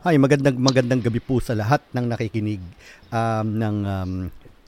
Hi, 0.00 0.16
magandang 0.16 0.56
magandang 0.56 1.04
gabi 1.04 1.20
po 1.20 1.44
sa 1.44 1.52
lahat 1.52 1.84
ng 1.92 2.08
nakikinig 2.08 2.56
um, 3.12 3.52
ng 3.52 3.76
um, 3.84 4.12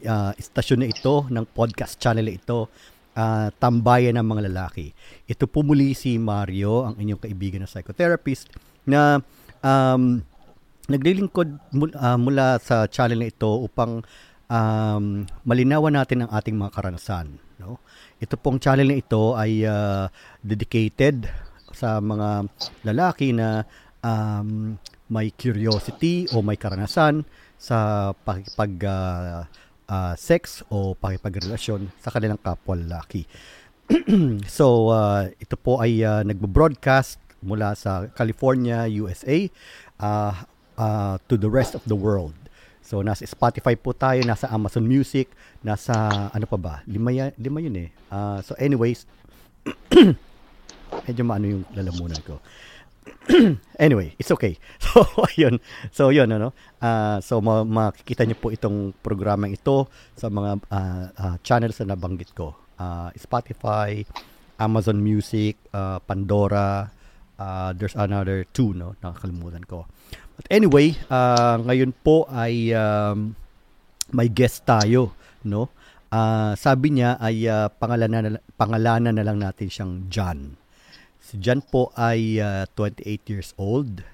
uh, 0.05 0.33
istasyon 0.37 0.85
na 0.85 0.93
ito, 0.93 1.25
ng 1.25 1.49
podcast 1.57 1.97
channel 1.97 2.29
na 2.29 2.37
ito, 2.37 2.69
uh, 3.17 3.49
Tambayan 3.57 4.21
ng 4.21 4.29
mga 4.29 4.53
lalaki. 4.53 4.93
Ito 5.25 5.49
po 5.49 5.65
muli 5.65 5.97
si 5.97 6.21
Mario, 6.21 6.85
ang 6.85 7.01
inyong 7.01 7.25
kaibigan 7.25 7.65
na 7.65 7.71
psychotherapist 7.73 8.53
na 8.85 9.25
um, 9.65 10.21
naglilingkod 10.93 11.49
mula, 11.73 11.97
uh, 11.97 12.19
mula 12.21 12.61
sa 12.61 12.85
channel 12.85 13.25
na 13.25 13.33
ito 13.33 13.49
upang 13.49 14.05
um, 14.53 15.25
malinawan 15.49 15.97
natin 15.97 16.29
ang 16.29 16.31
ating 16.37 16.61
mga 16.61 16.77
karanasan. 16.77 17.41
No? 17.57 17.81
Ito 18.21 18.37
pong 18.37 18.61
channel 18.61 18.85
na 18.85 19.01
ito 19.01 19.33
ay 19.33 19.65
uh, 19.65 20.13
dedicated 20.45 21.25
sa 21.73 22.05
mga 22.05 22.53
lalaki 22.85 23.33
na 23.33 23.65
um, 24.05 24.77
may 25.13 25.29
curiosity 25.29 26.25
o 26.33 26.41
may 26.41 26.57
karanasan 26.57 27.29
sa 27.61 28.11
pakipag 28.25 28.81
uh, 28.89 29.45
uh, 29.93 30.15
sex 30.17 30.65
o 30.73 30.97
pakipagrelasyon 30.97 31.93
sa 32.01 32.09
kanilang 32.09 32.41
kapwa 32.41 32.81
lalaki. 32.81 33.29
so 34.49 34.89
uh, 34.89 35.29
ito 35.37 35.61
po 35.61 35.85
ay 35.85 36.01
uh, 36.01 36.25
nagbo-broadcast 36.25 37.21
mula 37.45 37.77
sa 37.77 38.09
California, 38.17 38.89
USA 38.89 39.45
uh, 40.01 40.33
uh, 40.81 41.21
to 41.29 41.37
the 41.37 41.51
rest 41.53 41.77
of 41.77 41.85
the 41.85 41.99
world. 41.99 42.33
So 42.83 43.05
nasa 43.05 43.29
Spotify 43.29 43.77
po 43.77 43.93
tayo, 43.93 44.25
nasa 44.25 44.49
Amazon 44.49 44.89
Music, 44.89 45.29
nasa 45.61 45.93
ano 46.33 46.49
pa 46.49 46.59
ba? 46.59 46.75
Lima, 46.89 47.13
ya, 47.13 47.31
lima 47.37 47.61
yun 47.61 47.77
eh. 47.77 47.89
Uh, 48.09 48.41
so 48.41 48.57
anyways, 48.59 49.05
medyo 51.07 51.23
maano 51.23 51.47
yung 51.47 51.65
lalamunan 51.77 52.19
ko. 52.25 52.43
anyway, 53.79 54.15
it's 54.19 54.31
okay. 54.31 54.59
So, 54.83 55.03
ayun. 55.35 55.59
So, 55.91 56.11
yun, 56.13 56.31
ano. 56.31 56.53
Uh, 56.79 57.19
so, 57.25 57.41
ma- 57.41 57.67
makikita 57.67 58.27
niyo 58.27 58.37
po 58.39 58.53
itong 58.53 58.93
programang 59.01 59.55
ito 59.55 59.89
sa 60.15 60.29
mga 60.29 60.51
uh, 60.69 61.05
uh, 61.17 61.37
channels 61.41 61.79
na 61.83 61.95
nabanggit 61.95 62.35
ko. 62.37 62.55
Uh, 62.77 63.09
Spotify, 63.17 64.03
Amazon 64.59 65.01
Music, 65.03 65.57
uh, 65.75 65.99
Pandora, 66.03 66.91
uh, 67.39 67.71
there's 67.75 67.97
another 67.99 68.47
two, 68.55 68.75
no? 68.75 68.95
Nakakalimutan 69.03 69.67
ko. 69.67 69.87
But 70.39 70.47
anyway, 70.49 70.95
uh, 71.11 71.59
ngayon 71.63 71.93
po 72.03 72.27
ay 72.31 72.73
um, 72.75 73.35
may 74.15 74.29
guest 74.31 74.63
tayo, 74.63 75.15
no? 75.47 75.73
Uh, 76.13 76.53
sabi 76.61 76.93
niya 76.93 77.17
ay 77.17 77.49
uh, 77.49 77.73
pangalanan, 77.73 78.37
pangalanan 78.55 79.17
na 79.17 79.25
lang 79.25 79.41
natin 79.41 79.69
siyang 79.73 79.93
John. 80.13 80.62
Si 81.33 81.41
John 81.41 81.65
po 81.65 81.89
ay 81.97 82.37
uh, 82.45 82.69
28 82.77 83.33
years 83.33 83.57
old. 83.57 84.05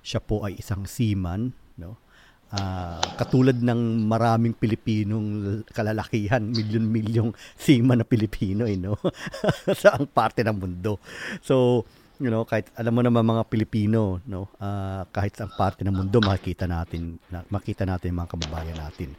Siya 0.00 0.16
po 0.24 0.48
ay 0.48 0.56
isang 0.56 0.88
seaman, 0.88 1.52
no? 1.76 2.00
Uh, 2.48 3.04
katulad 3.20 3.60
ng 3.60 4.08
maraming 4.08 4.56
Pilipinong 4.56 5.60
kalalakihan, 5.76 6.40
milyon-milyong 6.40 7.36
seaman 7.60 8.00
na 8.00 8.08
Pilipino, 8.08 8.64
eh, 8.64 8.80
no? 8.80 8.96
sa 9.80 10.00
ang 10.00 10.08
parte 10.08 10.40
ng 10.40 10.56
mundo. 10.56 10.96
So, 11.44 11.84
you 12.16 12.32
know, 12.32 12.48
kahit 12.48 12.72
alam 12.80 12.96
mo 12.96 13.04
naman 13.04 13.28
mga 13.28 13.44
Pilipino, 13.52 14.24
no, 14.24 14.48
uh, 14.56 15.04
kahit 15.12 15.36
sa 15.36 15.44
parte 15.44 15.84
ng 15.84 15.92
mundo 15.92 16.16
makikita 16.24 16.64
natin, 16.64 17.20
na, 17.28 17.44
makita 17.52 17.84
natin 17.84 18.16
mga 18.16 18.40
kababayan 18.40 18.80
natin. 18.80 19.12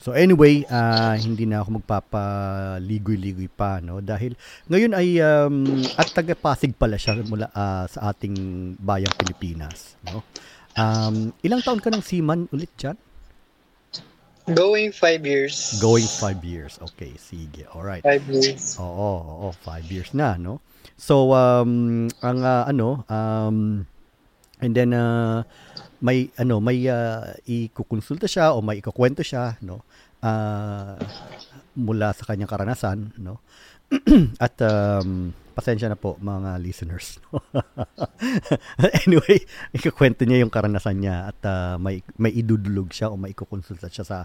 So 0.00 0.16
anyway, 0.16 0.64
uh, 0.64 1.12
hindi 1.20 1.44
na 1.44 1.60
ako 1.60 1.80
magpapaligoy-ligoy 1.80 3.52
pa 3.52 3.84
no 3.84 4.00
dahil 4.00 4.32
ngayon 4.72 4.92
ay 4.96 5.20
um, 5.20 5.84
at 6.00 6.08
taga 6.12 6.32
Pasig 6.32 6.72
pala 6.72 6.96
siya 6.96 7.20
mula 7.20 7.52
uh, 7.52 7.84
sa 7.84 8.12
ating 8.12 8.34
bayang 8.80 9.12
Pilipinas, 9.16 10.00
no. 10.08 10.24
Um, 10.78 11.34
ilang 11.44 11.60
taon 11.60 11.82
ka 11.82 11.92
ng 11.92 12.00
seaman 12.00 12.48
ulit 12.54 12.70
diyan? 12.78 12.96
Going 14.50 14.90
five 14.90 15.22
years. 15.26 15.78
Going 15.78 16.06
five 16.06 16.42
years. 16.42 16.78
Okay, 16.82 17.14
sige. 17.20 17.68
All 17.70 17.84
right. 17.84 18.02
Five 18.02 18.24
years. 18.26 18.74
Oo, 18.80 19.10
oo, 19.20 19.46
five 19.62 19.86
years 19.86 20.10
na, 20.10 20.34
no? 20.34 20.58
So, 20.98 21.36
um, 21.36 22.08
ang 22.24 22.38
uh, 22.42 22.64
ano, 22.66 23.04
um, 23.06 23.86
and 24.60 24.72
then, 24.76 24.92
uh, 24.92 25.42
may 26.00 26.32
ano 26.40 26.58
may 26.64 26.88
uh, 26.88 27.36
ikukonsulta 27.44 28.24
siya 28.24 28.56
o 28.56 28.64
may 28.64 28.80
ikukwento 28.80 29.20
siya 29.20 29.60
no 29.60 29.84
uh, 30.24 30.96
mula 31.76 32.16
sa 32.16 32.24
kanyang 32.26 32.50
karanasan 32.50 33.12
no. 33.20 33.44
At 34.38 34.54
um, 34.62 35.34
pasensya 35.50 35.90
na 35.90 35.98
po 35.98 36.14
mga 36.22 36.62
listeners 36.62 37.18
anyway 39.02 39.42
ikukwento 39.74 40.22
niya 40.22 40.46
yung 40.46 40.52
karanasan 40.52 41.02
niya 41.02 41.34
at 41.34 41.40
uh, 41.42 41.74
may 41.76 42.00
may 42.16 42.30
idudulog 42.32 42.94
siya 42.94 43.10
o 43.10 43.18
may 43.18 43.34
ikukonsulta 43.34 43.90
siya 43.90 44.06
sa 44.06 44.18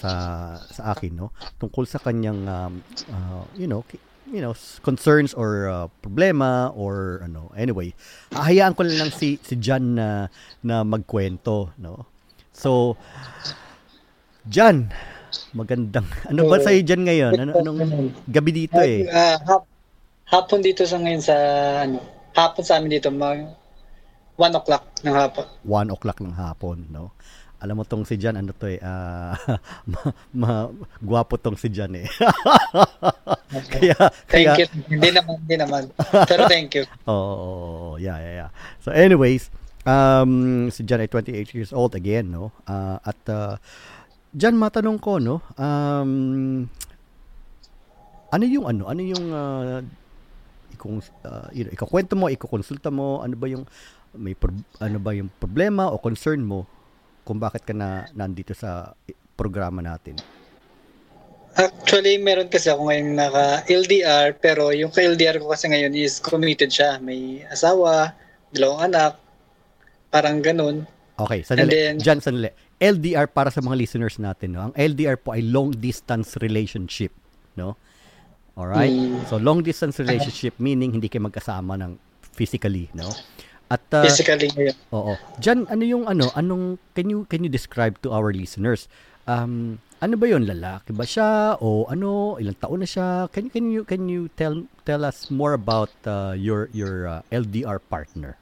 sa 0.00 0.10
sa 0.56 0.82
akin 0.96 1.14
no 1.14 1.36
tungkol 1.60 1.84
sa 1.84 2.00
kanyang 2.00 2.42
um, 2.48 2.80
uh, 3.12 3.44
you 3.54 3.68
know 3.68 3.84
you 4.30 4.40
know 4.40 4.54
concerns 4.82 5.34
or 5.34 5.66
uh, 5.66 5.86
problema 6.02 6.70
or 6.78 7.20
ano 7.26 7.50
anyway 7.58 7.90
hahayaan 8.30 8.72
ko 8.74 8.86
lang 8.86 9.10
si 9.10 9.36
si 9.42 9.58
John 9.58 9.98
na 9.98 10.30
na 10.62 10.86
magkwento 10.86 11.74
no? 11.76 12.06
So 12.54 12.94
John 14.46 14.90
magandang 15.54 16.06
ano 16.30 16.46
ba 16.46 16.58
sa 16.62 16.74
John 16.82 17.02
ngayon? 17.06 17.34
Ano 17.38 17.52
anong 17.58 17.80
gabi 18.34 18.50
dito 18.66 18.78
eh? 18.78 19.06
Uh, 19.06 19.38
hap, 19.46 19.62
hapon 20.30 20.62
dito 20.62 20.86
sa 20.86 20.98
ngayon 20.98 21.22
sa 21.22 21.36
ano 21.86 21.98
hapon 22.34 22.62
sa 22.62 22.78
amin 22.78 22.94
dito 22.94 23.10
mag 23.10 23.50
1 24.40 24.56
o'clock 24.56 25.04
ng 25.04 25.12
hapon. 25.12 25.44
1 25.68 25.94
o'clock 25.94 26.18
ng 26.24 26.34
hapon 26.34 26.88
no 26.88 27.12
alam 27.60 27.76
mo 27.76 27.84
tong 27.84 28.08
si 28.08 28.16
Jan, 28.16 28.40
ano 28.40 28.56
to 28.56 28.64
eh, 28.64 28.80
uh, 28.80 29.36
ma, 29.92 30.00
ma, 30.32 30.50
gwapo 30.96 31.36
tong 31.36 31.60
si 31.60 31.68
Jan 31.68 31.92
eh. 31.92 32.08
kaya, 33.68 33.96
thank 34.32 34.48
kaya, 34.48 34.64
you. 34.64 34.66
Hindi 34.88 35.08
naman, 35.12 35.34
hindi 35.44 35.56
naman. 35.60 35.82
Pero 36.24 36.48
thank 36.48 36.72
you. 36.72 36.88
Oo, 37.12 37.12
oh, 37.12 37.36
oh, 37.36 37.92
yeah, 38.00 38.16
yeah, 38.16 38.34
yeah. 38.48 38.50
So 38.80 38.96
anyways, 38.96 39.52
um, 39.84 40.72
si 40.72 40.88
Jan 40.88 41.04
ay 41.04 41.12
28 41.12 41.52
years 41.52 41.72
old 41.76 41.92
again, 41.92 42.32
no? 42.32 42.48
Uh, 42.64 42.96
at 43.04 43.20
uh, 43.28 43.60
Jan, 44.32 44.56
matanong 44.56 44.96
ko, 44.96 45.20
no? 45.20 45.44
Um, 45.60 46.64
ano 48.32 48.44
yung 48.48 48.64
ano? 48.64 48.88
Ano 48.88 49.04
yung 49.04 49.26
uh, 49.36 49.84
ikong 50.80 51.04
uh, 51.28 51.52
ikakwento 51.52 52.16
mo, 52.16 52.32
ikukonsulta 52.32 52.88
mo, 52.88 53.20
ano 53.20 53.36
ba 53.36 53.46
yung 53.52 53.68
may 54.16 54.32
pro- 54.32 54.66
ano 54.80 54.98
ba 54.98 55.12
yung 55.14 55.28
problema 55.38 55.92
o 55.92 56.00
concern 56.00 56.40
mo 56.42 56.66
kung 57.24 57.38
bakit 57.38 57.64
ka 57.64 57.74
na 57.76 58.08
nandito 58.12 58.52
sa 58.56 58.92
programa 59.38 59.80
natin? 59.80 60.20
Actually, 61.58 62.16
meron 62.22 62.46
kasi 62.46 62.70
ako 62.70 62.86
ngayon 62.88 63.18
naka 63.18 63.66
LDR 63.66 64.38
pero 64.38 64.70
yung 64.70 64.94
ka 64.94 65.02
LDR 65.02 65.42
ko 65.42 65.50
kasi 65.50 65.66
ngayon 65.66 65.92
is 65.98 66.22
committed 66.22 66.70
siya. 66.70 67.02
May 67.02 67.42
asawa, 67.50 68.14
dalawang 68.54 68.94
anak, 68.94 69.18
parang 70.14 70.38
ganun. 70.40 70.86
Okay, 71.18 71.42
sandali. 71.42 71.68
then, 71.68 71.94
Diyan, 71.98 72.20
sandali. 72.22 72.50
LDR 72.80 73.28
para 73.28 73.52
sa 73.52 73.60
mga 73.60 73.76
listeners 73.76 74.16
natin, 74.16 74.56
no? 74.56 74.70
Ang 74.70 74.74
LDR 74.78 75.20
po 75.20 75.36
ay 75.36 75.44
long 75.44 75.74
distance 75.74 76.40
relationship, 76.40 77.12
no? 77.58 77.76
Alright? 78.56 78.88
Mm. 78.88 79.28
So, 79.28 79.36
long 79.36 79.60
distance 79.60 80.00
relationship 80.00 80.56
meaning 80.56 80.96
hindi 80.96 81.12
kayo 81.12 81.28
magkasama 81.28 81.76
ng 81.76 82.00
physically, 82.32 82.88
no? 82.96 83.10
At 83.70 83.86
uh, 83.94 84.02
physically 84.02 84.50
ngayon. 84.50 84.76
Oo. 84.90 85.14
Diyan 85.38 85.70
ano 85.70 85.84
yung 85.86 86.04
ano, 86.10 86.26
anong 86.34 86.82
can 86.98 87.06
you 87.06 87.22
can 87.30 87.46
you 87.46 87.50
describe 87.50 87.94
to 88.02 88.10
our 88.10 88.34
listeners? 88.34 88.90
Um 89.30 89.78
ano 90.02 90.18
ba 90.18 90.26
'yon 90.26 90.42
lalaki 90.42 90.90
ba 90.90 91.06
siya 91.06 91.54
o 91.62 91.86
ano 91.86 92.34
ilang 92.42 92.58
taon 92.58 92.82
na 92.82 92.88
siya? 92.90 93.30
Can 93.30 93.46
you 93.46 93.52
can 93.54 93.66
you 93.70 93.82
can 93.86 94.02
you 94.10 94.22
tell 94.34 94.66
tell 94.82 95.06
us 95.06 95.30
more 95.30 95.54
about 95.54 95.94
uh, 96.02 96.34
your 96.34 96.66
your 96.74 97.06
uh, 97.06 97.22
LDR 97.30 97.78
partner? 97.78 98.34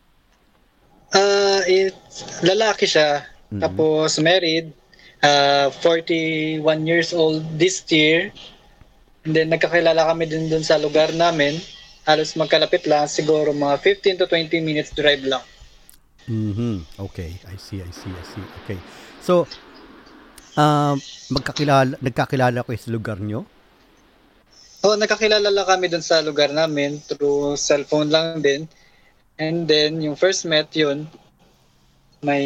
Uh 1.12 1.60
it's 1.68 2.40
lalaki 2.40 2.88
siya. 2.88 3.28
Mm-hmm. 3.52 3.60
Tapos 3.60 4.16
married, 4.24 4.72
uh 5.20 5.68
41 5.84 6.88
years 6.88 7.12
old 7.12 7.44
this 7.60 7.84
year. 7.92 8.32
And 9.28 9.36
then 9.36 9.52
nagkakilala 9.52 10.08
kami 10.08 10.24
din 10.24 10.48
doon 10.48 10.64
sa 10.64 10.80
lugar 10.80 11.12
namin 11.12 11.60
halos 12.08 12.32
magkalapit 12.40 12.88
lang, 12.88 13.04
siguro 13.04 13.52
mga 13.52 13.76
15 13.84 14.16
to 14.16 14.24
20 14.24 14.64
minutes 14.64 14.96
drive 14.96 15.20
lang. 15.28 15.44
Mhm. 16.24 16.88
Okay, 16.96 17.36
I 17.44 17.60
see, 17.60 17.84
I 17.84 17.92
see, 17.92 18.08
I 18.08 18.24
see. 18.24 18.44
Okay. 18.64 18.80
So, 19.20 19.44
uh, 20.56 20.96
magkakilala, 21.28 22.00
nagkakilala 22.00 22.64
ko 22.64 22.72
sa 22.72 22.88
lugar 22.88 23.20
nyo? 23.20 23.44
Oo, 24.88 24.94
oh, 24.94 24.96
nagkakilala 24.96 25.52
lang 25.52 25.68
kami 25.68 25.92
dun 25.92 26.04
sa 26.04 26.24
lugar 26.24 26.48
namin 26.48 26.96
through 27.04 27.60
cellphone 27.60 28.08
lang 28.08 28.40
din. 28.40 28.64
And 29.36 29.68
then, 29.68 30.00
yung 30.00 30.16
first 30.16 30.48
met 30.48 30.72
yun, 30.72 31.04
may 32.24 32.44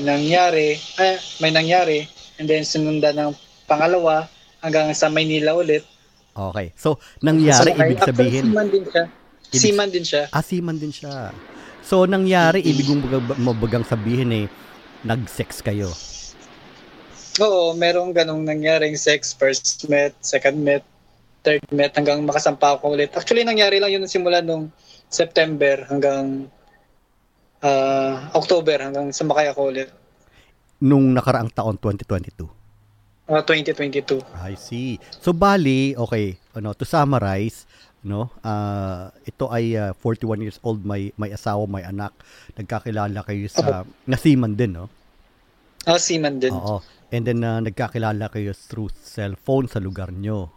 nangyari, 0.00 0.78
eh, 1.02 1.18
may 1.42 1.50
nangyari, 1.50 2.06
and 2.38 2.46
then 2.46 2.62
sinundan 2.64 3.18
ng 3.18 3.32
pangalawa 3.66 4.30
hanggang 4.64 4.88
sa 4.96 5.12
Maynila 5.12 5.52
ulit. 5.52 5.84
Okay. 6.34 6.74
So, 6.74 6.98
nangyari, 7.22 7.70
so, 7.70 7.78
ibig 7.78 8.00
sabihin... 8.02 8.44
Seaman 8.50 8.68
din 8.68 8.84
siya. 8.90 9.04
Ibig, 9.54 9.62
seaman 9.62 9.88
din 9.94 10.04
siya. 10.04 10.22
Ah, 10.34 10.42
seaman 10.42 10.76
din 10.82 10.92
siya. 10.92 11.30
So, 11.86 12.10
nangyari, 12.10 12.58
ibig 12.66 12.90
mong 12.90 13.06
mabagang 13.38 13.86
sabihin 13.86 14.34
eh, 14.34 14.46
nag-sex 15.06 15.62
kayo. 15.62 15.94
Oo, 17.38 17.74
merong 17.78 18.10
ganong 18.10 18.42
nangyaring 18.42 18.98
sex. 18.98 19.34
First 19.34 19.86
met, 19.86 20.14
second 20.22 20.58
met, 20.58 20.82
third 21.46 21.62
met, 21.70 21.94
hanggang 21.94 22.22
makasampa 22.26 22.78
ako 22.78 22.98
ulit. 22.98 23.14
Actually, 23.14 23.46
nangyari 23.46 23.78
lang 23.78 23.94
yun 23.94 24.06
simula 24.10 24.42
nung 24.42 24.74
September 25.06 25.86
hanggang 25.86 26.50
uh, 27.62 28.14
October, 28.34 28.78
hanggang 28.80 29.14
sumakay 29.14 29.50
ako 29.50 29.70
ulit. 29.70 29.88
Nung 30.82 31.14
nakaraang 31.14 31.52
taon, 31.54 31.78
2022? 31.78 32.63
Uh, 33.24 33.40
2022. 33.40 34.20
I 34.36 34.54
see. 34.54 35.00
So, 35.20 35.32
bali, 35.32 35.96
okay, 35.96 36.36
ano, 36.52 36.76
to 36.76 36.84
summarize, 36.84 37.64
no 38.04 38.28
uh, 38.44 39.08
ito 39.24 39.48
ay 39.48 39.80
uh, 39.80 39.96
41 39.96 40.44
years 40.44 40.60
old 40.60 40.84
may 40.84 41.08
may 41.16 41.32
asawa 41.32 41.64
may 41.64 41.80
anak 41.80 42.12
nagkakilala 42.52 43.24
kayo 43.24 43.48
sa 43.48 43.80
uh, 43.80 43.84
na 44.04 44.20
seaman 44.20 44.52
din 44.52 44.76
no 44.76 44.92
Ah, 45.84 45.92
uh, 45.96 46.00
seaman 46.00 46.40
din. 46.40 46.48
Oo. 46.48 46.80
And 47.12 47.28
then 47.28 47.44
uh, 47.44 47.60
nagkakilala 47.60 48.32
kayo 48.32 48.56
through 48.56 48.88
cellphone 49.04 49.68
sa 49.68 49.84
lugar 49.84 50.08
nyo. 50.08 50.48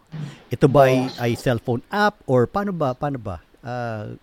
Ito 0.48 0.72
ba 0.72 0.88
ay, 0.88 1.04
ay 1.20 1.36
cellphone 1.36 1.84
app 1.92 2.24
or 2.24 2.48
paano 2.48 2.72
ba? 2.72 2.96
Paano 2.96 3.20
ba? 3.20 3.44
Uh, 3.60 4.16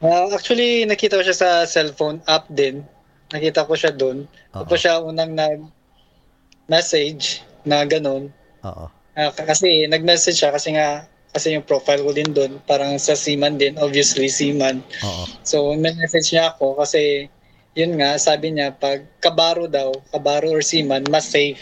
uh, 0.00 0.32
actually, 0.32 0.88
nakita 0.88 1.20
ko 1.20 1.28
siya 1.28 1.36
sa 1.36 1.68
cellphone 1.68 2.24
app 2.24 2.48
din. 2.48 2.88
Nakita 3.36 3.68
ko 3.68 3.76
siya 3.76 3.92
doon. 3.92 4.24
Tapos 4.48 4.80
siya 4.80 5.04
unang 5.04 5.36
nag-message 5.36 7.44
na 7.66 7.82
ganun. 7.84 8.30
Oo. 8.64 8.86
Uh, 9.16 9.32
kasi 9.32 9.88
nag-message 9.90 10.38
siya 10.38 10.52
kasi 10.52 10.76
nga 10.76 11.08
kasi 11.32 11.52
yung 11.52 11.64
profile 11.64 12.04
ko 12.04 12.12
din 12.12 12.32
doon 12.32 12.60
parang 12.64 12.96
sa 13.00 13.16
Seaman 13.16 13.56
din 13.56 13.76
obviously 13.80 14.28
Seaman 14.28 14.84
Oo. 15.04 15.24
so 15.40 15.72
may 15.72 15.92
message 15.96 16.32
niya 16.36 16.52
ako 16.52 16.76
kasi 16.80 17.28
yun 17.76 17.92
nga, 18.00 18.16
sabi 18.16 18.56
niya, 18.56 18.72
pag 18.72 19.04
kabaro 19.20 19.68
daw, 19.68 19.92
kabaro 20.08 20.48
or 20.56 20.64
seaman, 20.64 21.04
mas 21.12 21.28
safe. 21.28 21.60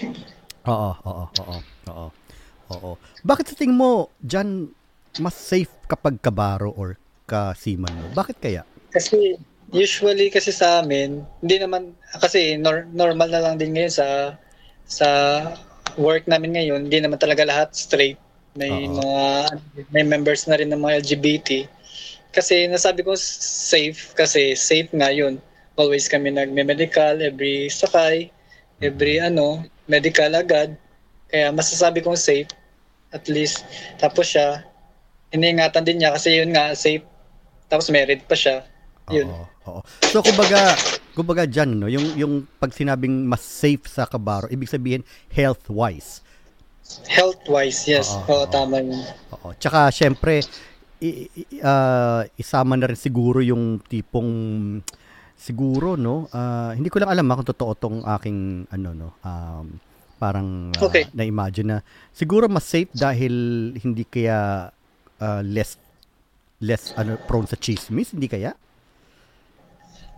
Oo, 0.62 0.94
oo, 0.94 1.24
oo, 1.26 1.56
oo. 1.90 2.06
Oo. 2.70 2.90
Bakit 3.26 3.50
sa 3.50 3.58
tingin 3.58 3.74
mo, 3.74 4.14
dyan, 4.22 4.70
mas 5.18 5.34
safe 5.34 5.74
kapag 5.90 6.22
kabaro 6.22 6.70
or 6.70 6.94
ka-seaman 7.26 7.90
mo? 7.90 8.06
Bakit 8.14 8.36
kaya? 8.38 8.62
Kasi, 8.94 9.34
usually 9.74 10.30
kasi 10.30 10.54
sa 10.54 10.86
amin, 10.86 11.26
hindi 11.42 11.56
naman, 11.58 11.98
kasi 12.22 12.54
nor- 12.62 12.86
normal 12.94 13.34
na 13.34 13.42
lang 13.42 13.58
din 13.58 13.74
ngayon 13.74 13.90
sa 13.92 14.38
sa 14.86 15.08
work 15.96 16.26
namin 16.26 16.56
ngayon, 16.58 16.90
hindi 16.90 16.98
naman 16.98 17.18
talaga 17.18 17.46
lahat 17.46 17.72
straight. 17.76 18.18
May 18.54 18.70
Uh-oh. 18.70 19.02
mga, 19.02 19.22
may 19.90 20.04
members 20.06 20.46
na 20.46 20.58
rin 20.58 20.70
ng 20.70 20.78
mga 20.78 21.02
LGBT. 21.02 21.66
Kasi 22.34 22.66
nasabi 22.66 23.06
ko 23.06 23.14
safe, 23.18 24.14
kasi 24.18 24.58
safe 24.58 24.90
nga 24.94 25.10
yun 25.10 25.38
always 25.74 26.06
kami 26.06 26.30
nagme-medical 26.30 27.18
every 27.18 27.66
sakay, 27.66 28.30
every 28.78 29.18
ano, 29.18 29.62
medical 29.90 30.30
agad. 30.34 30.74
Kaya 31.30 31.50
masasabi 31.50 32.02
kong 32.02 32.18
safe 32.18 32.50
at 33.14 33.26
least. 33.26 33.66
Tapos 33.98 34.30
siya, 34.30 34.62
iniingatan 35.34 35.82
din 35.82 36.02
niya 36.02 36.14
kasi 36.14 36.38
yun 36.38 36.54
nga 36.54 36.74
safe. 36.78 37.02
Tapos 37.66 37.90
married 37.90 38.22
pa 38.26 38.38
siya. 38.38 38.62
Yun. 39.10 39.30
Oo, 39.30 39.46
oo. 39.66 39.80
So 40.10 40.22
kumbaga, 40.22 40.78
kumbaga 41.14 41.46
diyan 41.46 41.70
no, 41.78 41.86
yung 41.88 42.06
yung 42.18 42.32
pag 42.58 42.74
sinabing 42.74 43.24
mas 43.24 43.40
safe 43.40 43.86
sa 43.86 44.04
Kabaro, 44.04 44.50
ibig 44.50 44.68
sabihin 44.68 45.06
health-wise. 45.30 46.20
Health-wise, 47.08 47.88
yes. 47.88 48.12
Oo, 48.12 48.44
oo, 48.44 48.44
tama 48.50 48.84
yun. 48.84 49.00
Oo. 49.32 49.56
Tsaka 49.56 49.88
syempre 49.88 50.44
i, 51.04 51.28
uh, 51.60 52.22
isama 52.38 52.76
na 52.78 52.88
rin 52.88 52.98
siguro 52.98 53.44
yung 53.44 53.82
tipong 53.84 54.30
siguro 55.34 55.98
no 55.98 56.30
uh, 56.30 56.72
hindi 56.72 56.88
ko 56.88 57.02
lang 57.02 57.12
alam 57.12 57.28
kung 57.28 57.48
totoo 57.48 57.72
tong 57.76 57.98
aking 58.06 58.70
ano 58.70 58.88
no 58.94 59.08
um, 59.20 59.66
parang 60.16 60.72
uh, 60.72 60.86
okay. 60.86 61.10
na-imagine 61.12 61.68
na 61.68 61.78
siguro 62.14 62.48
mas 62.48 62.64
safe 62.64 62.88
dahil 62.94 63.34
hindi 63.76 64.06
kaya 64.06 64.70
uh, 65.20 65.42
less 65.44 65.76
less 66.62 66.94
ano 66.96 67.18
prone 67.28 67.50
sa 67.50 67.58
chismis 67.58 68.14
hindi 68.14 68.30
kaya 68.30 68.54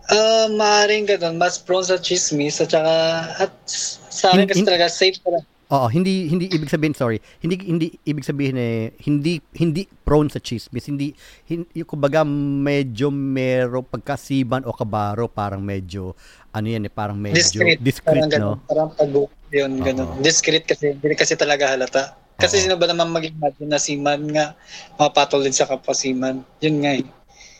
Uh, 0.07 0.47
maaaring 0.55 1.03
ganun, 1.03 1.35
mas 1.35 1.59
prone 1.59 1.83
sa 1.83 1.99
chismis 1.99 2.63
at 2.63 2.71
saka 2.71 2.95
at 3.43 3.51
sa 3.67 4.31
akin 4.31 4.47
kasi 4.47 4.63
talaga 4.63 4.87
safe 4.87 5.19
talaga 5.19 5.43
Oo, 5.67 5.91
hindi 5.91 6.31
hindi 6.31 6.47
ibig 6.47 6.71
sabihin 6.71 6.95
sorry. 6.95 7.19
Hindi 7.43 7.59
hindi 7.67 7.87
ibig 8.07 8.23
sabihin 8.23 8.55
eh 8.55 8.95
hindi 9.03 9.43
hindi 9.59 9.83
prone 9.83 10.31
sa 10.31 10.39
chismis. 10.39 10.87
Hindi, 10.87 11.11
hindi 11.51 11.83
kumbaga 11.83 12.23
medyo 12.23 13.11
mero 13.11 13.83
pagkasiban 13.83 14.63
o 14.63 14.71
kabaro 14.71 15.27
parang 15.27 15.59
medyo 15.59 16.15
ano 16.55 16.67
yan 16.71 16.87
eh 16.87 16.93
parang 16.93 17.19
medyo 17.19 17.43
discreet, 17.43 17.83
discreet 17.83 18.31
parang 18.31 18.31
no. 18.31 18.51
Ganun, 18.55 18.57
parang 18.63 18.89
pag 18.95 19.11
yun 19.51 19.71
ganun. 19.83 20.07
Uh-huh. 20.07 20.23
Discreet 20.23 20.63
kasi 20.63 20.95
hindi 20.95 21.15
kasi 21.19 21.35
talaga 21.35 21.75
halata. 21.75 22.15
Kasi 22.39 22.63
uh-huh. 22.63 22.63
sino 22.71 22.79
ba 22.79 22.87
naman 22.87 23.11
mag-imagine 23.11 23.67
na 23.67 23.79
siman 23.81 24.23
nga 24.31 24.55
mapatol 24.95 25.43
din 25.43 25.51
sa 25.51 25.67
kapwa 25.67 25.91
siman. 25.91 26.47
Yun 26.63 26.79
nga 26.79 26.95
eh. 26.95 27.03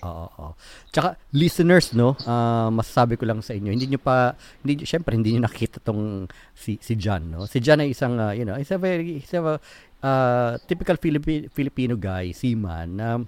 Oo, 0.05 0.25
oo. 0.29 0.51
Tsaka 0.93 1.17
listeners 1.33 1.93
no, 1.97 2.13
uh, 2.13 2.69
masasabi 2.69 3.17
ko 3.17 3.25
lang 3.25 3.41
sa 3.41 3.57
inyo, 3.57 3.73
hindi 3.73 3.89
niyo 3.89 4.01
pa 4.01 4.37
hindi 4.61 4.85
syempre 4.85 5.17
hindi 5.17 5.33
niyo 5.33 5.41
nakita 5.41 5.81
tong 5.81 6.29
si 6.53 6.77
si 6.77 6.93
John 6.93 7.33
no. 7.33 7.49
Si 7.49 7.57
John 7.57 7.81
ay 7.81 7.97
isang 7.97 8.17
uh, 8.21 8.33
you 8.33 8.45
know, 8.45 8.57
is 8.57 8.69
a 8.69 8.77
very 8.77 9.21
is 9.21 9.33
a 9.33 9.57
uh, 10.05 10.51
typical 10.69 11.01
Filipino 11.01 11.49
Filipino 11.49 11.97
guy, 11.97 12.29
seaman 12.29 12.87
na 12.93 13.07
uh, 13.17 13.19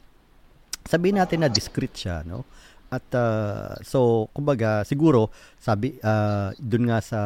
sabihin 0.86 1.18
natin 1.18 1.42
na 1.42 1.50
discreet 1.50 1.94
siya 1.94 2.21
no. 2.21 2.45
At 2.89 3.06
uh, 3.13 3.77
so 3.86 4.30
kumbaga 4.33 4.81
siguro 4.86 5.30
sabi 5.57 5.98
uh, 6.01 6.54
doon 6.57 6.89
nga 6.89 7.00
sa 7.01 7.21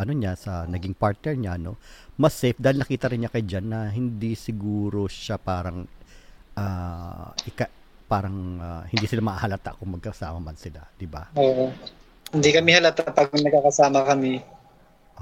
ano 0.00 0.12
niya 0.16 0.32
sa 0.38 0.64
naging 0.64 0.96
partner 0.96 1.36
niya 1.36 1.60
no 1.60 1.76
mas 2.16 2.32
safe 2.32 2.56
dahil 2.56 2.80
nakita 2.80 3.12
rin 3.12 3.20
niya 3.26 3.32
kay 3.32 3.44
John 3.44 3.68
na 3.68 3.92
hindi 3.92 4.32
siguro 4.32 5.04
siya 5.10 5.36
parang 5.36 5.84
uh, 6.56 7.28
ika, 7.44 7.79
parang 8.10 8.58
uh, 8.58 8.82
hindi 8.90 9.06
sila 9.06 9.22
mahalata 9.22 9.78
kung 9.78 9.94
magkasama 9.94 10.42
man 10.42 10.58
sila, 10.58 10.82
di 10.98 11.06
ba? 11.06 11.30
Oo. 11.38 11.70
Hindi 12.34 12.50
kami 12.50 12.70
halata 12.74 13.06
pag 13.06 13.30
nagkakasama 13.30 14.02
kami. 14.02 14.42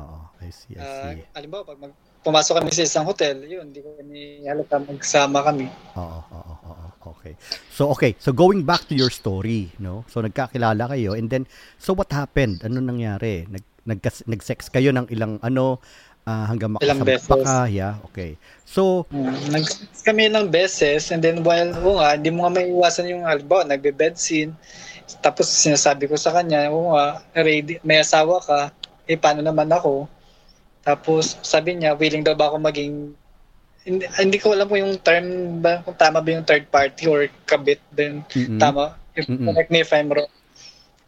Oo, 0.01 0.19
I 0.41 0.49
see, 0.49 0.73
I 0.73 0.81
ah, 0.81 0.89
see. 1.13 1.21
Uh, 1.21 1.37
alimbawa, 1.37 1.63
pag 1.69 1.79
mag, 1.85 1.93
pumasok 2.25 2.65
kami 2.65 2.71
sa 2.73 2.89
isang 2.89 3.05
hotel, 3.05 3.45
yun, 3.45 3.69
hindi 3.69 3.85
kami 3.85 4.49
halata 4.49 4.81
magsama 4.81 5.45
kami. 5.45 5.69
Oo, 6.01 6.21
oo, 6.33 6.55
oo, 6.65 6.87
okay. 7.13 7.37
So, 7.69 7.93
okay, 7.93 8.17
so 8.17 8.33
going 8.33 8.65
back 8.65 8.89
to 8.89 8.97
your 8.97 9.13
story, 9.13 9.69
no? 9.77 10.09
So, 10.09 10.25
nagkakilala 10.25 10.89
kayo, 10.89 11.13
and 11.13 11.29
then, 11.29 11.45
so 11.77 11.93
what 11.93 12.09
happened? 12.09 12.65
Ano 12.65 12.81
nangyari? 12.81 13.45
Nag, 13.53 13.65
nag, 13.85 14.01
nag-sex 14.05 14.73
kayo 14.73 14.93
ng 14.97 15.13
ilang 15.13 15.41
ano, 15.45 15.81
uh, 16.29 16.45
hanggang 16.45 16.77
makasampa 16.77 17.37
ka, 17.41 17.65
yeah, 17.73 17.97
okay. 18.05 18.37
So, 18.69 19.09
hmm, 19.09 19.49
nag 19.49 19.65
kami 20.05 20.29
ng 20.29 20.53
beses 20.53 21.09
and 21.09 21.25
then 21.25 21.41
while 21.41 21.73
oo 21.81 21.97
nga, 21.97 22.21
hindi 22.21 22.29
mo 22.29 22.45
nga 22.45 22.53
may 22.61 22.69
iwasan 22.69 23.09
yung 23.09 23.25
halimbawa, 23.25 23.65
nagbe-bed 23.65 24.21
scene. 24.21 24.53
Tapos 25.25 25.49
sinasabi 25.49 26.05
ko 26.05 26.21
sa 26.21 26.37
kanya, 26.37 26.69
oo 26.69 26.93
nga, 26.93 27.25
ready, 27.33 27.81
may 27.81 28.05
asawa 28.05 28.45
ka, 28.45 28.69
eh 29.09 29.17
paano 29.17 29.41
naman 29.41 29.73
ako? 29.73 30.05
Tapos 30.85 31.41
sabi 31.41 31.81
niya, 31.81 31.97
willing 31.97 32.25
daw 32.25 32.37
ba 32.37 32.53
ako 32.53 32.61
maging 32.61 33.17
hindi, 33.89 34.05
hindi 34.21 34.37
ko 34.37 34.53
alam 34.53 34.69
kung 34.69 34.85
yung 34.85 35.01
term 35.01 35.27
ba, 35.65 35.81
kung 35.81 35.97
tama 35.97 36.21
ba 36.21 36.29
yung 36.29 36.45
third 36.45 36.69
party 36.69 37.09
or 37.09 37.25
kabit 37.49 37.81
din. 37.89 38.21
Mm-hmm. 38.29 38.61
Tama. 38.61 39.01
If, 39.17 39.25
mm-hmm. 39.25 39.49
Correct 39.49 39.71
me 39.73 39.81
if 39.81 39.91
I'm 39.97 40.13
wrong. 40.13 40.33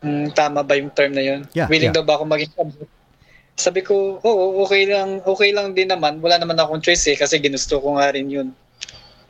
Mm, 0.01 0.33
tama 0.33 0.65
ba 0.65 0.81
yung 0.81 0.89
term 0.97 1.13
na 1.13 1.21
yun? 1.21 1.45
Yeah, 1.53 1.69
willing 1.69 1.93
yeah. 1.93 2.01
daw 2.01 2.09
ba 2.09 2.17
ako 2.17 2.25
maging 2.25 2.57
kabit? 2.57 2.89
Sabi 3.61 3.85
ko, 3.85 4.17
oo, 4.25 4.65
okay 4.65 4.89
lang, 4.89 5.21
okay 5.21 5.53
lang 5.53 5.77
din 5.77 5.93
naman. 5.93 6.17
Wala 6.25 6.41
naman 6.41 6.57
akong 6.57 6.81
choice 6.81 7.13
eh, 7.13 7.17
kasi 7.21 7.37
ginusto 7.37 7.77
ko 7.77 8.01
nga 8.01 8.09
rin 8.09 8.33
yun. 8.33 8.49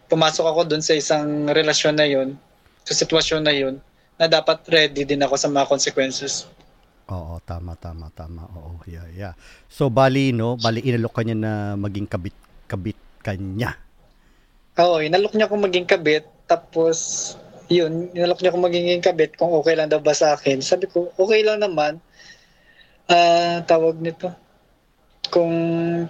Pumasok 0.07 0.47
ako 0.47 0.71
dun 0.71 0.83
sa 0.87 0.95
isang 0.95 1.51
relasyon 1.51 1.99
na 1.99 2.07
yun, 2.07 2.39
sa 2.87 2.95
sitwasyon 2.95 3.43
na 3.43 3.51
yun, 3.51 3.83
na 4.15 4.31
dapat 4.31 4.63
ready 4.71 5.03
din 5.03 5.19
ako 5.27 5.35
sa 5.35 5.51
mga 5.51 5.67
consequences. 5.67 6.47
Oo, 7.11 7.43
tama, 7.43 7.75
tama, 7.75 8.07
tama. 8.15 8.47
Oo, 8.55 8.79
yeah, 8.87 9.07
yeah. 9.11 9.35
So, 9.67 9.91
bali, 9.91 10.31
no? 10.31 10.55
Bali, 10.55 10.79
inalok 10.87 11.11
ka 11.11 11.27
niya 11.27 11.35
na 11.35 11.53
maging 11.75 12.07
kabit, 12.07 12.37
kabit 12.71 12.99
kanya. 13.27 13.75
Oo, 14.79 15.03
inalok 15.03 15.35
niya 15.35 15.51
kung 15.51 15.67
maging 15.67 15.91
kabit. 15.91 16.23
Tapos, 16.47 17.35
yun, 17.67 18.15
inalok 18.15 18.39
niya 18.39 18.55
kung 18.55 18.63
maging 18.63 19.03
kabit 19.03 19.35
kung 19.35 19.51
okay 19.51 19.75
lang 19.75 19.91
daw 19.91 19.99
ba 19.99 20.15
sa 20.15 20.39
akin. 20.39 20.63
Sabi 20.63 20.87
ko, 20.87 21.11
okay 21.19 21.43
lang 21.43 21.67
naman 21.67 21.99
uh, 23.11 23.59
tawag 23.67 23.99
nito, 23.99 24.31
kung 25.31 25.55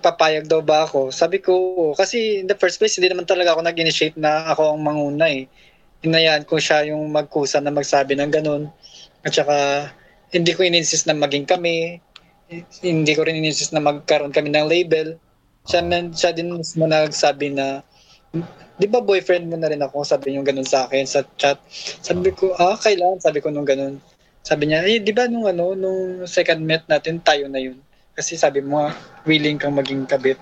papayag 0.00 0.48
daw 0.48 0.60
ba 0.64 0.84
ako. 0.84 1.12
Sabi 1.12 1.40
ko, 1.40 1.52
kasi 1.96 2.44
in 2.44 2.48
the 2.48 2.56
first 2.56 2.80
place, 2.80 2.96
hindi 2.96 3.12
naman 3.12 3.28
talaga 3.28 3.56
ako 3.56 3.64
nag-initiate 3.64 4.16
na 4.16 4.52
ako 4.52 4.76
ang 4.76 4.80
manguna 4.80 5.28
eh. 5.28 5.48
Hinayaan 6.00 6.48
ko 6.48 6.56
siya 6.56 6.88
yung 6.88 7.12
magkusa 7.12 7.60
na 7.60 7.72
magsabi 7.72 8.16
ng 8.16 8.32
ganun. 8.32 8.72
At 9.20 9.36
saka, 9.36 9.88
hindi 10.32 10.56
ko 10.56 10.64
in-insist 10.64 11.04
na 11.04 11.12
maging 11.12 11.44
kami. 11.44 12.00
Hindi 12.80 13.12
ko 13.12 13.28
rin 13.28 13.36
in-insist 13.36 13.76
na 13.76 13.84
magkaroon 13.84 14.32
kami 14.32 14.48
ng 14.48 14.68
label. 14.68 15.20
Siya, 15.68 15.84
na, 15.84 16.08
siya 16.08 16.32
din 16.32 16.56
mismo 16.56 16.88
nagsabi 16.88 17.52
na 17.52 17.84
di 18.80 18.88
ba 18.88 19.04
boyfriend 19.04 19.52
mo 19.52 19.60
na 19.60 19.68
rin 19.68 19.84
ako? 19.84 20.06
Sabi 20.08 20.32
niyo 20.32 20.40
ganun 20.40 20.64
sa 20.64 20.88
akin 20.88 21.04
sa 21.04 21.20
chat. 21.36 21.60
Sabi 22.00 22.32
ko, 22.32 22.56
ah, 22.56 22.80
kailan? 22.80 23.20
Sabi 23.20 23.44
ko 23.44 23.52
nung 23.52 23.68
ganun. 23.68 24.00
Sabi 24.40 24.72
niya, 24.72 24.84
eh, 24.88 25.00
di 25.00 25.12
ba 25.12 25.28
nung 25.28 25.44
ano, 25.44 25.76
nung 25.76 26.24
second 26.24 26.64
met 26.64 26.84
natin, 26.88 27.20
tayo 27.20 27.46
na 27.46 27.60
yun. 27.60 27.76
Kasi 28.16 28.36
sabi 28.36 28.64
mo, 28.64 28.88
willing 29.28 29.60
kang 29.60 29.76
maging 29.76 30.08
kabit. 30.08 30.40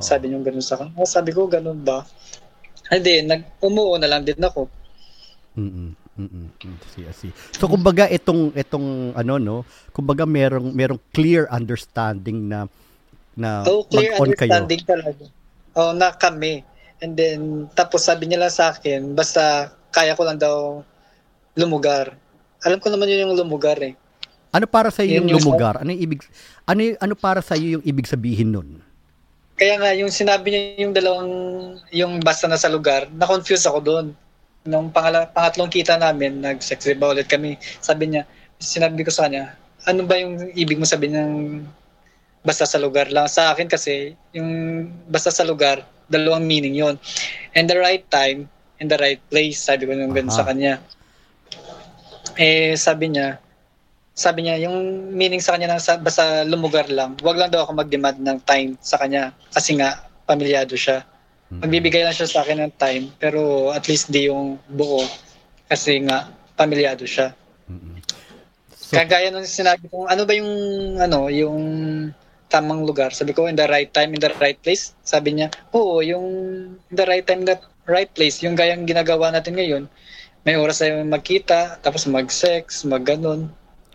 Sabi 0.00 0.30
niyo 0.30 0.40
ganun 0.40 0.64
sa 0.64 0.80
akin. 0.80 0.96
Oh, 0.96 1.06
sabi 1.06 1.30
ko, 1.34 1.46
ganun 1.50 1.82
ba? 1.84 2.06
Hindi, 2.88 3.24
nag 3.24 3.60
umuo 3.60 3.96
na 4.00 4.08
lang 4.08 4.24
din 4.24 4.40
ako. 4.40 4.70
Mm. 5.54 5.94
Mm. 6.14 6.46
See, 6.94 7.02
see. 7.10 7.32
So 7.58 7.66
kumbaga 7.66 8.06
itong 8.06 8.54
itong 8.54 9.18
ano 9.18 9.34
no, 9.42 9.56
kumbaga 9.90 10.22
merong 10.22 10.70
merong 10.70 11.02
clear 11.10 11.50
understanding 11.50 12.46
na 12.46 12.70
na 13.34 13.66
oh, 13.66 13.82
clear 13.90 14.14
mag-on 14.14 14.30
understanding 14.30 14.82
kayo. 14.86 14.90
talaga. 14.94 15.24
Oh, 15.74 15.90
na 15.90 16.14
kami. 16.14 16.62
And 17.02 17.18
then 17.18 17.66
tapos 17.74 18.06
sabi 18.06 18.30
niya 18.30 18.46
lang 18.46 18.54
sa 18.54 18.70
akin, 18.70 19.18
basta 19.18 19.74
kaya 19.90 20.14
ko 20.14 20.22
lang 20.22 20.38
daw 20.38 20.86
lumugar. 21.58 22.14
Alam 22.64 22.80
ko 22.80 22.88
naman 22.88 23.06
yun 23.12 23.28
yung 23.28 23.36
lumugar 23.36 23.76
eh. 23.84 23.92
Ano 24.54 24.64
para 24.70 24.88
sa 24.88 25.02
iyo 25.02 25.18
Yun 25.20 25.28
yung 25.28 25.38
yung- 25.38 25.44
lumugar? 25.44 25.82
Ano 25.82 25.90
yung 25.92 26.02
ibig 26.02 26.20
ano 26.64 26.80
ano 27.02 27.14
para 27.18 27.42
sa 27.42 27.58
iyo 27.58 27.78
yung 27.78 27.84
ibig 27.84 28.06
sabihin 28.08 28.54
nun? 28.54 28.80
Kaya 29.54 29.78
nga, 29.78 29.90
yung 29.94 30.10
sinabi 30.10 30.50
niya 30.50 30.62
yung 30.82 30.90
dalawang, 30.90 31.30
yung 31.94 32.18
basta 32.18 32.50
na 32.50 32.58
sa 32.58 32.66
lugar, 32.66 33.06
na-confuse 33.14 33.62
ako 33.70 33.78
doon. 33.78 34.06
Nung 34.66 34.90
pangala, 34.90 35.30
pangatlong 35.30 35.70
kita 35.70 35.94
namin, 35.94 36.42
nag-sex 36.42 36.90
ba 36.98 37.14
ulit 37.14 37.30
kami. 37.30 37.54
Sabi 37.78 38.10
niya, 38.10 38.26
sinabi 38.58 39.06
ko 39.06 39.14
sa 39.14 39.30
kanya, 39.30 39.54
ano 39.86 40.02
ba 40.10 40.18
yung 40.18 40.50
ibig 40.58 40.74
mo 40.74 40.82
sabihin 40.82 41.14
ng 41.14 41.32
basta 42.42 42.66
sa 42.66 42.82
lugar 42.82 43.14
lang? 43.14 43.30
Sa 43.30 43.54
akin 43.54 43.70
kasi, 43.70 44.18
yung 44.34 44.50
basta 45.06 45.30
sa 45.30 45.46
lugar, 45.46 45.86
dalawang 46.10 46.42
meaning 46.42 46.74
yon 46.74 46.98
And 47.54 47.70
the 47.70 47.78
right 47.78 48.02
time, 48.10 48.50
and 48.82 48.90
the 48.90 48.98
right 48.98 49.22
place, 49.30 49.62
sabi 49.62 49.86
ko 49.86 49.94
nung 49.94 50.10
ganun 50.10 50.34
sa 50.34 50.42
kanya. 50.42 50.82
Eh, 52.38 52.74
sabi 52.74 53.14
niya, 53.14 53.38
sabi 54.14 54.46
niya, 54.46 54.62
yung 54.62 55.10
meaning 55.10 55.42
sa 55.42 55.58
kanya 55.58 55.74
ng 55.74 55.82
sa, 55.82 55.98
basta 55.98 56.46
lumugar 56.46 56.86
lang, 56.86 57.18
wag 57.22 57.34
lang 57.34 57.50
daw 57.50 57.66
ako 57.66 57.74
mag-demand 57.74 58.22
ng 58.22 58.38
time 58.46 58.78
sa 58.78 58.94
kanya 58.98 59.34
kasi 59.50 59.74
nga, 59.74 60.06
pamilyado 60.24 60.78
siya. 60.78 61.02
Mm. 61.50 61.60
Magbibigay 61.66 62.02
lang 62.06 62.16
siya 62.16 62.30
sa 62.30 62.40
akin 62.46 62.62
ng 62.62 62.74
time, 62.78 63.10
pero 63.18 63.74
at 63.74 63.84
least 63.90 64.08
di 64.14 64.30
yung 64.30 64.56
buo 64.70 65.02
kasi 65.66 65.98
nga, 66.06 66.30
pamilyado 66.54 67.02
siya. 67.04 67.34
Mm-mm. 67.66 67.98
So, 68.70 68.94
Kagaya 68.94 69.34
nung 69.34 69.46
sinabi 69.46 69.90
ko, 69.90 70.06
ano 70.06 70.22
ba 70.22 70.32
yung, 70.38 70.52
ano, 71.02 71.26
yung 71.26 71.58
tamang 72.46 72.86
lugar? 72.86 73.10
Sabi 73.10 73.34
ko, 73.34 73.50
in 73.50 73.58
the 73.58 73.66
right 73.66 73.90
time, 73.90 74.14
in 74.14 74.22
the 74.22 74.30
right 74.38 74.56
place? 74.62 74.94
Sabi 75.02 75.34
niya, 75.34 75.50
oo, 75.74 75.98
yung 76.06 76.26
in 76.78 76.94
the 76.94 77.06
right 77.06 77.26
time, 77.26 77.42
in 77.42 77.50
the 77.50 77.58
right 77.90 78.08
place, 78.14 78.38
yung 78.46 78.54
gayang 78.54 78.86
ginagawa 78.86 79.34
natin 79.34 79.58
ngayon, 79.58 79.84
may 80.44 80.60
oras 80.60 80.84
tayo 80.84 81.00
magkita, 81.02 81.80
tapos 81.80 82.04
mag-sex, 82.04 82.84
mag-ganon. 82.84 83.48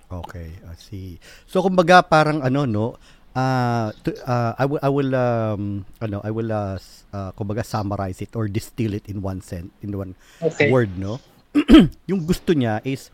Okay, 0.09 0.57
I 0.65 0.75
see. 0.81 1.21
So 1.45 1.61
kumbaga 1.61 2.01
parang 2.01 2.41
ano 2.41 2.65
no, 2.65 2.97
uh, 3.37 3.93
to, 4.01 4.09
uh, 4.25 4.57
I 4.57 4.65
will 4.65 4.81
I 4.81 4.89
will 4.89 5.11
um 5.13 5.63
ano, 6.01 6.17
I 6.25 6.33
will 6.33 6.49
uh, 6.49 6.81
uh, 7.13 7.29
kumbaga 7.37 7.61
summarize 7.61 8.17
it 8.25 8.33
or 8.33 8.49
distill 8.49 8.97
it 8.97 9.05
in 9.05 9.21
one 9.21 9.45
sent 9.45 9.69
in 9.85 9.93
one 9.93 10.17
Okay. 10.41 10.73
word 10.73 10.97
no. 10.97 11.21
yung 12.09 12.25
gusto 12.25 12.57
niya 12.57 12.81
is 12.81 13.13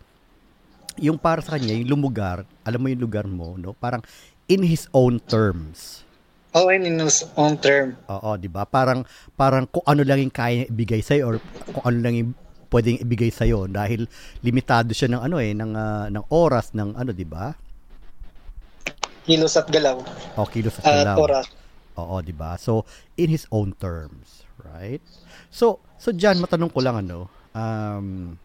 yung 0.95 1.19
para 1.19 1.43
sa 1.43 1.59
kanya 1.59 1.75
yung 1.75 1.99
lumugar, 1.99 2.47
alam 2.63 2.79
mo 2.79 2.87
yung 2.87 3.03
lugar 3.03 3.27
mo 3.27 3.59
no, 3.59 3.75
parang 3.75 3.99
in 4.47 4.63
his 4.63 4.87
own 4.95 5.19
terms. 5.19 6.07
Oh, 6.55 6.71
and 6.71 6.87
in 6.87 6.95
his 7.03 7.27
own 7.35 7.59
term. 7.59 7.99
Oo, 8.07 8.39
'di 8.39 8.47
ba? 8.47 8.63
Parang 8.63 9.03
parang 9.35 9.67
kung 9.67 9.83
ano 9.83 10.07
lang 10.07 10.23
yung 10.23 10.31
kaya 10.31 10.63
ibigay 10.71 11.03
sa 11.03 11.19
or 11.19 11.43
kung 11.75 11.83
ano 11.83 11.99
lang 11.99 12.15
yung 12.15 12.31
pwedeng 12.75 12.99
ibigay 12.99 13.31
sa 13.31 13.47
dahil 13.71 14.03
limitado 14.43 14.91
siya 14.91 15.07
ng 15.15 15.21
ano 15.23 15.39
eh 15.39 15.55
ng 15.55 15.71
ah, 15.79 16.07
ng 16.11 16.25
oras 16.27 16.75
ng 16.75 16.91
ano, 16.99 17.15
'di 17.15 17.23
ba? 17.23 17.55
Kilos 19.23 19.55
at 19.55 19.71
galaw. 19.71 20.03
O 20.35 20.43
kilos 20.43 20.75
at 20.83 20.91
At 20.91 21.07
galaw. 21.07 21.17
oras. 21.23 21.47
Oo, 21.95 22.19
'di 22.19 22.35
ba? 22.35 22.59
So 22.59 22.83
in 23.15 23.31
his 23.31 23.47
own 23.47 23.71
terms, 23.79 24.43
right? 24.59 24.99
So 25.47 25.79
so 25.95 26.11
Jan, 26.11 26.43
matanong 26.43 26.75
ko 26.75 26.83
lang 26.83 26.99
ano, 26.99 27.31
um 27.55 28.35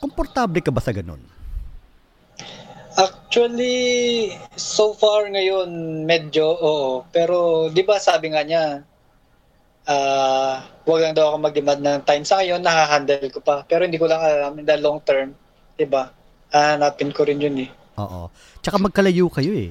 komportable 0.00 0.64
ka 0.64 0.72
ba 0.72 0.80
sa 0.80 0.90
ganun? 0.96 1.20
Actually, 2.92 4.36
so 4.52 4.92
far 4.92 5.24
ngayon, 5.32 6.04
medyo 6.04 6.44
oo. 6.44 7.08
Pero, 7.08 7.68
di 7.72 7.80
ba 7.80 7.96
sabi 7.96 8.28
nga 8.28 8.44
niya, 8.44 8.84
ah, 9.86 10.62
wag 10.86 11.02
lang 11.02 11.14
daw 11.14 11.34
ako 11.34 11.36
mag-demand 11.50 11.80
ng 11.82 12.00
time. 12.06 12.24
Sa 12.26 12.38
ngayon, 12.38 12.60
nakahandle 12.62 13.26
ko 13.30 13.40
pa. 13.42 13.66
Pero 13.66 13.86
hindi 13.86 13.98
ko 13.98 14.06
lang 14.06 14.22
alam 14.22 14.58
in 14.58 14.66
the 14.66 14.76
long 14.78 15.02
term. 15.02 15.34
Di 15.74 15.86
ba? 15.86 16.10
Hanapin 16.52 17.10
ko 17.14 17.24
rin 17.24 17.40
yun 17.40 17.56
eh. 17.66 17.70
Oo. 17.98 18.28
Tsaka 18.60 18.78
magkalayo 18.78 19.26
kayo 19.32 19.52
eh. 19.56 19.70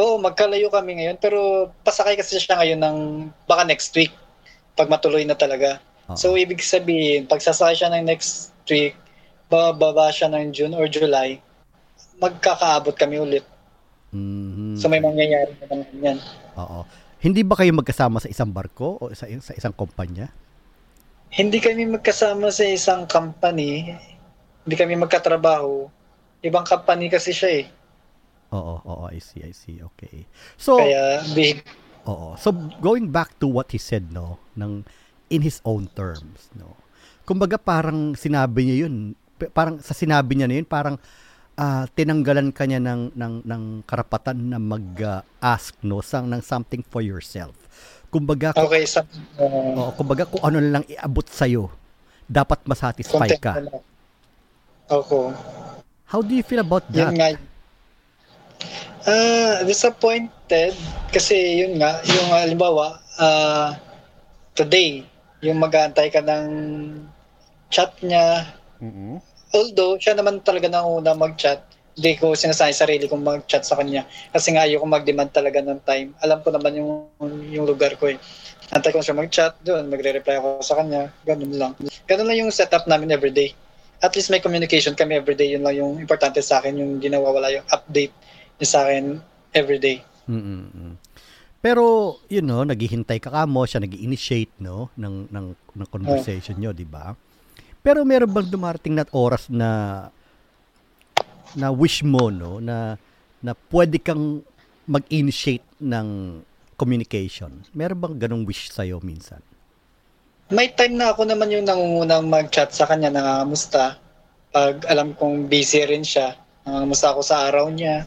Oo, 0.00 0.16
magkalayo 0.18 0.72
kami 0.72 1.00
ngayon. 1.00 1.16
Pero 1.20 1.70
pasakay 1.84 2.16
kasi 2.16 2.40
siya 2.40 2.58
ngayon 2.58 2.80
ng 2.80 2.98
baka 3.44 3.62
next 3.68 3.92
week. 3.96 4.12
Pag 4.74 4.88
matuloy 4.88 5.22
na 5.24 5.36
talaga. 5.36 5.78
Oo. 6.10 6.16
So, 6.16 6.34
ibig 6.34 6.64
sabihin, 6.64 7.28
pag 7.28 7.44
sasakay 7.44 7.76
siya 7.76 7.92
ng 7.92 8.08
next 8.08 8.56
week, 8.66 8.96
bababa 9.50 10.10
siya 10.14 10.30
ng 10.30 10.54
June 10.54 10.74
or 10.74 10.86
July, 10.86 11.42
magkakaabot 12.22 12.94
kami 12.94 13.18
ulit. 13.18 13.44
Mhm. 14.10 14.78
So, 14.78 14.90
may 14.90 14.98
mangyayari 14.98 15.54
na 15.60 15.66
naman 15.70 15.98
yan. 16.02 16.18
Oo. 16.58 16.82
Hindi 17.20 17.44
ba 17.44 17.54
kayo 17.56 17.76
magkasama 17.76 18.18
sa 18.20 18.32
isang 18.32 18.48
barko 18.48 18.96
o 18.96 19.12
sa, 19.12 19.28
sa 19.44 19.52
isang 19.52 19.76
kumpanya? 19.76 20.32
Hindi 21.30 21.60
kami 21.60 21.86
magkasama 21.86 22.48
sa 22.48 22.64
isang 22.64 23.04
company. 23.04 23.92
Hindi 24.64 24.74
kami 24.74 24.96
magkatrabaho. 24.96 25.86
Ibang 26.40 26.64
company 26.64 27.12
kasi 27.12 27.36
siya 27.36 27.50
eh. 27.60 27.66
Oo, 28.50 28.82
oo, 28.82 29.04
I 29.12 29.20
see, 29.20 29.44
I 29.44 29.52
see. 29.52 29.78
Okay. 29.78 30.26
So, 30.56 30.80
Kaya, 30.80 31.22
big. 31.36 31.62
Oo. 32.08 32.36
So 32.40 32.52
going 32.80 33.12
back 33.12 33.36
to 33.40 33.46
what 33.46 33.68
he 33.72 33.80
said 33.80 34.08
no, 34.08 34.40
ng 34.56 34.84
in 35.28 35.44
his 35.44 35.60
own 35.68 35.92
terms, 35.92 36.48
no. 36.56 36.76
Kumbaga 37.28 37.60
parang 37.60 38.16
sinabi 38.16 38.66
niya 38.66 38.76
'yun, 38.86 39.14
parang 39.52 39.78
sa 39.84 39.92
sinabi 39.92 40.34
niya 40.34 40.48
na 40.48 40.56
'yun, 40.56 40.66
parang 40.66 40.96
ah, 41.60 41.84
tinanggalan 41.92 42.56
ka 42.56 42.64
niya 42.64 42.80
ng 42.80 43.12
ng 43.12 43.34
ng 43.44 43.62
karapatan 43.84 44.48
na 44.48 44.56
mag-ask 44.56 45.76
no 45.84 46.00
sang 46.00 46.24
ng 46.32 46.40
something 46.40 46.80
for 46.80 47.04
yourself. 47.04 47.52
Kumbaga 48.08 48.56
kung, 48.56 48.66
Okay, 48.66 48.88
sa 48.88 49.04
uh, 49.38 49.76
oo, 49.76 49.90
kumbaga 49.94 50.24
kung 50.24 50.40
ano 50.42 50.58
lang 50.58 50.84
iabot 50.88 51.22
sa 51.28 51.44
dapat 52.26 52.58
masatisfy 52.64 53.28
ka. 53.36 53.60
Ako. 54.90 55.30
How 56.10 56.24
do 56.24 56.34
you 56.34 56.42
feel 56.42 56.64
about 56.64 56.82
Yun 56.90 57.12
that? 57.12 57.14
nga. 57.14 57.28
Ah, 59.06 59.62
disappointed 59.62 60.74
kasi 61.14 61.62
yun 61.64 61.78
nga, 61.78 62.02
yung 62.04 62.28
halimbawa, 62.34 62.98
ah, 63.20 63.78
today, 64.58 65.06
yung 65.40 65.62
mag-aantay 65.62 66.10
ka 66.10 66.20
ng 66.24 66.46
chat 67.70 67.94
niya, 68.02 68.44
Mhm. 68.80 69.22
Although 69.54 69.98
siya 69.98 70.14
naman 70.14 70.42
talaga 70.42 70.70
na 70.70 70.86
una 70.86 71.14
mag-chat, 71.14 71.62
hindi 71.98 72.16
ko 72.16 72.32
sinasabi 72.32 72.72
sarili 72.72 73.04
kong 73.10 73.20
mag-chat 73.20 73.66
sa 73.66 73.74
kanya 73.74 74.06
kasi 74.30 74.54
nga 74.54 74.64
ayoko 74.64 74.86
mag-demand 74.86 75.30
talaga 75.34 75.58
ng 75.60 75.80
time. 75.82 76.14
Alam 76.22 76.38
ko 76.40 76.48
naman 76.54 76.72
yung 76.78 76.90
yung 77.50 77.66
lugar 77.66 77.98
ko 77.98 78.08
eh. 78.08 78.16
Antay 78.70 78.94
ko 78.94 79.02
siya 79.02 79.18
mag-chat 79.18 79.58
doon, 79.66 79.90
magre-reply 79.90 80.38
ako 80.38 80.62
sa 80.62 80.78
kanya, 80.78 81.10
ganun 81.26 81.52
lang. 81.58 81.72
Ganun 82.06 82.26
lang 82.30 82.38
yung 82.46 82.54
setup 82.54 82.86
namin 82.86 83.10
everyday. 83.10 83.50
At 84.00 84.14
least 84.14 84.30
may 84.30 84.40
communication 84.40 84.94
kami 84.94 85.18
everyday, 85.18 85.52
yun 85.52 85.66
lang 85.66 85.76
yung 85.76 85.98
importante 85.98 86.40
sa 86.40 86.62
akin, 86.62 86.78
yung 86.78 87.02
di 87.02 87.10
nawawala 87.10 87.50
yung 87.52 87.66
update 87.68 88.14
niya 88.62 88.68
sa 88.70 88.86
akin 88.86 89.18
everyday. 89.52 90.00
mm 90.30 90.96
Pero, 91.60 92.16
you 92.32 92.40
know, 92.40 92.64
naghihintay 92.64 93.20
ka 93.20 93.28
kamo, 93.28 93.68
siya 93.68 93.84
nag-initiate, 93.84 94.56
no, 94.64 94.88
ng, 94.96 95.28
ng, 95.28 95.46
ng 95.52 95.88
conversation 95.92 96.56
nyo, 96.56 96.72
di 96.72 96.88
ba? 96.88 97.12
Pero 97.80 98.04
meron 98.04 98.28
bang 98.28 98.48
dumarating 98.48 98.92
na 98.92 99.08
oras 99.12 99.48
na 99.48 99.70
na 101.56 101.72
wish 101.72 102.04
mo, 102.04 102.30
no, 102.30 102.60
na 102.60 103.00
na 103.40 103.56
pwede 103.72 103.96
kang 103.96 104.44
mag-initiate 104.84 105.64
ng 105.80 106.40
communication? 106.76 107.64
Meron 107.72 108.00
bang 108.00 108.16
ganong 108.26 108.44
wish 108.44 108.68
sa'yo 108.68 109.00
minsan? 109.00 109.40
May 110.50 110.72
time 110.74 110.98
na 110.98 111.14
ako 111.14 111.24
naman 111.30 111.52
yung 111.52 111.64
nangungunang 111.64 112.26
mag-chat 112.26 112.74
sa 112.74 112.84
kanya, 112.84 113.08
nangangamusta. 113.08 113.96
Pag 114.50 114.82
alam 114.90 115.14
kong 115.14 115.46
busy 115.46 115.86
rin 115.86 116.02
siya, 116.02 116.34
nangangamusta 116.66 117.14
ako 117.14 117.20
sa 117.22 117.46
araw 117.48 117.70
niya. 117.70 118.04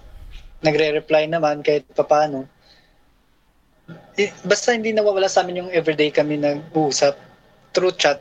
Nagre-reply 0.60 1.32
naman 1.32 1.64
kahit 1.64 1.88
papaano. 1.96 2.46
Eh, 4.20 4.30
basta 4.44 4.76
hindi 4.76 4.92
nawawala 4.92 5.28
sa 5.28 5.42
amin 5.44 5.66
yung 5.66 5.72
everyday 5.72 6.12
kami 6.12 6.36
nag-uusap 6.40 7.16
through 7.72 7.96
chat. 7.96 8.20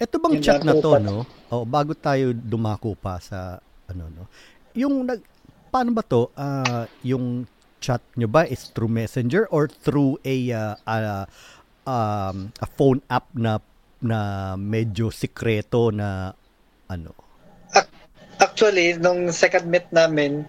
Ito 0.00 0.20
bang 0.20 0.34
Yun 0.38 0.44
chat 0.44 0.62
na 0.62 0.74
to, 0.78 0.90
Pat. 0.94 1.02
no? 1.02 1.24
O, 1.50 1.64
bago 1.66 1.92
tayo 1.96 2.30
dumako 2.34 2.94
pa 2.98 3.18
sa, 3.18 3.58
ano, 3.88 4.04
no? 4.10 4.24
Yung, 4.74 5.06
nag, 5.06 5.22
paano 5.70 5.90
ba 5.94 6.02
to? 6.06 6.30
Ah, 6.38 6.86
yung 7.02 7.46
chat 7.84 8.00
nyo 8.16 8.24
ba 8.24 8.48
is 8.48 8.72
through 8.72 8.88
Messenger 8.88 9.44
or 9.52 9.68
through 9.68 10.16
a 10.24 10.48
uh, 10.56 10.74
uh, 10.88 11.28
um, 11.84 12.48
a 12.56 12.68
phone 12.80 13.04
app 13.12 13.28
na 13.36 13.60
na 14.00 14.52
medyo 14.56 15.12
sikreto 15.12 15.92
na 15.92 16.32
ano? 16.88 17.12
Actually, 18.40 18.96
nung 18.96 19.28
second 19.30 19.68
meet 19.68 19.86
namin, 19.92 20.48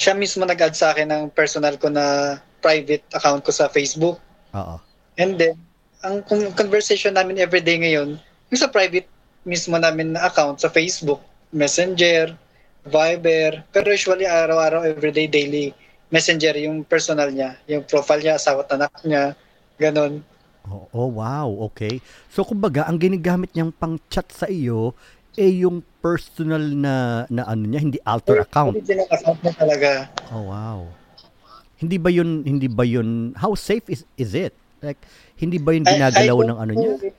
siya 0.00 0.16
mismo 0.16 0.42
nag-add 0.42 0.74
sa 0.74 0.92
akin 0.92 1.08
ng 1.12 1.24
personal 1.36 1.76
ko 1.76 1.92
na 1.92 2.36
private 2.64 3.04
account 3.12 3.44
ko 3.44 3.52
sa 3.52 3.68
Facebook. 3.68 4.16
Oo. 4.56 4.76
And 5.20 5.36
then, 5.36 5.56
ang 6.00 6.24
con- 6.24 6.52
conversation 6.56 7.16
namin 7.16 7.40
everyday 7.40 7.80
ngayon, 7.80 8.16
yung 8.50 8.60
sa 8.60 8.70
private 8.70 9.06
mismo 9.46 9.78
namin 9.78 10.12
na 10.18 10.26
account 10.28 10.60
sa 10.60 10.68
Facebook, 10.68 11.22
Messenger, 11.54 12.34
Viber, 12.84 13.64
pero 13.72 13.86
usually 13.92 14.26
araw-araw, 14.26 14.84
everyday, 14.84 15.30
daily, 15.30 15.72
Messenger 16.10 16.58
yung 16.58 16.82
personal 16.82 17.30
niya, 17.30 17.54
yung 17.70 17.86
profile 17.86 18.20
niya, 18.20 18.34
asawa 18.36 18.66
at 18.66 18.74
anak 18.74 18.92
niya, 19.06 19.38
ganun. 19.78 20.26
Oh, 20.66 20.90
oh, 20.92 21.08
wow, 21.08 21.48
okay. 21.70 22.02
So 22.28 22.42
kumbaga, 22.42 22.84
ang 22.84 22.98
ginagamit 22.98 23.54
niyang 23.54 23.72
pang-chat 23.72 24.28
sa 24.28 24.50
iyo 24.50 24.92
eh 25.38 25.62
yung 25.62 25.80
personal 26.02 26.60
na 26.74 27.24
na 27.30 27.46
ano 27.46 27.62
niya, 27.64 27.80
hindi 27.80 27.98
alter 28.02 28.42
account. 28.42 28.74
Original 28.74 29.06
account 29.08 29.38
niya 29.40 29.54
talaga. 29.54 29.90
Oh, 30.34 30.50
wow. 30.50 30.90
Hindi 31.78 31.96
ba 31.96 32.10
yun 32.12 32.44
hindi 32.44 32.68
ba 32.68 32.84
yun 32.84 33.32
how 33.38 33.54
safe 33.56 33.86
is 33.88 34.02
is 34.20 34.36
it? 34.36 34.52
Like 34.84 35.00
hindi 35.38 35.56
ba 35.56 35.72
yun 35.72 35.86
I- 35.86 35.88
I 35.88 35.92
ginagalaw 35.96 36.36
don't 36.44 36.50
ng 36.50 36.58
ano 36.58 36.72
niya? 36.76 36.92
if- 36.98 37.18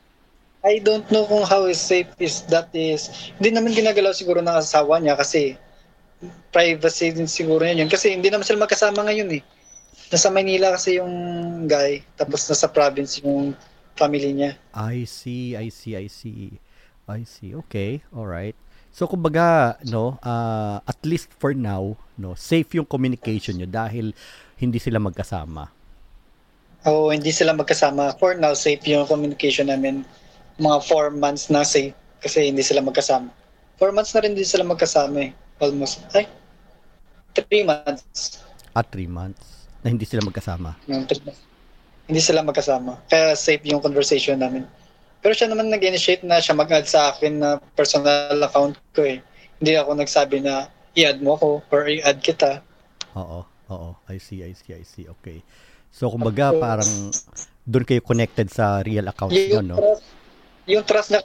I 0.62 0.77
don't 0.77 1.06
know 1.10 1.25
kung 1.25 1.41
how 1.41 1.65
safe 1.74 2.13
is 2.22 2.46
that 2.53 2.70
is. 2.74 3.10
Hindi 3.41 3.58
naman 3.58 3.74
ginagalaw 3.74 4.13
siguro 4.13 4.46
ng 4.46 4.58
asawa 4.62 5.01
niya 5.01 5.18
kasi 5.18 5.58
privacy 6.53 7.10
din 7.10 7.25
siguro 7.25 7.65
niya 7.65 7.82
yun. 7.82 7.89
Kasi 7.89 8.13
hindi 8.13 8.30
naman 8.30 8.46
sila 8.46 8.70
magkasama 8.70 9.01
ngayon 9.10 9.41
eh. 9.41 9.44
Nasa 10.13 10.30
Manila 10.30 10.75
kasi 10.77 11.01
yung 11.01 11.13
guy, 11.65 12.06
tapos 12.13 12.46
nasa 12.46 12.70
province 12.70 13.24
yung 13.25 13.58
family 13.98 14.38
niya. 14.38 14.53
I 14.75 15.10
see, 15.10 15.58
I 15.58 15.74
see, 15.74 15.98
I 15.98 16.06
see. 16.06 16.62
I 17.10 17.25
see. 17.25 17.58
Okay, 17.65 18.06
all 18.13 18.30
right. 18.30 18.53
So 18.91 19.08
kumbaga, 19.08 19.80
no, 19.88 20.20
uh, 20.22 20.84
at 20.84 21.00
least 21.08 21.32
for 21.41 21.58
now, 21.58 21.98
no, 22.20 22.38
safe 22.38 22.70
yung 22.77 22.86
communication 22.86 23.58
nyo 23.58 23.65
dahil 23.65 24.13
hindi 24.62 24.77
sila 24.77 25.01
magkasama. 25.01 25.74
Oo, 26.86 27.13
hindi 27.13 27.30
sila 27.30 27.53
magkasama. 27.53 28.18
For 28.18 28.34
now, 28.38 28.58
safe 28.58 28.82
yung 28.89 29.06
communication 29.06 29.70
namin. 29.70 30.01
Mga 30.62 30.77
four 30.86 31.10
months 31.10 31.50
na 31.50 31.65
safe 31.65 31.98
kasi 32.22 32.53
hindi 32.53 32.62
sila 32.62 32.86
magkasama. 32.86 33.34
Four 33.82 33.98
months 33.98 34.13
na 34.13 34.22
rin 34.22 34.38
din 34.38 34.46
sila 34.46 34.62
magkasama 34.62 35.18
eh. 35.25 35.32
Almost. 35.58 36.06
Ay, 36.13 36.30
three 37.34 37.65
months. 37.65 38.46
At 38.77 38.94
three 38.94 39.10
months 39.10 39.65
na 39.82 39.89
hindi 39.89 40.06
sila 40.06 40.22
magkasama. 40.22 40.77
Yung. 40.86 41.10
Hindi 42.06 42.22
sila 42.22 42.46
magkasama. 42.46 43.01
Kaya 43.10 43.34
safe 43.34 43.65
yung 43.65 43.82
conversation 43.82 44.38
namin. 44.38 44.70
Pero 45.22 45.34
siya 45.38 45.50
naman 45.50 45.70
nag-initiate 45.70 46.25
na 46.25 46.41
siya 46.41 46.58
mag-add 46.58 46.86
sa 46.86 47.13
akin 47.13 47.41
na 47.41 47.50
personal 47.74 48.38
account 48.41 48.77
ko 48.94 49.06
eh. 49.06 49.22
Hindi 49.62 49.77
ako 49.77 49.98
nagsabi 49.98 50.41
na 50.41 50.70
i-add 50.98 51.22
mo 51.22 51.38
ako 51.38 51.62
or 51.70 51.89
i-add 51.89 52.22
kita. 52.22 52.62
Oo, 53.18 53.46
oo. 53.70 53.89
I 54.10 54.18
see, 54.18 54.41
I 54.41 54.53
see, 54.58 54.74
I 54.74 54.84
see. 54.86 55.06
Okay. 55.20 55.46
So 55.94 56.10
kumbaga 56.10 56.56
parang 56.58 57.13
doon 57.68 57.86
kayo 57.86 58.01
connected 58.01 58.50
sa 58.50 58.82
real 58.82 59.06
accounts 59.12 59.38
nyo, 59.38 59.62
Yung, 59.62 59.68
no? 59.70 59.77
trust, 59.77 60.03
yung 60.72 60.88
trust 60.88 61.12
na 61.12 61.20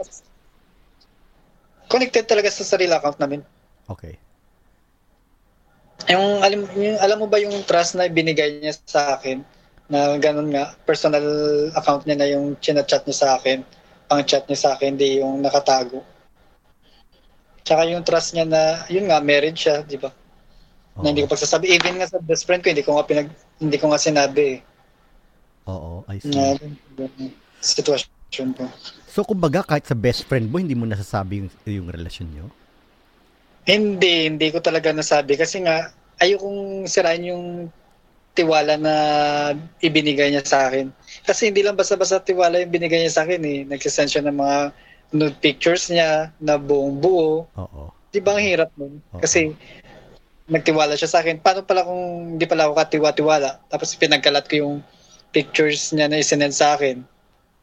connected 1.87 2.27
talaga 2.27 2.51
sa 2.51 2.67
sarili 2.67 2.91
account 2.91 3.23
namin. 3.23 3.41
Okay. 3.87 4.19
Yung 6.11 6.43
alam, 6.43 6.67
yung, 6.75 6.99
alam 6.99 7.19
mo 7.23 7.27
ba 7.31 7.39
yung 7.39 7.55
trust 7.65 7.95
na 7.95 8.11
binigay 8.11 8.59
niya 8.59 8.75
sa 8.85 9.17
akin 9.17 9.41
na 9.87 10.19
ganun 10.19 10.51
nga, 10.51 10.75
personal 10.83 11.23
account 11.79 12.03
niya 12.05 12.19
na 12.19 12.27
yung 12.27 12.59
chinachat 12.59 13.07
niya 13.07 13.17
sa 13.17 13.29
akin, 13.39 13.63
pang 14.11 14.27
chat 14.27 14.43
niya 14.51 14.59
sa 14.59 14.71
akin, 14.75 14.99
hindi 14.99 15.23
yung 15.23 15.39
nakatago. 15.39 16.03
Tsaka 17.63 17.87
yung 17.87 18.03
trust 18.03 18.35
niya 18.35 18.47
na, 18.47 18.83
yun 18.91 19.07
nga, 19.07 19.23
married 19.23 19.55
siya, 19.55 19.87
di 19.87 19.95
ba? 19.99 20.11
Na 20.99 21.15
hindi 21.15 21.23
ko 21.23 21.31
pagsasabi. 21.31 21.71
Even 21.71 22.03
nga 22.03 22.11
sa 22.11 22.19
best 22.19 22.47
friend 22.47 22.67
ko, 22.67 22.71
hindi 22.75 22.83
ko 22.83 22.99
nga 22.99 23.07
pinag, 23.07 23.31
hindi 23.63 23.79
ko 23.79 23.91
nga 23.91 24.03
sinabi 24.03 24.59
eh, 24.59 24.61
Oo, 25.67 26.07
I 26.07 26.23
see. 26.23 26.31
na 26.31 26.55
sitwasyon 27.59 28.55
ko. 28.55 28.71
So 29.17 29.25
kumbaga 29.25 29.65
kahit 29.65 29.89
sa 29.89 29.97
best 29.97 30.29
friend 30.29 30.53
mo, 30.53 30.61
hindi 30.61 30.77
mo 30.77 30.85
nasasabi 30.85 31.41
yung, 31.41 31.49
yung 31.65 31.89
relasyon 31.89 32.29
nyo? 32.37 32.53
Hindi, 33.65 34.29
hindi 34.29 34.53
ko 34.53 34.61
talaga 34.61 34.93
nasabi 34.93 35.41
kasi 35.41 35.65
nga 35.65 35.89
ayokong 36.21 36.85
sirain 36.85 37.25
yung 37.25 37.73
tiwala 38.37 38.77
na 38.77 38.95
ibinigay 39.81 40.29
niya 40.29 40.45
sa 40.45 40.69
akin. 40.69 40.93
Kasi 41.25 41.49
hindi 41.49 41.65
lang 41.65 41.81
basta-basta 41.81 42.21
tiwala 42.21 42.61
yung 42.61 42.69
binigay 42.69 43.01
niya 43.01 43.17
sa 43.17 43.25
akin 43.25 43.41
eh. 43.41 43.65
Nagsisend 43.65 44.13
siya 44.13 44.29
ng 44.29 44.37
mga 44.37 44.59
nude 45.17 45.41
pictures 45.41 45.89
niya 45.89 46.29
na 46.37 46.61
buong 46.61 47.01
buo. 47.01 47.49
Oo. 47.57 47.89
Di 48.13 48.21
ba 48.21 48.37
ang 48.37 48.45
hirap 48.45 48.69
nun? 48.77 49.01
Oo. 49.17 49.25
Kasi 49.25 49.57
nagtiwala 50.45 50.93
siya 50.93 51.09
sa 51.09 51.25
akin. 51.25 51.41
Paano 51.41 51.65
pala 51.65 51.89
kung 51.89 52.37
hindi 52.37 52.45
pala 52.45 52.69
ako 52.69 52.85
katiwa-tiwala? 52.85 53.65
Tapos 53.73 53.97
pinagkalat 53.97 54.45
ko 54.45 54.55
yung 54.61 54.75
pictures 55.33 55.97
niya 55.97 56.13
na 56.13 56.21
isinend 56.21 56.53
sa 56.53 56.77
akin. 56.77 57.16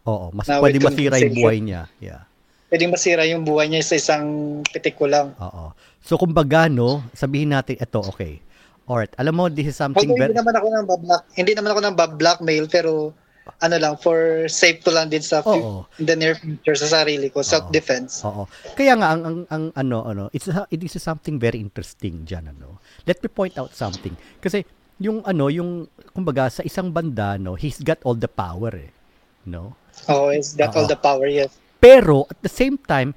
Oo, 0.04 0.36
mas 0.36 0.48
Now, 0.52 0.60
pwede 0.60 0.84
masira 0.84 1.16
yung 1.20 1.36
buhay 1.36 1.60
niya. 1.64 1.88
Yeah. 2.04 2.28
Pwedeng 2.68 2.92
masira 2.92 3.24
yung 3.30 3.44
buhay 3.48 3.72
niya 3.72 3.86
sa 3.86 3.96
isang 3.96 4.24
pitik 4.68 5.00
ko 5.00 5.08
lang. 5.08 5.32
Oo. 5.40 5.72
So 6.04 6.20
kumbaga 6.20 6.68
no, 6.68 7.06
sabihin 7.16 7.56
natin 7.56 7.80
ito, 7.80 8.00
okay. 8.04 8.44
Alright, 8.84 9.16
alam 9.16 9.40
mo 9.40 9.48
this 9.48 9.72
is 9.72 9.78
something 9.80 10.04
Although 10.04 10.20
very 10.20 10.36
hindi 10.36 10.42
naman 10.44 10.56
ako 10.60 10.68
nang 10.68 10.88
bablock, 10.90 11.22
hindi 11.40 11.52
naman 11.56 11.70
ako 11.72 11.80
nang 11.80 11.96
blackmail 11.96 12.66
pero 12.68 12.92
ano 13.64 13.76
lang 13.80 13.96
for 14.00 14.48
safe 14.48 14.80
ko 14.84 14.92
lang 14.92 15.08
din 15.08 15.24
sa 15.24 15.44
Oo. 15.44 15.88
in 16.00 16.08
the 16.08 16.16
near 16.16 16.36
future 16.36 16.76
sa 16.76 17.04
sarili 17.04 17.32
ko, 17.32 17.44
self 17.44 17.72
defense. 17.72 18.24
Oo. 18.28 18.48
Kaya 18.76 18.96
nga 19.00 19.16
ang 19.16 19.22
ang, 19.24 19.38
ang 19.48 19.64
ano 19.76 19.98
ano, 20.04 20.24
it's 20.36 20.48
a- 20.52 20.68
it 20.68 20.80
is 20.84 20.96
something 21.00 21.40
very 21.40 21.60
interesting 21.60 22.28
diyan 22.28 22.52
ano. 22.56 22.80
Let 23.08 23.24
me 23.24 23.32
point 23.32 23.56
out 23.56 23.72
something. 23.76 24.16
Kasi 24.44 24.64
yung 25.00 25.24
ano, 25.28 25.48
yung 25.48 25.88
kumbaga 26.12 26.52
sa 26.52 26.64
isang 26.64 26.92
banda 26.92 27.36
no, 27.40 27.56
he's 27.56 27.80
got 27.80 28.00
all 28.04 28.16
the 28.16 28.32
power 28.32 28.72
eh. 28.76 28.92
No? 29.48 29.76
Oh, 30.08 30.30
is 30.30 30.56
that 30.60 30.76
all 30.76 30.86
Oo. 30.86 30.92
the 30.92 31.00
power 31.00 31.28
yes. 31.28 31.52
Pero 31.80 32.28
at 32.28 32.40
the 32.40 32.52
same 32.52 32.80
time, 32.80 33.12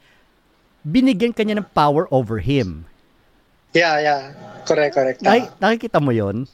binigyan 0.82 1.34
kanya 1.34 1.62
ng 1.62 1.68
power 1.70 2.06
over 2.10 2.38
him. 2.38 2.86
Yeah, 3.70 3.98
yeah. 4.00 4.22
Correct, 4.66 4.94
correct. 4.94 5.18
Ay, 5.22 5.46
Ah, 5.46 5.54
nakikita 5.60 6.02
mo 6.02 6.10
'yon? 6.10 6.46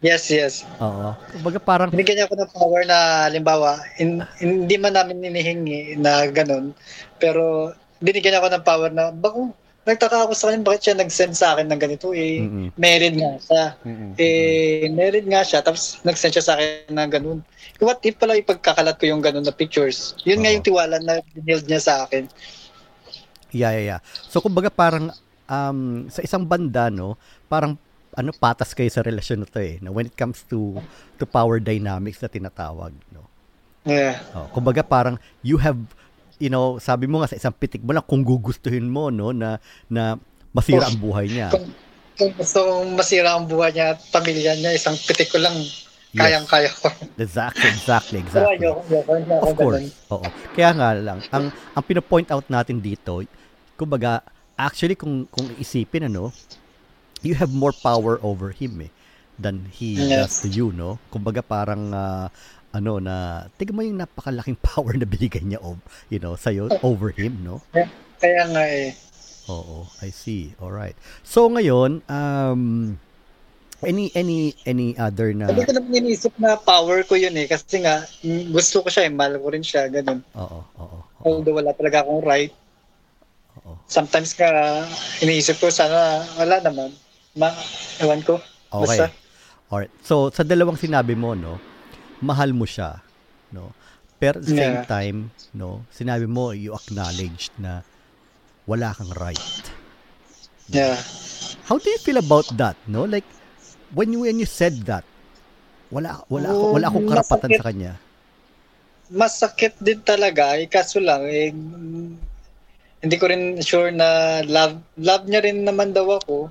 yes, 0.00 0.30
yes. 0.30 0.62
Oo. 0.78 1.14
Kumbaga 1.34 1.58
parang 1.58 1.88
Binigyan 1.90 2.22
niya 2.22 2.26
ako 2.30 2.36
ng 2.38 2.52
power 2.54 2.82
na 2.86 2.98
halimbawa, 3.26 3.78
in, 3.98 4.22
hindi 4.38 4.74
man 4.78 4.94
namin 4.94 5.26
inihingi 5.26 5.98
na 5.98 6.26
ganun, 6.30 6.70
pero 7.18 7.74
binigyan 7.98 8.34
niya 8.34 8.40
ako 8.42 8.50
ng 8.54 8.64
power 8.66 8.90
na, 8.90 9.10
bako, 9.10 9.50
nagtaka 9.88 10.28
ako 10.28 10.32
sa 10.36 10.52
kanya, 10.52 10.68
bakit 10.68 10.82
siya 10.84 11.00
nag-send 11.00 11.32
sa 11.32 11.56
akin 11.56 11.72
ng 11.72 11.80
ganito? 11.80 12.12
Eh, 12.12 12.44
Mm-mm. 12.44 12.68
married 12.76 13.16
nga 13.16 13.32
siya. 13.40 13.64
Mm-mm. 13.88 14.12
eh, 14.20 14.86
married 14.92 15.24
nga 15.24 15.40
siya, 15.40 15.64
tapos 15.64 16.04
nag-send 16.04 16.36
siya 16.36 16.44
sa 16.44 16.52
akin 16.60 16.92
na 16.92 17.08
ganun. 17.08 17.40
What 17.80 18.04
if 18.04 18.20
pala 18.20 18.36
ipagkakalat 18.36 19.00
ko 19.00 19.08
yung 19.08 19.24
ganun 19.24 19.48
na 19.48 19.54
pictures? 19.56 20.12
Yun 20.28 20.44
nga 20.44 20.52
Oo. 20.52 20.54
yung 20.60 20.66
tiwala 20.68 20.96
na 21.00 21.24
binild 21.32 21.64
niya 21.64 21.80
sa 21.80 21.94
akin. 22.04 22.28
Yeah, 23.48 23.72
yeah, 23.72 23.96
yeah. 23.96 24.00
So 24.28 24.44
kumbaga 24.44 24.68
parang 24.68 25.08
um, 25.48 26.06
sa 26.12 26.20
isang 26.20 26.44
banda 26.44 26.92
no, 26.92 27.16
parang 27.48 27.80
ano 28.12 28.30
patas 28.36 28.76
kayo 28.76 28.92
sa 28.92 29.00
relasyon 29.00 29.44
na 29.44 29.48
to 29.48 29.60
eh, 29.62 29.80
no, 29.80 29.96
when 29.96 30.04
it 30.04 30.16
comes 30.16 30.44
to 30.52 30.76
to 31.16 31.24
power 31.24 31.56
dynamics 31.56 32.20
na 32.20 32.28
tinatawag, 32.28 32.92
no. 33.08 33.24
Yeah. 33.88 34.20
Oh, 34.36 34.52
kumbaga 34.52 34.84
parang 34.84 35.16
you 35.40 35.56
have 35.56 35.80
you 36.38 36.48
know, 36.48 36.78
sabi 36.78 37.06
mo 37.06 37.20
nga 37.20 37.30
sa 37.30 37.38
isang 37.38 37.54
pitik 37.54 37.82
mo 37.82 37.92
lang 37.92 38.06
kung 38.06 38.22
gugustuhin 38.22 38.86
mo 38.86 39.10
no 39.10 39.30
na 39.30 39.58
na 39.86 40.16
masira 40.50 40.86
Oh. 40.86 40.90
ang 40.90 40.98
buhay 40.98 41.26
niya. 41.26 41.50
Kung, 41.50 41.66
kung 42.14 42.32
gusto 42.34 42.58
kong 42.58 42.90
masira 42.94 43.34
ang 43.34 43.46
buhay 43.46 43.70
niya 43.70 43.94
at 43.94 44.00
pamilya 44.08 44.54
niya, 44.54 44.72
isang 44.72 44.96
pitik 44.96 45.28
ko 45.28 45.38
lang, 45.38 45.54
Yes. 46.08 46.24
kayang-kaya 46.24 46.70
ko. 46.72 46.88
Exactly, 47.20 47.68
exactly, 47.68 48.18
exactly. 48.18 48.64
ayoko, 48.64 48.80
ayoko, 48.88 49.10
ayoko, 49.12 49.44
Of 49.44 49.50
course. 49.54 49.76
ganun. 49.76 50.16
Oo. 50.16 50.28
Kaya 50.56 50.70
nga 50.72 50.88
lang, 50.96 51.18
ang 51.28 51.44
ang 51.52 51.84
pino-point 51.84 52.28
out 52.32 52.48
natin 52.48 52.80
dito, 52.80 53.20
kumbaga 53.76 54.24
actually 54.56 54.96
kung 54.96 55.28
kung 55.28 55.52
isipin 55.54 56.08
ano, 56.08 56.32
you 57.20 57.36
have 57.36 57.52
more 57.52 57.76
power 57.76 58.16
over 58.24 58.50
him 58.50 58.80
eh 58.80 58.90
than 59.36 59.68
he 59.68 60.00
does 60.00 60.32
Yes. 60.32 60.42
to 60.42 60.48
you, 60.48 60.72
no? 60.72 60.96
Kumbaga 61.12 61.44
parang 61.44 61.92
ah, 61.92 62.32
ano 62.72 63.00
na 63.00 63.46
tingnan 63.56 63.74
mo 63.74 63.82
yung 63.84 64.00
napakalaking 64.00 64.58
power 64.68 64.92
na 64.94 65.08
binigay 65.08 65.42
niya 65.44 65.60
over, 65.62 65.82
you 66.12 66.20
know, 66.20 66.36
sa 66.36 66.52
over 66.84 67.10
him, 67.12 67.40
no? 67.44 67.62
Kaya 68.18 68.42
nga 68.50 68.64
eh. 68.66 68.92
Oo, 69.48 69.88
I 70.04 70.12
see. 70.12 70.52
All 70.60 70.74
right. 70.74 70.92
So 71.24 71.48
ngayon, 71.48 72.04
um 72.10 72.94
any 73.80 74.12
any 74.12 74.52
any 74.68 74.92
other 74.98 75.32
na 75.32 75.48
Hindi 75.48 75.64
ko 75.64 75.72
naman 75.72 75.92
iniisip 76.04 76.34
na 76.36 76.58
power 76.60 77.00
ko 77.08 77.16
yun 77.16 77.32
eh. 77.38 77.48
Kasi 77.48 77.80
nga, 77.80 78.04
mm, 78.20 78.52
gusto 78.52 78.84
ko 78.84 78.88
siya 78.92 79.08
eh. 79.08 79.12
Mahal 79.14 79.40
ko 79.40 79.48
rin 79.48 79.64
siya. 79.64 79.88
Ganun. 79.88 80.20
Oo, 80.36 80.60
oo. 80.60 80.98
oo, 81.00 81.24
Although 81.24 81.56
wala 81.56 81.72
talaga 81.72 82.04
akong 82.04 82.20
right. 82.26 82.52
oo. 83.64 83.80
Sometimes 83.88 84.36
ka 84.36 84.84
iniisip 85.24 85.56
ko 85.62 85.72
sana 85.72 86.28
wala 86.36 86.60
naman. 86.60 86.92
Ma, 87.38 87.48
ewan 88.02 88.20
ko. 88.20 88.36
Okay. 88.68 88.84
Basta, 88.84 89.06
Alright. 89.68 89.92
So, 90.00 90.32
sa 90.32 90.42
dalawang 90.48 90.80
sinabi 90.80 91.12
mo, 91.12 91.36
no, 91.36 91.60
mahal 92.20 92.50
mo 92.54 92.66
siya, 92.66 92.98
no? 93.54 93.70
Pero 94.18 94.42
at 94.42 94.44
the 94.46 94.50
same 94.50 94.82
Yeah. 94.82 94.90
time, 94.90 95.18
no, 95.54 95.86
sinabi 95.94 96.26
mo, 96.26 96.50
you 96.50 96.74
acknowledged 96.74 97.54
na 97.62 97.86
wala 98.66 98.90
kang 98.94 99.14
right. 99.14 99.62
Yeah. 100.68 100.98
How 101.70 101.78
do 101.78 101.86
you 101.86 102.00
feel 102.02 102.18
about 102.18 102.50
that, 102.58 102.74
no? 102.90 103.06
Like, 103.06 103.24
when 103.94 104.12
you, 104.12 104.26
when 104.26 104.42
you 104.42 104.48
said 104.48 104.74
that, 104.90 105.06
wala, 105.94 106.20
wala, 106.28 106.50
ako, 106.52 106.64
wala 106.74 106.86
akong 106.90 107.08
karapatan 107.08 107.50
masakit. 107.54 107.58
sa 107.62 107.66
kanya. 107.70 107.92
Masakit 109.08 109.74
din 109.80 110.00
talaga, 110.04 110.58
eh, 110.60 110.68
kaso 110.68 111.00
lang, 111.00 111.24
eh, 111.24 111.48
hindi 112.98 113.16
ko 113.16 113.30
rin 113.30 113.62
sure 113.62 113.94
na 113.94 114.42
love, 114.44 114.76
love 114.98 115.24
niya 115.30 115.46
rin 115.46 115.62
naman 115.64 115.94
daw 115.94 116.18
ako. 116.18 116.50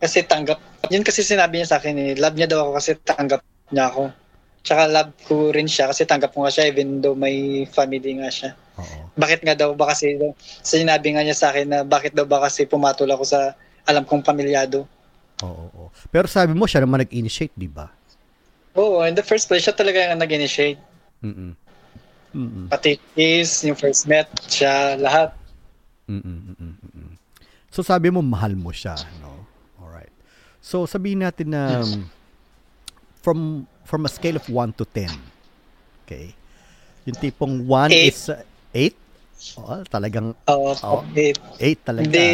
Kasi 0.00 0.24
tanggap, 0.26 0.58
yun 0.90 1.04
kasi 1.04 1.22
sinabi 1.22 1.60
niya 1.60 1.76
sa 1.76 1.78
akin 1.78 1.94
eh, 2.00 2.12
love 2.18 2.34
niya 2.34 2.50
daw 2.50 2.66
ako 2.66 2.70
kasi 2.80 2.90
tanggap 3.04 3.40
niya 3.72 3.92
ako. 3.92 4.12
Tsaka 4.64 4.88
love 4.88 5.12
ko 5.28 5.52
rin 5.52 5.68
siya 5.68 5.92
kasi 5.92 6.08
tanggap 6.08 6.32
ko 6.32 6.44
nga 6.44 6.52
siya 6.52 6.72
even 6.72 7.04
though 7.04 7.16
may 7.16 7.68
family 7.68 8.16
nga 8.16 8.32
siya. 8.32 8.50
Oo. 8.80 9.12
Bakit 9.14 9.44
nga 9.44 9.54
daw 9.54 9.76
ba 9.76 9.92
kasi, 9.92 10.16
sinabi 10.64 11.14
nga 11.14 11.22
niya 11.22 11.36
sa 11.36 11.52
akin 11.52 11.66
na 11.68 11.78
bakit 11.84 12.16
daw 12.16 12.24
ba 12.24 12.42
kasi 12.42 12.64
pumatol 12.64 13.12
ako 13.12 13.24
sa 13.28 13.52
alam 13.84 14.08
kong 14.08 14.24
pamilyado. 14.24 14.88
Oo, 15.44 15.68
oo. 15.68 15.86
Pero 16.08 16.24
sabi 16.24 16.56
mo, 16.56 16.64
siya 16.64 16.82
naman 16.82 17.04
nag-initiate, 17.04 17.52
di 17.52 17.68
ba? 17.68 17.92
Oo, 18.74 19.04
in 19.04 19.14
the 19.14 19.22
first 19.22 19.46
place, 19.46 19.68
siya 19.68 19.76
talaga 19.76 20.00
yung 20.00 20.18
nag-initiate. 20.18 20.80
Mm-mm. 21.20 21.52
Mm-mm. 22.34 22.66
Pati 22.66 22.98
kiss, 23.14 23.62
yung 23.62 23.78
first 23.78 24.08
met, 24.08 24.26
siya, 24.48 24.98
lahat. 24.98 25.30
Mm-mm, 26.10 26.56
mm-mm. 26.58 27.10
So 27.70 27.82
sabi 27.82 28.10
mo 28.10 28.22
mahal 28.22 28.54
mo 28.54 28.70
siya, 28.70 28.94
no? 29.18 29.46
Alright. 29.82 30.12
So 30.62 30.86
sabihin 30.86 31.26
natin 31.26 31.50
na 31.50 31.82
um, 31.82 32.06
from 33.24 33.64
from 33.88 34.04
a 34.04 34.10
scale 34.12 34.36
of 34.36 34.44
1 34.44 34.76
to 34.76 34.84
10. 34.84 35.08
Okay? 36.04 36.36
Yung 37.08 37.16
tipong 37.16 37.64
1 37.64 37.88
Eight. 37.88 38.12
is 38.12 38.28
8? 38.28 38.92
oh, 39.60 39.80
talagang 39.88 40.36
Oo, 40.48 40.72
Oo. 40.72 41.00
eight. 41.16 41.40
8 41.56 41.88
talaga. 41.88 42.04
Hindi, 42.04 42.28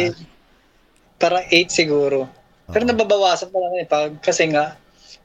parang 1.15 1.43
8 1.47 1.71
siguro. 1.71 2.27
Pero 2.67 2.83
Oo. 2.83 2.89
nababawasan 2.91 3.51
pa 3.51 3.57
lang 3.59 3.73
eh, 3.79 3.87
pag, 3.87 4.11
kasi 4.19 4.47
nga, 4.51 4.75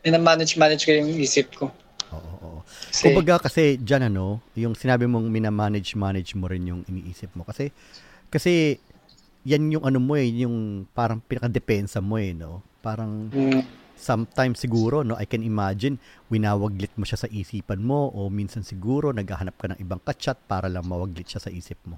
minamanage-manage 0.02 0.82
ko 0.86 0.90
yung 0.94 1.10
isip 1.18 1.50
ko. 1.58 1.70
Oo, 2.14 2.32
oo. 2.42 2.58
Kasi, 2.66 3.10
Kumbaga 3.10 3.42
kasi 3.42 3.78
diyan 3.78 4.10
ano, 4.10 4.38
yung 4.54 4.74
sinabi 4.78 5.10
mong 5.10 5.26
minamanage 5.26 5.98
manage 5.98 6.34
mo 6.38 6.46
rin 6.46 6.62
yung 6.66 6.82
iniisip 6.86 7.34
mo 7.34 7.42
kasi 7.42 7.74
kasi 8.30 8.78
yan 9.46 9.70
yung 9.70 9.84
ano 9.86 9.98
mo 10.02 10.18
eh, 10.18 10.26
yung 10.42 10.86
parang 10.90 11.22
pinaka-depensa 11.22 12.02
mo 12.02 12.18
eh, 12.18 12.34
no? 12.34 12.62
Parang 12.82 13.30
mm, 13.30 13.62
sometimes 13.96 14.60
siguro 14.62 15.02
no 15.02 15.16
I 15.16 15.26
can 15.26 15.42
imagine 15.42 15.98
winawaglit 16.28 16.92
mo 17.00 17.04
siya 17.08 17.18
sa 17.24 17.28
isipan 17.32 17.80
mo 17.82 18.12
o 18.12 18.28
minsan 18.28 18.62
siguro 18.62 19.10
naghahanap 19.10 19.56
ka 19.56 19.66
ng 19.72 19.80
ibang 19.82 20.00
kachat 20.04 20.36
para 20.46 20.68
lang 20.70 20.86
mawaglit 20.86 21.26
siya 21.26 21.42
sa 21.42 21.50
isip 21.50 21.80
mo. 21.88 21.96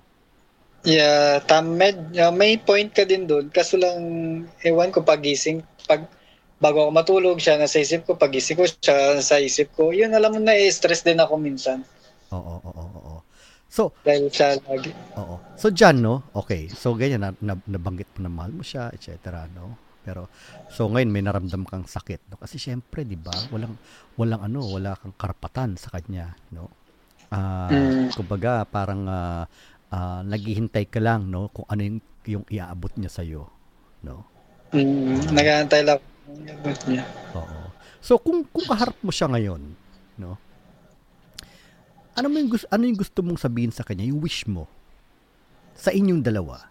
yeah, 0.86 1.42
tam, 1.44 1.76
med, 1.78 1.96
yeah, 2.14 2.30
may 2.30 2.56
point 2.58 2.90
ka 2.94 3.04
din 3.04 3.26
doon. 3.26 3.50
Kaso 3.50 3.76
lang, 3.76 3.98
ewan 4.64 4.90
ko 4.94 5.02
pagising, 5.02 5.62
pag, 5.90 6.06
bago 6.62 6.86
ako 6.86 6.90
matulog 6.94 7.38
siya, 7.42 7.58
nasa 7.58 7.82
isip 7.82 8.06
ko, 8.06 8.14
pagising 8.18 8.58
ko 8.58 8.64
siya, 8.66 9.18
sa 9.22 9.36
isip 9.42 9.74
ko, 9.74 9.90
yun, 9.90 10.14
alam 10.14 10.34
mo 10.34 10.40
na, 10.42 10.54
eh, 10.54 10.70
stress 10.70 11.02
din 11.04 11.18
ako 11.18 11.34
minsan. 11.38 11.82
Oo, 12.32 12.56
oo, 12.60 12.70
oo, 12.72 12.98
oo. 13.08 13.18
So, 13.68 13.92
Dahil 14.04 14.32
siya 14.32 14.56
lagi. 14.64 14.92
oo. 15.20 15.36
So 15.60 15.68
diyan 15.68 16.00
no, 16.00 16.14
okay. 16.32 16.72
So 16.72 16.96
ganyan 16.96 17.20
na, 17.20 17.30
na 17.44 17.54
nabanggit 17.68 18.08
mo 18.16 18.24
na 18.24 18.32
mahal 18.32 18.52
mo 18.56 18.64
siya, 18.64 18.88
etc. 18.96 19.44
no. 19.52 19.76
Pero 20.08 20.32
so 20.72 20.88
ngayon 20.88 21.12
may 21.12 21.20
naramdam 21.20 21.68
kang 21.68 21.84
sakit 21.84 22.32
no 22.32 22.40
kasi 22.40 22.56
syempre 22.56 23.04
'di 23.04 23.20
ba? 23.20 23.36
Walang 23.52 23.76
walang 24.16 24.40
ano, 24.40 24.64
wala 24.64 24.96
kang 24.96 25.12
karapatan 25.12 25.76
sa 25.76 25.92
kanya, 25.92 26.32
no. 26.48 26.72
Ah, 27.28 27.68
Mm. 27.68 28.16
kumbaga 28.16 28.64
parang 28.64 29.04
ah, 29.04 29.44
ah, 29.92 30.24
naghihintay 30.24 30.88
ka 30.88 30.96
lang 30.96 31.28
no 31.28 31.52
kung 31.52 31.68
ano 31.68 31.84
yung 31.84 32.00
yung 32.24 32.44
iaabot 32.48 32.88
niya 32.96 33.12
sa 33.12 33.20
no. 34.00 34.24
Mm, 34.72 35.28
nag-aantay 35.36 35.84
lang. 35.84 36.00
Abot 36.28 36.78
niya. 36.88 37.04
Oo. 37.36 37.60
So 38.00 38.16
kung 38.16 38.48
kung 38.48 38.64
kaharap 38.64 38.96
mo 39.04 39.12
siya 39.12 39.28
ngayon, 39.28 39.60
no? 40.16 40.40
Ano 42.16 42.26
mo 42.32 42.36
yung 42.40 42.50
gusto, 42.50 42.66
ano 42.72 42.82
yung 42.88 42.98
gusto 42.98 43.20
mong 43.22 43.38
sabihin 43.38 43.72
sa 43.72 43.84
kanya, 43.84 44.08
yung 44.08 44.24
wish 44.24 44.48
mo 44.48 44.66
sa 45.78 45.92
inyong 45.94 46.24
dalawa? 46.24 46.66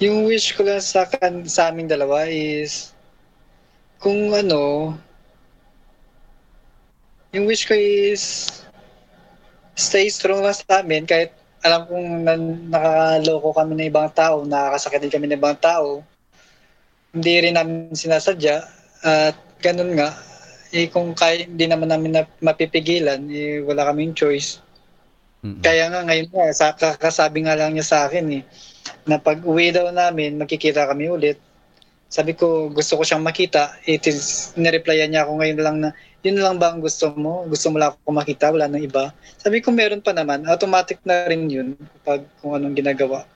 Yung 0.00 0.24
wish 0.24 0.56
ko 0.56 0.64
lang 0.64 0.80
sa, 0.80 1.04
kan, 1.04 1.44
sa 1.44 1.68
aming 1.68 1.84
dalawa 1.84 2.24
is 2.24 2.96
kung 4.00 4.32
ano 4.32 4.96
yung 7.36 7.44
wish 7.44 7.68
ko 7.68 7.76
is 7.76 8.48
stay 9.76 10.08
strong 10.08 10.40
lang 10.40 10.56
sa 10.56 10.80
amin 10.80 11.04
kahit 11.04 11.36
alam 11.60 11.84
kong 11.84 12.24
na, 12.24 12.34
nakakaloko 12.72 13.52
kami 13.52 13.72
ng 13.76 13.88
ibang 13.92 14.08
tao, 14.16 14.48
nakakasakit 14.48 15.04
din 15.04 15.12
kami 15.12 15.26
ng 15.28 15.36
ibang 15.36 15.60
tao. 15.60 16.00
Hindi 17.12 17.34
rin 17.44 17.60
namin 17.60 17.92
sinasadya 17.92 18.64
at 19.04 19.36
ganun 19.60 19.92
nga 20.00 20.16
eh 20.72 20.86
kung 20.88 21.12
kaya, 21.12 21.44
hindi 21.44 21.66
naman 21.66 21.90
namin 21.90 22.14
na, 22.14 22.22
mapipigilan, 22.40 23.20
eh, 23.28 23.58
wala 23.66 23.90
kaming 23.90 24.14
choice. 24.14 24.62
Mm-mm. 25.42 25.60
Kaya 25.60 25.90
nga 25.90 26.06
ngayon 26.06 26.28
nga, 26.30 26.46
sa, 26.54 26.72
kakasabi 26.72 27.42
nga 27.44 27.58
lang 27.58 27.74
niya 27.74 27.86
sa 27.86 27.98
akin 28.06 28.40
eh, 28.40 28.42
na 29.10 29.18
pag 29.18 29.42
uwi 29.42 29.74
daw 29.74 29.90
namin, 29.90 30.38
magkikita 30.38 30.86
kami 30.86 31.10
ulit. 31.10 31.42
Sabi 32.06 32.38
ko, 32.38 32.70
gusto 32.70 32.94
ko 32.94 33.02
siyang 33.02 33.26
makita. 33.26 33.74
It 33.86 34.06
is, 34.06 34.54
nireplyan 34.54 35.10
niya 35.10 35.26
ako 35.26 35.42
ngayon 35.42 35.58
lang 35.58 35.76
na, 35.82 35.90
yun 36.22 36.38
lang 36.38 36.62
ba 36.62 36.70
ang 36.70 36.78
gusto 36.78 37.10
mo? 37.18 37.42
Gusto 37.50 37.74
mo 37.74 37.82
lang 37.82 37.94
ako 37.94 38.10
makita, 38.14 38.54
wala 38.54 38.70
nang 38.70 38.82
iba? 38.82 39.10
Sabi 39.38 39.58
ko, 39.58 39.74
meron 39.74 40.02
pa 40.02 40.14
naman. 40.14 40.46
Automatic 40.46 41.02
na 41.02 41.26
rin 41.26 41.50
yun 41.50 41.74
pag 42.06 42.22
kung 42.38 42.54
anong 42.54 42.78
ginagawa, 42.78 43.26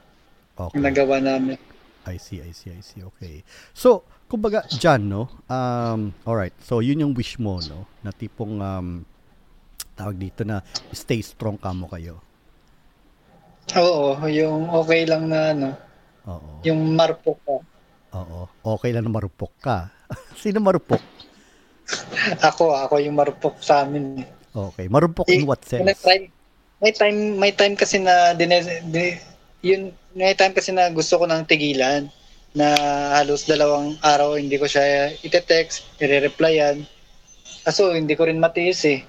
Okay. 0.54 0.78
ginagawa 0.78 1.18
namin. 1.18 1.58
I 2.06 2.14
see, 2.14 2.38
I 2.38 2.54
see, 2.54 2.70
I 2.70 2.78
see. 2.78 3.02
Okay. 3.02 3.42
So, 3.74 4.06
kumbaga, 4.30 4.62
dyan, 4.70 5.10
no? 5.10 5.26
Um, 5.50 6.14
alright. 6.22 6.54
So, 6.62 6.78
yun 6.78 7.02
yung 7.02 7.14
wish 7.18 7.42
mo, 7.42 7.58
no? 7.66 7.90
Na 8.06 8.14
tipong, 8.14 8.62
um, 8.62 9.02
tawag 9.98 10.18
dito 10.18 10.46
na 10.46 10.62
stay 10.90 11.22
strong 11.22 11.58
ka 11.58 11.74
mo 11.74 11.90
kayo. 11.90 12.23
Oo, 13.72 14.20
yung 14.28 14.68
okay 14.68 15.08
lang 15.08 15.26
na 15.26 15.50
ano, 15.50 15.68
Oo. 16.26 16.60
yung 16.62 16.92
marpok 16.92 17.38
ka. 17.40 17.56
Oo. 18.14 18.40
Okay 18.76 18.92
lang 18.92 19.08
na 19.08 19.12
marupok 19.12 19.52
ka. 19.58 19.88
Sino 20.36 20.60
marupok? 20.60 21.00
Ako, 22.40 22.72
ako 22.72 22.94
yung 23.00 23.16
marupok 23.16 23.56
sa 23.58 23.82
amin. 23.82 24.20
eh. 24.20 24.28
Okay. 24.52 24.86
Marupok 24.86 25.26
in 25.26 25.44
what 25.44 25.60
May 25.66 25.92
sense? 25.92 26.00
time, 26.00 26.24
may 26.78 26.92
time, 26.92 27.18
may 27.36 27.52
time 27.52 27.74
kasi 27.74 27.98
na 27.98 28.32
dine, 28.32 28.60
di- 28.86 29.18
yun, 29.60 29.90
may 30.12 30.32
time 30.32 30.52
kasi 30.52 30.70
na 30.70 30.86
gusto 30.88 31.18
ko 31.18 31.24
nang 31.26 31.42
tigilan 31.42 32.06
na 32.54 32.70
halos 33.18 33.42
dalawang 33.44 33.98
araw 33.98 34.38
hindi 34.38 34.54
ko 34.54 34.68
siya 34.68 35.10
ite-text, 35.18 35.98
i-replyan. 35.98 36.86
Kaso 37.64 37.90
hindi 37.90 38.14
ko 38.14 38.28
rin 38.28 38.38
matiis 38.38 38.84
eh. 38.86 39.02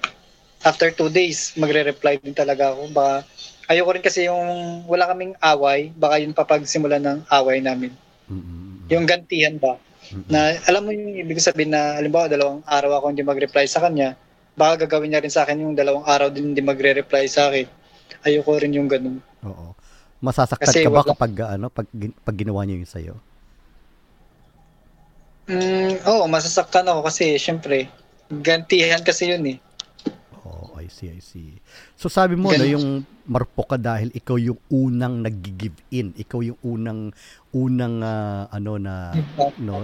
After 0.64 0.90
two 0.90 1.06
days, 1.06 1.54
magre-reply 1.54 2.18
din 2.18 2.34
talaga 2.34 2.74
ako. 2.74 2.90
Baka, 2.90 3.22
ayoko 3.66 3.90
rin 3.92 4.04
kasi 4.04 4.26
yung 4.26 4.46
wala 4.86 5.06
kaming 5.06 5.34
away, 5.38 5.90
baka 5.92 6.18
yun 6.18 6.32
papagsimulan 6.32 7.02
ng 7.02 7.18
away 7.28 7.58
namin. 7.58 7.92
Mm-mm. 8.26 8.86
Yung 8.88 9.04
gantihan 9.04 9.58
ba? 9.58 9.78
Mm-mm. 10.10 10.30
Na 10.30 10.54
alam 10.64 10.86
mo 10.86 10.94
yung 10.94 11.18
ibig 11.18 11.42
sabihin 11.42 11.74
na 11.74 11.98
halimbawa 11.98 12.30
dalawang 12.30 12.62
araw 12.62 13.02
ako 13.02 13.04
hindi 13.10 13.26
mag-reply 13.26 13.66
sa 13.66 13.82
kanya, 13.82 14.14
baka 14.54 14.86
gagawin 14.86 15.10
niya 15.10 15.22
rin 15.22 15.34
sa 15.34 15.42
akin 15.42 15.62
yung 15.62 15.74
dalawang 15.74 16.06
araw 16.06 16.30
din 16.30 16.54
hindi 16.54 16.62
magre-reply 16.62 17.26
sa 17.26 17.50
akin. 17.50 17.66
Ayoko 18.22 18.56
rin 18.56 18.72
yung 18.72 18.86
ganun. 18.86 19.18
Oo. 19.42 19.74
Masasaktan 20.22 20.64
Kasi 20.72 20.86
ka 20.86 20.88
ba 20.88 21.02
wala- 21.04 21.10
kapag 21.12 21.32
ano 21.44 21.66
pag 21.68 21.86
pag 22.24 22.36
ginawa 22.38 22.64
niya 22.64 22.80
yun 22.80 22.88
sa'yo? 22.88 23.14
Mm, 25.46 26.02
oo, 26.02 26.24
masasaktan 26.26 26.90
ako 26.90 27.06
kasi 27.06 27.38
syempre, 27.38 27.86
gantihan 28.42 28.98
kasi 29.06 29.30
yun 29.30 29.44
eh. 29.46 29.56
I 30.86 30.88
see, 30.88 31.10
I 31.10 31.18
see. 31.18 31.58
So 31.98 32.06
sabi 32.06 32.38
mo 32.38 32.54
no, 32.54 32.54
Ganun. 32.54 32.70
yung 32.70 32.86
marupok 33.26 33.74
ka 33.74 33.78
dahil 33.78 34.14
ikaw 34.14 34.38
yung 34.38 34.54
unang 34.70 35.18
nag-give 35.26 35.74
in. 35.90 36.14
Ikaw 36.14 36.46
yung 36.46 36.58
unang 36.62 37.10
unang 37.50 38.06
ah, 38.06 38.46
ano 38.54 38.78
na 38.78 39.10
no 39.58 39.82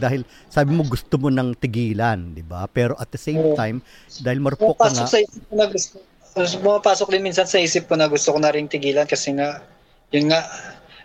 dahil 0.00 0.24
sabi 0.48 0.72
mo 0.72 0.88
gusto 0.88 1.20
mo 1.20 1.28
nang 1.28 1.52
tigilan, 1.52 2.32
'di 2.32 2.48
ba? 2.48 2.64
Pero 2.72 2.96
at 2.96 3.12
the 3.12 3.20
same 3.20 3.52
time, 3.52 3.84
dahil 4.24 4.40
marupok 4.40 4.80
ka 4.80 4.88
nga, 4.88 5.04
sa 5.04 5.20
isip 5.20 5.44
ko 5.44 5.54
na 5.60 5.68
gusto, 5.68 6.00
pumapasok 6.34 7.08
din 7.12 7.28
minsan 7.28 7.44
sa 7.44 7.60
isip 7.60 7.84
ko 7.84 8.00
na 8.00 8.08
gusto 8.08 8.32
ko 8.32 8.38
na 8.40 8.48
rin 8.48 8.64
tigilan 8.70 9.04
kasi 9.04 9.36
nga, 9.36 9.60
yun 10.08 10.32
nga, 10.32 10.48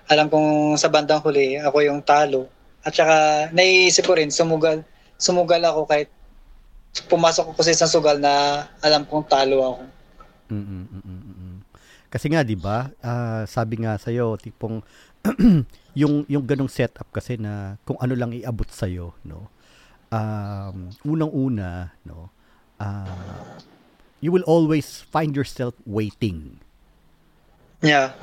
alam 0.07 0.31
kong 0.31 0.79
sa 0.79 0.87
bandang 0.87 1.19
huli, 1.19 1.59
ako 1.59 1.83
yung 1.83 1.99
talo. 2.05 2.47
At 2.83 2.93
saka, 2.93 3.49
naiisip 3.55 4.07
ko 4.07 4.19
rin, 4.19 4.29
sumugal, 4.29 4.83
sumugal 5.15 5.63
ako 5.63 5.87
kahit 5.87 6.11
pumasok 7.09 7.53
ako 7.53 7.59
sa 7.65 7.73
isang 7.73 7.91
sugal 7.91 8.17
na 8.21 8.65
alam 8.81 9.01
kong 9.05 9.25
talo 9.25 9.57
ako. 9.61 9.81
Mm, 10.53 10.65
mm, 10.65 10.85
mm, 10.85 11.01
mm, 11.01 11.21
mm. 11.33 11.57
Kasi 12.13 12.29
nga 12.29 12.45
'di 12.45 12.53
ba? 12.53 12.93
ah, 13.01 13.41
sabi 13.49 13.81
nga 13.81 13.97
sa 13.97 14.13
iyo 14.13 14.37
tipong 14.37 14.85
yung 15.99 16.27
yung 16.29 16.45
ganong 16.45 16.69
setup 16.69 17.09
kasi 17.09 17.39
na 17.39 17.81
kung 17.87 17.97
ano 17.97 18.13
lang 18.13 18.35
iabot 18.35 18.67
sa 18.69 18.85
iyo, 18.85 19.17
no. 19.25 19.49
Um, 20.13 20.93
unang-una, 21.01 21.89
no. 22.05 22.29
ah, 22.77 23.57
you 24.21 24.29
will 24.29 24.45
always 24.45 25.01
find 25.09 25.33
yourself 25.33 25.73
waiting, 25.89 26.61
Yeah. 27.81 28.13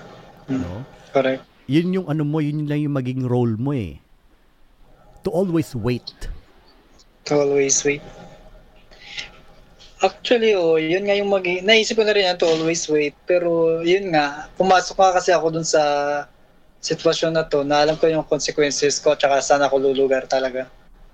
no. 0.46 0.86
Correct. 1.10 1.42
Yun 1.66 1.92
yung 1.92 2.06
ano 2.06 2.22
mo, 2.22 2.38
yun 2.38 2.64
lang 2.70 2.80
yung 2.80 2.94
maging 2.94 3.26
role 3.26 3.58
mo 3.58 3.74
eh. 3.74 3.98
To 5.26 5.34
always 5.34 5.74
wait. 5.76 6.30
To 7.28 7.42
always 7.42 7.76
wait. 7.84 8.00
Actually, 10.00 10.56
oh, 10.56 10.80
yun 10.80 11.04
nga 11.04 11.12
yung 11.12 11.28
mag 11.28 11.44
Naisip 11.44 12.00
ko 12.00 12.04
na 12.04 12.16
rin 12.16 12.24
yan 12.24 12.40
to 12.40 12.48
always 12.48 12.88
wait. 12.88 13.12
Pero 13.28 13.80
yun 13.84 14.08
nga, 14.10 14.48
pumasok 14.56 14.96
nga 14.96 15.20
kasi 15.20 15.28
ako 15.30 15.52
dun 15.52 15.66
sa 15.66 15.82
sitwasyon 16.80 17.36
na 17.36 17.44
to 17.44 17.60
na 17.60 17.84
alam 17.84 18.00
ko 18.00 18.08
yung 18.08 18.24
consequences 18.24 18.96
ko 18.96 19.12
tsaka 19.12 19.44
saan 19.44 19.60
ako 19.60 19.76
lulugar 19.76 20.24
talaga. 20.24 20.64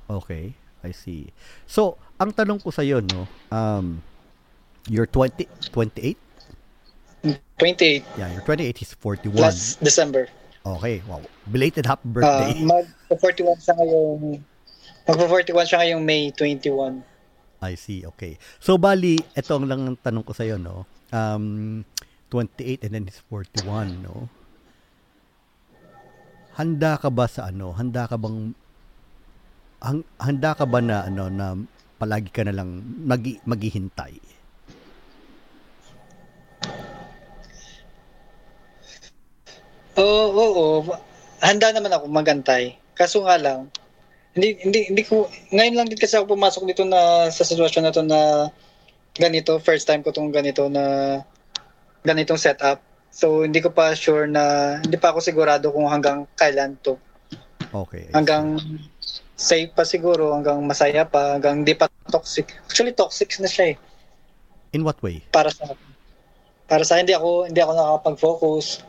Okay, 0.07 0.55
I 0.87 0.95
see. 0.95 1.35
So, 1.67 1.99
ang 2.15 2.31
tanong 2.31 2.63
ko 2.63 2.71
sa 2.71 2.87
iyo, 2.87 3.03
no, 3.03 3.27
um, 3.51 3.99
you're 4.87 5.11
20, 5.11 5.51
28? 5.75 6.15
28 7.59 8.07
Yeah, 8.15 8.31
you're 8.31 8.47
28 8.47 8.71
is 8.87 8.95
41. 9.03 9.35
plus 9.35 9.75
December. 9.83 10.31
Okay, 10.63 11.03
wow. 11.11 11.19
Belated 11.51 11.87
happy 11.87 12.07
Uh, 12.07 12.15
birthday. 12.15 12.55
mag-41 12.63 13.59
siya 13.59 13.75
ngayong 13.75 14.39
mag-41 15.11 15.65
siya 15.67 15.79
ngayong 15.83 16.03
May 16.07 16.31
21. 16.31 17.03
I 17.63 17.75
see, 17.75 18.05
okay. 18.05 18.37
So, 18.61 18.77
bali, 18.77 19.17
ito 19.33 19.53
ang 19.57 19.67
lang 19.67 19.83
ang 19.89 19.99
tanong 19.99 20.25
ko 20.27 20.33
sa 20.37 20.45
iyo, 20.45 20.61
no. 20.61 20.85
Um, 21.15 21.83
28 22.29 22.85
and 22.85 22.93
then 22.93 23.07
is 23.09 23.23
41, 23.31 24.03
no. 24.05 24.29
Handa 26.57 26.97
ka 26.97 27.13
ba 27.13 27.29
sa 27.29 27.53
ano? 27.53 27.77
Handa 27.77 28.09
ka 28.09 28.17
bang 28.17 28.57
hang- 29.85 30.09
handa 30.17 30.57
ka 30.57 30.65
ba 30.65 30.81
na 30.81 31.05
ano 31.05 31.29
na 31.29 31.53
palagi 32.01 32.33
ka 32.33 32.43
na 32.49 32.57
lang 32.57 32.81
magi, 33.05 33.37
maghihintay? 33.45 34.17
Oo, 39.97 40.25
oo, 40.33 40.63
oo. 40.81 40.95
Handa 41.41 41.73
naman 41.73 41.93
ako 41.93 42.05
magantay. 42.09 42.77
Kaso 42.97 43.25
nga 43.25 43.37
lang, 43.41 43.69
hindi 44.37 44.61
hindi 44.61 44.81
hindi 44.93 45.03
ko 45.03 45.27
ngayon 45.51 45.75
lang 45.75 45.89
din 45.89 45.97
kasi 45.97 46.15
ako 46.21 46.37
pumasok 46.37 46.69
dito 46.69 46.85
na 46.85 47.33
sa 47.33 47.43
sitwasyon 47.43 47.83
na 47.89 47.95
to 47.97 48.05
na 48.05 48.21
ganito, 49.17 49.57
first 49.65 49.89
time 49.89 50.05
ko 50.05 50.13
tong 50.13 50.29
ganito 50.29 50.69
na 50.69 51.19
ganitong 52.05 52.37
setup. 52.37 52.85
So 53.09 53.49
hindi 53.49 53.65
ko 53.65 53.73
pa 53.73 53.97
sure 53.97 54.29
na 54.29 54.77
hindi 54.85 55.01
pa 55.01 55.17
ako 55.17 55.25
sigurado 55.25 55.73
kung 55.73 55.89
hanggang 55.89 56.29
kailan 56.37 56.77
to. 56.85 57.01
Okay. 57.73 58.13
Hanggang 58.13 58.61
safe 59.37 59.73
pa 59.73 59.89
siguro, 59.89 60.37
hanggang 60.37 60.61
masaya 60.65 61.09
pa, 61.09 61.37
hanggang 61.37 61.65
hindi 61.65 61.73
pa 61.73 61.89
toxic. 62.13 62.53
Actually 62.69 62.93
toxic 62.93 63.33
na 63.41 63.49
siya 63.49 63.73
eh 63.75 63.77
In 64.77 64.85
what 64.85 65.01
way? 65.01 65.25
para 65.33 65.49
sa. 65.49 65.73
Para 66.69 66.85
sa 66.85 67.01
hindi 67.01 67.17
ako 67.17 67.49
hindi 67.49 67.61
ako 67.65 67.73
nakakapag-focus. 67.73 68.85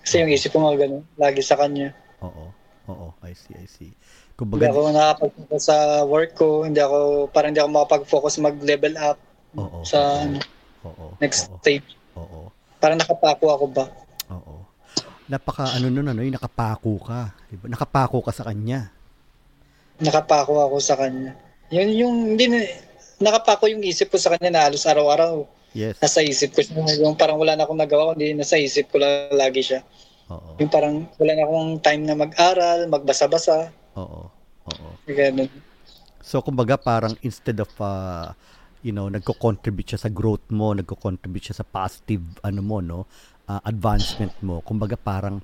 Kasi 0.00 0.24
yung 0.24 0.32
isip 0.32 0.56
ko 0.56 0.64
nga 0.64 0.72
ganun, 0.80 1.04
lagi 1.20 1.44
sa 1.44 1.60
kanya. 1.60 1.92
Oo. 2.24 2.56
Oo, 2.88 3.12
I 3.20 3.36
see, 3.36 3.52
I 3.52 3.68
see. 3.68 3.92
Hindi 4.38 4.54
Kumbaga, 4.54 4.70
ako 4.70 4.80
nakapag-focus 4.94 5.62
sa 5.66 5.76
work 6.06 6.30
ko, 6.38 6.62
hindi 6.62 6.78
ako, 6.78 7.26
parang 7.34 7.50
hindi 7.50 7.58
ako 7.58 7.70
makapag-focus 7.74 8.38
mag-level 8.38 8.94
up 8.94 9.18
oo. 9.58 9.82
sa 9.82 10.22
ano, 10.22 10.38
Oo. 10.86 11.18
next 11.18 11.50
oo, 11.50 11.58
stage. 11.58 11.98
Oo. 12.14 12.46
Parang 12.78 13.02
nakapako 13.02 13.50
ako 13.50 13.64
ba? 13.66 13.90
Oo. 14.30 14.62
Napaka 15.26 15.74
ano 15.74 15.90
nun 15.90 16.14
ano, 16.14 16.22
yung 16.22 16.38
nakapako 16.38 17.02
ka, 17.02 17.34
'di 17.50 17.56
ba? 17.58 17.66
Nakapako 17.66 18.22
ka 18.22 18.30
sa 18.30 18.46
kanya. 18.46 18.94
Nakapako 19.98 20.70
ako 20.70 20.76
sa 20.78 20.94
kanya. 20.94 21.34
Yun 21.74 21.90
yung, 21.98 22.16
hindi 22.38 22.46
na, 22.46 22.62
nakapako 23.18 23.66
yung 23.66 23.82
isip 23.82 24.14
ko 24.14 24.22
sa 24.22 24.38
kanya 24.38 24.54
na 24.54 24.62
halos 24.70 24.86
araw-araw. 24.86 25.42
Yes. 25.74 25.98
Nasa 25.98 26.22
isip 26.22 26.54
ko 26.54 26.62
siya. 26.62 27.02
Yung 27.02 27.18
parang 27.18 27.42
wala 27.42 27.58
na 27.58 27.66
akong 27.66 27.76
nagawa, 27.76 28.14
kundi 28.14 28.38
nasa 28.38 28.54
isip 28.54 28.94
ko 28.94 29.02
lang 29.02 29.34
lagi 29.34 29.66
siya. 29.66 29.82
Oo. 30.30 30.54
Yung 30.62 30.70
parang 30.70 31.10
wala 31.18 31.32
na 31.34 31.42
akong 31.42 31.82
time 31.82 32.02
na 32.06 32.14
mag-aral, 32.14 32.86
magbasa-basa. 32.86 33.74
Oo. 33.98 34.22
Oo. 34.70 34.90
Ganun. 35.10 35.50
So 36.22 36.38
kumbaga 36.44 36.78
parang 36.78 37.18
instead 37.26 37.58
of 37.58 37.70
uh, 37.82 38.30
you 38.86 38.94
know, 38.94 39.10
nagko-contribute 39.10 39.90
siya 39.90 40.06
sa 40.06 40.10
growth 40.12 40.46
mo, 40.54 40.70
nagko-contribute 40.70 41.50
siya 41.50 41.62
sa 41.62 41.66
positive 41.66 42.22
ano 42.46 42.60
mo, 42.62 42.78
no? 42.78 43.00
uh, 43.48 43.60
advancement 43.64 44.36
mo. 44.44 44.60
Kumbaga 44.62 44.94
parang 44.94 45.40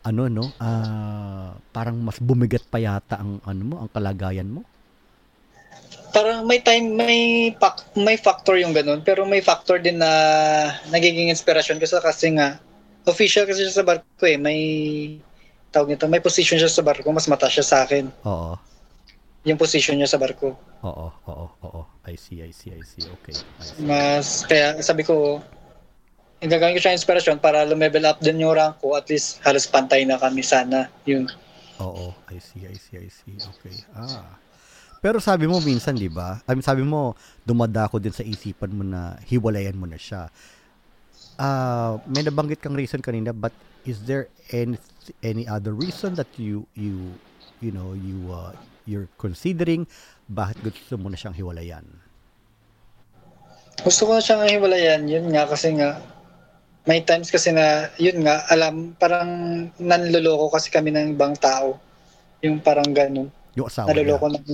ano 0.00 0.32
no, 0.32 0.48
ah, 0.56 1.52
parang 1.76 2.00
mas 2.00 2.16
bumigat 2.16 2.64
pa 2.64 2.80
yata 2.80 3.20
ang 3.20 3.36
ano 3.44 3.62
mo, 3.68 3.74
ang 3.84 3.90
kalagayan 3.92 4.48
mo. 4.48 4.64
parang 6.10 6.42
may 6.42 6.58
time 6.58 6.98
may 6.98 7.52
fac- 7.54 7.94
may 7.94 8.18
factor 8.18 8.58
yung 8.58 8.74
ganun 8.74 8.98
pero 9.06 9.22
may 9.22 9.38
factor 9.38 9.78
din 9.78 10.02
na 10.02 10.10
nagiging 10.90 11.30
inspirasyon 11.30 11.78
kasi 11.78 11.94
kasi 12.02 12.26
nga 12.34 12.58
official 13.06 13.46
kasi 13.46 13.62
siya 13.62 13.78
sa 13.78 13.86
barko 13.86 14.26
eh 14.26 14.34
may 14.34 14.58
tawag 15.70 15.94
nito 15.94 16.06
may 16.10 16.22
position 16.22 16.58
siya 16.58 16.70
sa 16.70 16.82
barko 16.82 17.06
mas 17.10 17.30
mataas 17.30 17.54
siya 17.54 17.66
sa 17.66 17.76
akin 17.86 18.10
Oo. 18.26 18.54
yung 19.46 19.58
position 19.58 19.94
niya 19.96 20.10
sa 20.10 20.18
barko 20.18 20.54
Oo, 20.80 21.12
oo, 21.28 21.46
oo. 21.60 21.82
I 22.08 22.16
see, 22.16 22.40
I 22.40 22.50
see, 22.56 22.72
I 22.72 22.80
see. 22.80 23.04
Okay. 23.20 23.36
I 23.36 23.62
see. 23.62 23.84
mas 23.84 24.42
kaya 24.48 24.80
sabi 24.80 25.04
ko 25.04 25.44
gagawin 26.40 26.72
ko 26.72 26.80
siya 26.80 26.96
inspirasyon 26.96 27.36
para 27.36 27.68
lumevel 27.68 28.08
up 28.08 28.16
din 28.18 28.40
yung 28.40 28.56
rank 28.56 28.80
ko 28.80 28.96
at 28.96 29.04
least 29.12 29.38
halos 29.44 29.68
pantay 29.68 30.08
na 30.08 30.16
kami 30.16 30.40
sana 30.40 30.88
yun 31.04 31.28
Oo, 31.80 32.12
I 32.28 32.36
see, 32.36 32.68
I 32.68 32.76
see, 32.76 33.00
I 33.00 33.08
see. 33.08 33.40
Okay. 33.40 33.72
Ah. 33.96 34.36
Pero 35.00 35.16
sabi 35.16 35.48
mo 35.48 35.64
minsan, 35.64 35.96
'di 35.96 36.12
ba? 36.12 36.44
I 36.44 36.52
mean, 36.52 36.60
sabi 36.60 36.84
mo 36.84 37.16
dumadako 37.40 37.96
din 37.96 38.12
sa 38.12 38.20
isipan 38.20 38.68
mo 38.76 38.84
na 38.84 39.16
hiwalayan 39.24 39.80
mo 39.80 39.88
na 39.88 39.96
siya. 39.96 40.28
Ah, 41.40 41.96
may 42.04 42.20
nabanggit 42.20 42.60
kang 42.60 42.76
reason 42.76 43.00
kanina, 43.00 43.32
but 43.32 43.56
is 43.88 44.04
there 44.04 44.28
any 44.52 44.76
any 45.22 45.48
other 45.48 45.72
reason 45.72 46.14
that 46.14 46.28
you 46.36 46.66
you 46.74 47.14
you 47.60 47.70
know, 47.70 47.92
you 47.92 48.32
uh, 48.32 48.52
you're 48.84 49.08
considering 49.16 49.84
bakit 50.26 50.60
gusto 50.62 50.96
mo 50.96 51.08
na 51.08 51.16
siyang 51.16 51.36
hiwalayan? 51.36 51.84
gusto 53.80 54.04
ko 54.04 54.12
na 54.12 54.20
siyang 54.20 54.44
hiwalayan 54.44 55.08
yun 55.08 55.32
nga 55.32 55.48
kasi 55.48 55.72
nga 55.72 55.96
may 56.84 57.00
times 57.00 57.32
kasi 57.32 57.48
na 57.48 57.88
yun 57.96 58.20
nga 58.20 58.44
alam 58.52 58.92
parang 59.00 59.28
nanloloko 59.80 60.52
kasi 60.52 60.68
kami 60.68 60.92
ng 60.92 61.16
ibang 61.16 61.32
tao 61.40 61.80
yung 62.44 62.60
parang 62.60 62.92
ganun 62.92 63.32
Yung 63.56 63.68
asawa 63.68 63.88
niya. 63.88 63.96
naloloko 63.96 64.26
ng 64.36 64.44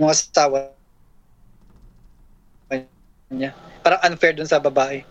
yung 0.00 0.08
asawa 0.08 0.72
niya 3.28 3.52
parang 3.84 4.00
unfair 4.08 4.32
dun 4.36 4.48
sa 4.48 4.56
babae 4.56 5.04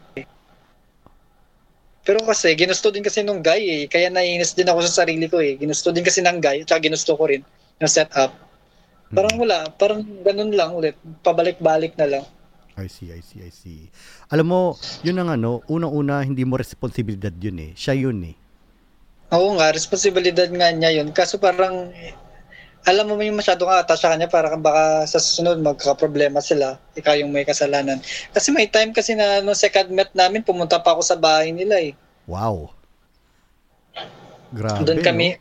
pero 2.01 2.21
kasi 2.25 2.53
ginusto 2.57 2.89
din 2.89 3.05
kasi 3.05 3.21
nung 3.21 3.41
guy 3.45 3.61
eh 3.61 3.81
kaya 3.85 4.09
naiinis 4.09 4.57
din 4.57 4.69
ako 4.69 4.81
sa 4.85 5.05
sarili 5.05 5.29
ko 5.29 5.37
eh 5.37 5.57
ginusto 5.57 5.93
din 5.93 6.01
kasi 6.01 6.21
ng 6.25 6.41
guy 6.41 6.65
at 6.65 6.69
saka 6.69 6.89
ginusto 6.89 7.13
ko 7.13 7.29
rin 7.29 7.45
yung 7.77 7.91
setup 7.91 8.33
parang 9.11 9.35
wala 9.37 9.69
parang 9.75 10.01
ganun 10.25 10.51
lang 10.55 10.71
ulit 10.73 10.95
pabalik-balik 11.21 11.93
na 11.99 12.07
lang 12.07 12.25
I 12.79 12.87
see, 12.87 13.11
I 13.11 13.19
see, 13.19 13.43
I 13.43 13.51
see. 13.51 13.91
Alam 14.31 14.47
mo, 14.47 14.61
yun 15.03 15.19
ang 15.19 15.29
ano, 15.29 15.59
unang-una, 15.67 16.23
hindi 16.23 16.47
mo 16.47 16.55
responsibilidad 16.55 17.29
yun 17.35 17.59
eh. 17.59 17.71
Siya 17.75 17.93
yun 17.93 18.23
eh. 18.25 18.35
Oo 19.35 19.59
nga, 19.59 19.69
responsibilidad 19.75 20.47
nga 20.47 20.71
niya 20.71 21.03
yun. 21.03 21.11
Kaso 21.11 21.35
parang, 21.37 21.91
alam 22.81 23.05
mo 23.05 23.21
yung 23.21 23.37
masyado 23.37 23.69
kang 23.69 23.77
attached 23.77 24.01
sa 24.01 24.11
kanya 24.13 24.25
para 24.25 24.49
kang 24.49 24.65
baka 24.65 25.05
sa 25.05 25.21
susunod 25.21 25.61
magkakaproblema 25.61 26.41
sila. 26.41 26.81
Ikaw 26.97 27.21
yung 27.21 27.29
may 27.29 27.45
kasalanan. 27.45 28.01
Kasi 28.33 28.49
may 28.49 28.65
time 28.65 28.89
kasi 28.89 29.13
na 29.13 29.45
no 29.45 29.53
second 29.53 29.93
met 29.93 30.09
namin, 30.17 30.41
pumunta 30.41 30.81
pa 30.81 30.97
ako 30.97 31.05
sa 31.05 31.13
bahay 31.13 31.53
nila 31.53 31.77
eh. 31.77 31.93
Wow. 32.25 32.73
Grabe, 34.51 34.83
Doon 34.83 34.99
kami, 34.99 35.37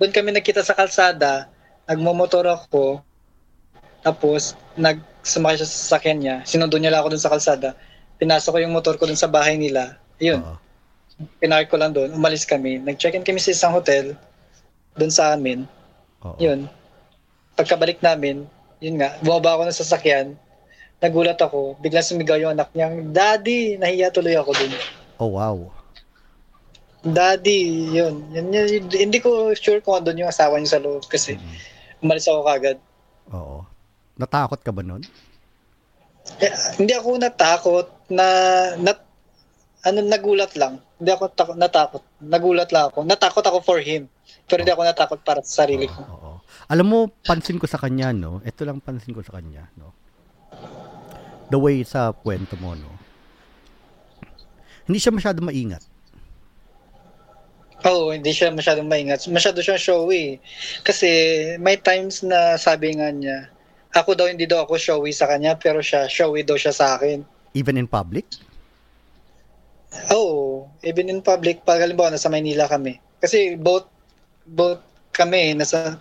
doon 0.00 0.12
kami 0.14 0.30
nagkita 0.32 0.64
sa 0.64 0.72
kalsada, 0.72 1.50
nagmomotor 1.84 2.48
ako, 2.48 3.04
tapos 4.00 4.56
nag 4.80 5.04
sumakay 5.20 5.60
siya 5.60 5.68
sa 5.68 5.76
sasakyan 5.76 6.18
niya, 6.24 6.36
sinundo 6.48 6.80
niya 6.80 6.96
lang 6.96 7.04
ako 7.04 7.12
doon 7.12 7.24
sa 7.24 7.32
kalsada, 7.36 7.76
pinasok 8.16 8.56
ko 8.56 8.58
yung 8.64 8.72
motor 8.72 8.96
ko 8.96 9.04
doon 9.04 9.20
sa 9.20 9.28
bahay 9.28 9.60
nila, 9.60 10.00
no? 10.16 10.24
yun, 10.24 10.40
Oo. 10.40 10.56
pinark 11.36 11.68
ko 11.68 11.76
lang 11.76 11.92
doon, 11.92 12.16
umalis 12.16 12.48
kami, 12.48 12.80
nag-check-in 12.80 13.20
kami 13.20 13.36
sa 13.36 13.52
isang 13.52 13.76
hotel, 13.76 14.16
doon 14.96 15.12
sa 15.12 15.36
amin, 15.36 15.68
Oo. 16.24 16.36
Yun. 16.36 16.68
Pagkabalik 17.56 18.00
namin, 18.00 18.44
yun 18.80 18.96
nga, 19.00 19.16
bumaba 19.20 19.56
ako 19.56 19.62
ng 19.68 19.78
sasakyan, 19.80 20.26
nagulat 21.00 21.40
ako, 21.40 21.76
biglang 21.80 22.04
sumigaw 22.04 22.36
yung 22.36 22.52
anak 22.52 22.68
niya, 22.72 22.92
Daddy! 23.08 23.80
Nahiya 23.80 24.12
tuloy 24.12 24.36
ako 24.36 24.52
dun. 24.56 24.72
Oh, 25.20 25.32
wow. 25.32 25.56
Daddy, 27.00 27.88
yun. 27.96 28.28
yun, 28.32 28.52
yun, 28.52 28.84
hindi 28.92 29.18
ko 29.24 29.52
sure 29.56 29.80
kung 29.80 29.96
andun 29.96 30.20
yung 30.20 30.28
asawa 30.28 30.60
niya 30.60 30.76
sa 30.76 30.82
loob 30.84 31.08
kasi 31.08 31.40
Mm. 31.40 31.56
umalis 32.04 32.28
ako 32.28 32.44
kagad. 32.44 32.76
Oo. 33.32 33.64
Natakot 34.20 34.60
ka 34.60 34.68
ba 34.68 34.84
nun? 34.84 35.00
Eh, 36.44 36.52
hindi 36.76 36.92
ako 36.92 37.16
natakot 37.16 37.88
na, 38.12 38.26
na 38.76 38.92
ano, 39.80 39.98
nagulat 40.04 40.52
lang. 40.60 40.76
Hindi 41.00 41.10
ako 41.16 41.32
takot, 41.32 41.56
natakot. 41.56 42.02
Nagulat 42.20 42.68
lang 42.76 42.92
ako. 42.92 43.08
Natakot 43.08 43.40
ako 43.40 43.58
for 43.64 43.80
him. 43.80 44.04
Pero 44.44 44.60
hindi 44.60 44.72
ako 44.76 44.84
natakot 44.84 45.18
para 45.24 45.40
sa 45.40 45.64
sarili 45.64 45.88
ko. 45.88 45.96
Oo, 46.04 46.20
oo. 46.20 46.38
Alam 46.68 46.86
mo, 46.86 46.98
pansin 47.24 47.56
ko 47.56 47.64
sa 47.64 47.80
kanya, 47.80 48.12
no? 48.12 48.44
Ito 48.44 48.68
lang 48.68 48.84
pansin 48.84 49.16
ko 49.16 49.24
sa 49.24 49.40
kanya, 49.40 49.72
no? 49.80 49.96
The 51.48 51.56
way 51.56 51.80
sa 51.88 52.12
kwento 52.12 52.60
mo, 52.60 52.76
no? 52.76 52.92
Hindi 54.84 55.00
siya 55.00 55.16
masyado 55.16 55.40
maingat. 55.40 55.82
Oo, 57.80 58.12
hindi 58.12 58.28
siya 58.36 58.52
masyadong 58.52 58.84
maingat. 58.84 59.24
Masyado 59.32 59.64
siyang 59.64 59.80
showy. 59.80 60.36
Kasi 60.84 61.08
may 61.56 61.80
times 61.80 62.20
na 62.20 62.60
sabi 62.60 62.92
nga 62.92 63.08
niya, 63.08 63.48
ako 63.96 64.12
daw 64.12 64.26
hindi 64.28 64.44
daw 64.44 64.68
ako 64.68 64.76
showy 64.76 65.16
sa 65.16 65.24
kanya, 65.24 65.56
pero 65.56 65.80
siya, 65.80 66.04
showy 66.04 66.44
daw 66.44 66.60
siya 66.60 66.76
sa 66.76 67.00
akin. 67.00 67.24
Even 67.56 67.80
in 67.80 67.88
public? 67.88 68.28
Oo, 70.14 70.70
even 70.86 71.10
in 71.10 71.18
public, 71.22 71.66
pag 71.66 71.82
halimbawa 71.82 72.14
nasa 72.14 72.30
Maynila 72.30 72.70
kami. 72.70 72.98
Kasi 73.18 73.58
both, 73.58 73.90
both 74.46 74.78
kami, 75.10 75.54
nasa 75.58 75.98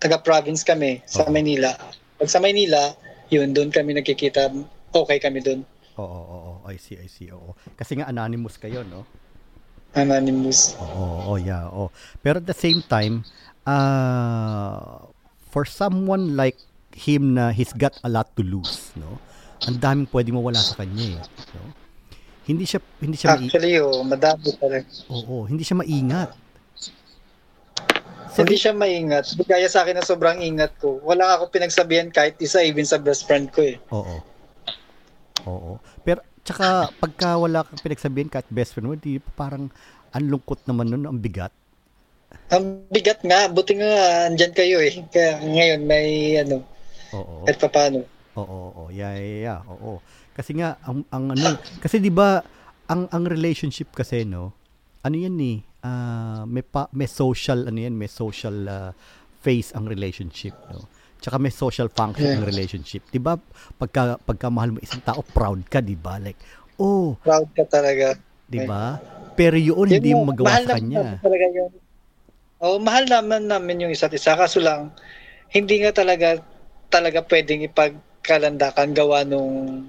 taga-province 0.00 0.64
kami 0.64 1.04
sa 1.04 1.24
Oo. 1.24 1.32
Maynila. 1.32 1.76
Pag 2.16 2.32
sa 2.32 2.40
Maynila, 2.40 2.96
yun, 3.28 3.52
doon 3.52 3.68
kami 3.68 3.96
nagkikita, 3.96 4.48
okay 4.92 5.20
kami 5.20 5.44
doon. 5.44 5.60
Oo, 5.96 6.04
oo, 6.04 6.36
oo. 6.60 6.68
I 6.68 6.76
see, 6.80 6.96
I 6.96 7.08
see, 7.08 7.28
oo. 7.32 7.56
Kasi 7.76 8.00
nga 8.00 8.08
anonymous 8.08 8.56
kayo, 8.60 8.84
no? 8.84 9.04
Anonymous. 9.96 10.76
Oo, 10.80 11.32
oo, 11.32 11.40
yeah, 11.40 11.68
oo. 11.72 11.88
Pero 12.20 12.40
at 12.40 12.48
the 12.48 12.56
same 12.56 12.84
time, 12.84 13.24
uh, 13.64 15.08
for 15.52 15.64
someone 15.64 16.36
like 16.36 16.60
him 16.96 17.36
na 17.36 17.52
he's 17.52 17.72
got 17.72 17.96
a 18.04 18.08
lot 18.08 18.28
to 18.36 18.44
lose, 18.44 18.92
no? 18.96 19.20
Ang 19.64 19.80
daming 19.80 20.08
pwede 20.12 20.32
mawala 20.32 20.60
sa 20.60 20.76
kanya, 20.84 21.16
eh. 21.16 21.20
No? 21.56 21.85
Hindi 22.46 22.64
siya 22.64 22.78
hindi 23.02 23.16
siya 23.18 23.34
mai- 23.34 23.50
Actually, 23.50 23.72
oh, 23.82 24.06
madami 24.06 24.48
talaga. 24.54 24.86
Oo, 25.10 25.50
hindi 25.50 25.66
siya 25.66 25.76
maingat. 25.82 26.30
Hindi 28.36 28.56
siya 28.60 28.76
maingat. 28.76 29.32
Kaya 29.48 29.66
sa 29.66 29.82
akin 29.82 29.96
na 29.98 30.04
sobrang 30.04 30.38
ingat 30.44 30.76
ko. 30.76 31.00
Wala 31.02 31.40
ako 31.40 31.48
pinagsabihan 31.50 32.12
kahit 32.12 32.36
isa, 32.38 32.60
even 32.60 32.84
sa 32.84 33.00
best 33.00 33.24
friend 33.24 33.48
ko 33.50 33.64
eh. 33.64 33.80
Oo. 33.90 34.16
Oo. 35.48 35.72
Pero 36.04 36.20
tsaka 36.44 36.92
pagka 37.00 37.40
wala 37.40 37.64
kang 37.64 37.80
pinagsabihin 37.80 38.28
kahit 38.28 38.46
best 38.52 38.76
friend 38.76 38.92
mo, 38.92 38.94
di 38.94 39.18
parang 39.34 39.72
ang 40.12 40.24
lungkot 40.28 40.68
naman 40.68 40.92
nun, 40.92 41.08
ang 41.08 41.18
bigat. 41.18 41.50
Ang 42.52 42.86
bigat 42.92 43.24
nga, 43.24 43.48
buti 43.48 43.80
nga 43.80 44.28
andyan 44.28 44.52
kayo 44.52 44.84
eh. 44.84 45.00
Kaya 45.08 45.40
ngayon 45.40 45.80
may 45.88 46.36
ano, 46.36 46.60
Oo. 47.16 47.42
kahit 47.48 47.58
pa 47.58 47.68
paano. 47.72 48.04
Oo, 48.36 48.58
oo, 48.68 48.82
yeah, 48.92 49.16
yeah, 49.16 49.40
yeah, 49.48 49.60
oo. 49.64 49.96
Kasi 50.36 50.52
nga 50.60 50.76
ang 50.84 51.00
ang 51.08 51.32
ano, 51.32 51.56
kasi 51.80 51.96
'di 51.96 52.12
ba 52.12 52.44
ang 52.92 53.08
ang 53.08 53.24
relationship 53.24 53.88
kasi 53.96 54.28
no, 54.28 54.52
ano 55.00 55.16
'yan 55.16 55.32
ni, 55.32 55.64
ah 55.80 56.44
may 56.44 56.60
pa, 56.60 56.92
may 56.92 57.08
social 57.08 57.64
ano 57.64 57.78
'yan, 57.80 57.96
may 57.96 58.10
social 58.12 58.68
ah, 58.68 58.92
phase 59.40 59.72
ang 59.72 59.88
relationship, 59.88 60.52
no. 60.68 60.92
Tsaka 61.16 61.40
may 61.40 61.48
social 61.48 61.88
function 61.88 62.28
ang 62.36 62.44
Yeah. 62.44 62.52
relationship. 62.52 63.00
'Di 63.08 63.16
ba? 63.16 63.40
Pagka 63.80 64.20
pagka 64.20 64.52
mahal 64.52 64.76
mo 64.76 64.78
isang 64.84 65.00
tao, 65.00 65.24
proud 65.24 65.64
ka, 65.72 65.80
'di 65.80 65.96
ba? 65.96 66.20
Like, 66.20 66.36
oh, 66.76 67.16
Proud 67.24 67.48
ka 67.56 67.64
talaga. 67.64 68.20
'di 68.52 68.60
ba? 68.68 69.00
Pero 69.32 69.56
yun 69.56 69.88
hindi 69.88 70.12
Yun 70.12 70.20
mo 70.20 70.36
magawa 70.36 70.60
sa 70.60 70.76
kanya. 70.76 71.16
Talaga 71.24 71.46
yung, 71.48 71.72
oh, 72.60 72.76
mahal 72.76 73.08
naman 73.08 73.48
namin 73.48 73.88
yung 73.88 73.92
isa't 73.92 74.12
isa. 74.12 74.36
Kaso 74.36 74.60
lang, 74.60 74.92
hindi 75.56 75.80
nga 75.80 75.96
talaga 75.96 76.40
talaga 76.92 77.24
pwedeng 77.24 77.64
ipagkalandakan 77.66 78.92
gawa 78.92 79.24
nung 79.24 79.80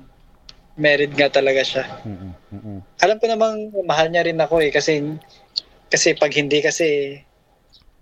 married 0.78 1.14
nga 1.18 1.28
talaga 1.34 1.66
siya. 1.66 1.84
Mm-mm. 2.06 2.80
Alam 3.02 3.18
ko 3.18 3.26
namang 3.26 3.58
mahal 3.84 4.14
niya 4.14 4.30
rin 4.30 4.38
ako 4.38 4.62
eh 4.62 4.70
kasi 4.70 5.02
kasi 5.90 6.14
pag 6.14 6.32
hindi 6.38 6.62
kasi 6.62 7.18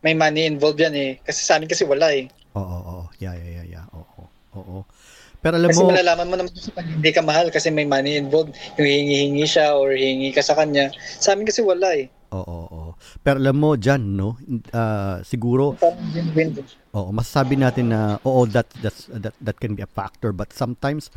may 0.05 0.13
money 0.13 0.45
involved 0.45 0.77
yan 0.77 0.93
eh. 0.93 1.11
Kasi 1.25 1.41
sa 1.41 1.57
amin 1.57 1.71
kasi 1.71 1.81
wala 1.87 2.13
eh. 2.13 2.29
Oo, 2.53 2.61
oo. 2.61 3.03
Yeah, 3.17 3.33
yeah, 3.33 3.63
yeah, 3.63 3.65
yeah. 3.79 3.85
Oo. 3.95 4.29
Oo. 4.53 4.77
Pero 5.41 5.57
alam 5.57 5.69
Kasi 5.69 5.81
mo, 5.81 5.89
malalaman 5.89 6.27
mo 6.29 6.35
naman 6.37 6.53
kasi 6.53 6.69
pag 6.69 6.85
hindi 6.85 7.09
ka 7.09 7.21
mahal 7.25 7.49
kasi 7.49 7.73
may 7.73 7.89
money 7.89 8.21
involved. 8.21 8.53
Yung 8.77 8.85
hingi-hingi 8.85 9.45
siya 9.49 9.73
or 9.73 9.97
hingi 9.97 10.29
ka 10.29 10.45
sa 10.45 10.53
kanya. 10.53 10.93
Sa 10.99 11.33
amin 11.33 11.49
kasi 11.49 11.65
wala 11.65 11.89
eh. 11.97 12.05
oo, 12.33 12.57
oo. 12.69 12.91
Pero 13.25 13.37
alam 13.41 13.57
mo 13.57 13.73
diyan, 13.77 14.03
no? 14.13 14.37
ah, 14.73 15.21
siguro. 15.25 15.73
Oo, 16.93 17.09
masasabi 17.13 17.55
natin 17.57 17.89
na 17.93 18.21
oo 18.25 18.45
that 18.49 18.69
that's, 18.81 19.09
that 19.09 19.33
that 19.41 19.57
can 19.57 19.73
be 19.73 19.81
a 19.81 19.89
factor 19.89 20.29
but 20.33 20.53
sometimes 20.53 21.09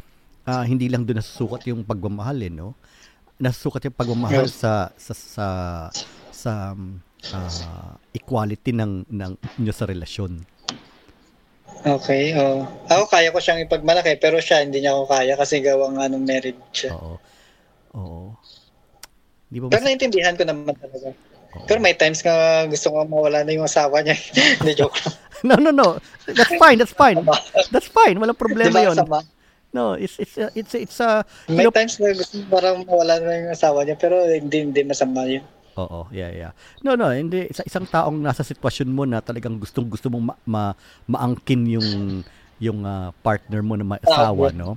ah, 0.48 0.64
hindi 0.64 0.88
lang 0.88 1.04
doon 1.04 1.20
nasusukat 1.20 1.68
yung 1.68 1.84
pagmamahal 1.84 2.40
eh, 2.40 2.48
no? 2.48 2.72
Nasusukat 3.36 3.84
yung 3.84 3.96
pagmamahal 3.96 4.48
Yes. 4.48 4.56
sa 4.56 4.88
sa 4.96 5.12
sa 6.32 6.52
sa 7.20 7.36
ah, 7.36 7.94
equality 8.10 8.72
ng 8.72 9.04
ng 9.06 9.32
inyo 9.58 9.72
sa 9.72 9.84
relasyon. 9.84 10.40
Okay, 11.78 12.34
oh. 12.34 12.66
Ako 12.88 13.06
kaya 13.06 13.30
ko 13.30 13.38
siyang 13.38 13.62
ipagmalaki 13.62 14.18
pero 14.18 14.40
siya 14.40 14.64
hindi 14.64 14.82
niya 14.82 14.96
ako 14.96 15.04
kaya 15.06 15.34
kasi 15.36 15.60
gawang 15.60 15.94
anong 15.96 16.24
married 16.24 16.58
siya. 16.72 16.90
Oo. 16.90 17.14
Oo. 17.94 18.34
Di 19.46 19.58
ba 19.58 19.70
Pero 19.70 19.80
mas, 19.80 19.86
naintindihan 19.86 20.34
ko 20.34 20.42
naman 20.42 20.74
talaga. 20.74 21.14
oo. 21.54 21.64
Pero 21.64 21.78
may 21.78 21.94
times 21.94 22.18
nga 22.18 22.34
gusto 22.66 22.90
ko 22.90 23.06
mawala 23.06 23.46
na 23.46 23.54
yung 23.54 23.62
asawa 23.62 24.02
niya. 24.02 24.18
Hindi, 24.58 24.74
joke 24.74 24.98
lang. 24.98 25.14
No, 25.38 25.54
no, 25.54 25.70
no. 25.70 26.02
That's 26.26 26.50
fine, 26.58 26.82
that's 26.82 26.90
fine. 26.90 27.22
That's 27.70 27.86
fine. 27.86 28.18
Walang 28.18 28.34
problema 28.34 28.74
Diba, 28.74 28.90
'yon. 28.90 28.98
sama? 28.98 29.22
No, 29.78 29.94
it's 29.94 30.18
it's 30.18 30.34
uh, 30.34 30.50
it's 30.58 30.74
it's 30.74 30.98
a 30.98 31.22
May 31.46 31.62
you 31.62 31.70
know, 31.70 31.74
times 31.74 32.02
na 32.02 32.10
gusto 32.10 32.42
parang 32.50 32.82
mawala 32.82 33.22
na 33.22 33.46
yung 33.46 33.50
asawa 33.54 33.86
niya 33.86 33.94
pero 33.94 34.26
hindi, 34.26 34.66
hindi 34.66 34.82
masama 34.82 35.22
yun. 35.30 35.46
Oo, 35.78 36.10
yeah, 36.10 36.34
yeah. 36.34 36.52
No, 36.82 36.98
no, 36.98 37.14
hindi 37.14 37.46
sa 37.54 37.62
isang 37.62 37.86
taong 37.86 38.18
nasa 38.18 38.42
sitwasyon 38.42 38.90
mo 38.90 39.06
na 39.06 39.22
talagang 39.22 39.62
gustong-gusto 39.62 40.10
mong 40.10 40.34
ma- 40.34 40.40
ma- 40.42 40.76
maangkin 41.06 41.62
yung 41.78 41.88
yung 42.58 42.82
ah, 42.82 43.14
partner 43.22 43.62
mo 43.62 43.78
na 43.78 43.86
may 43.86 44.02
asawa, 44.02 44.50
no? 44.50 44.74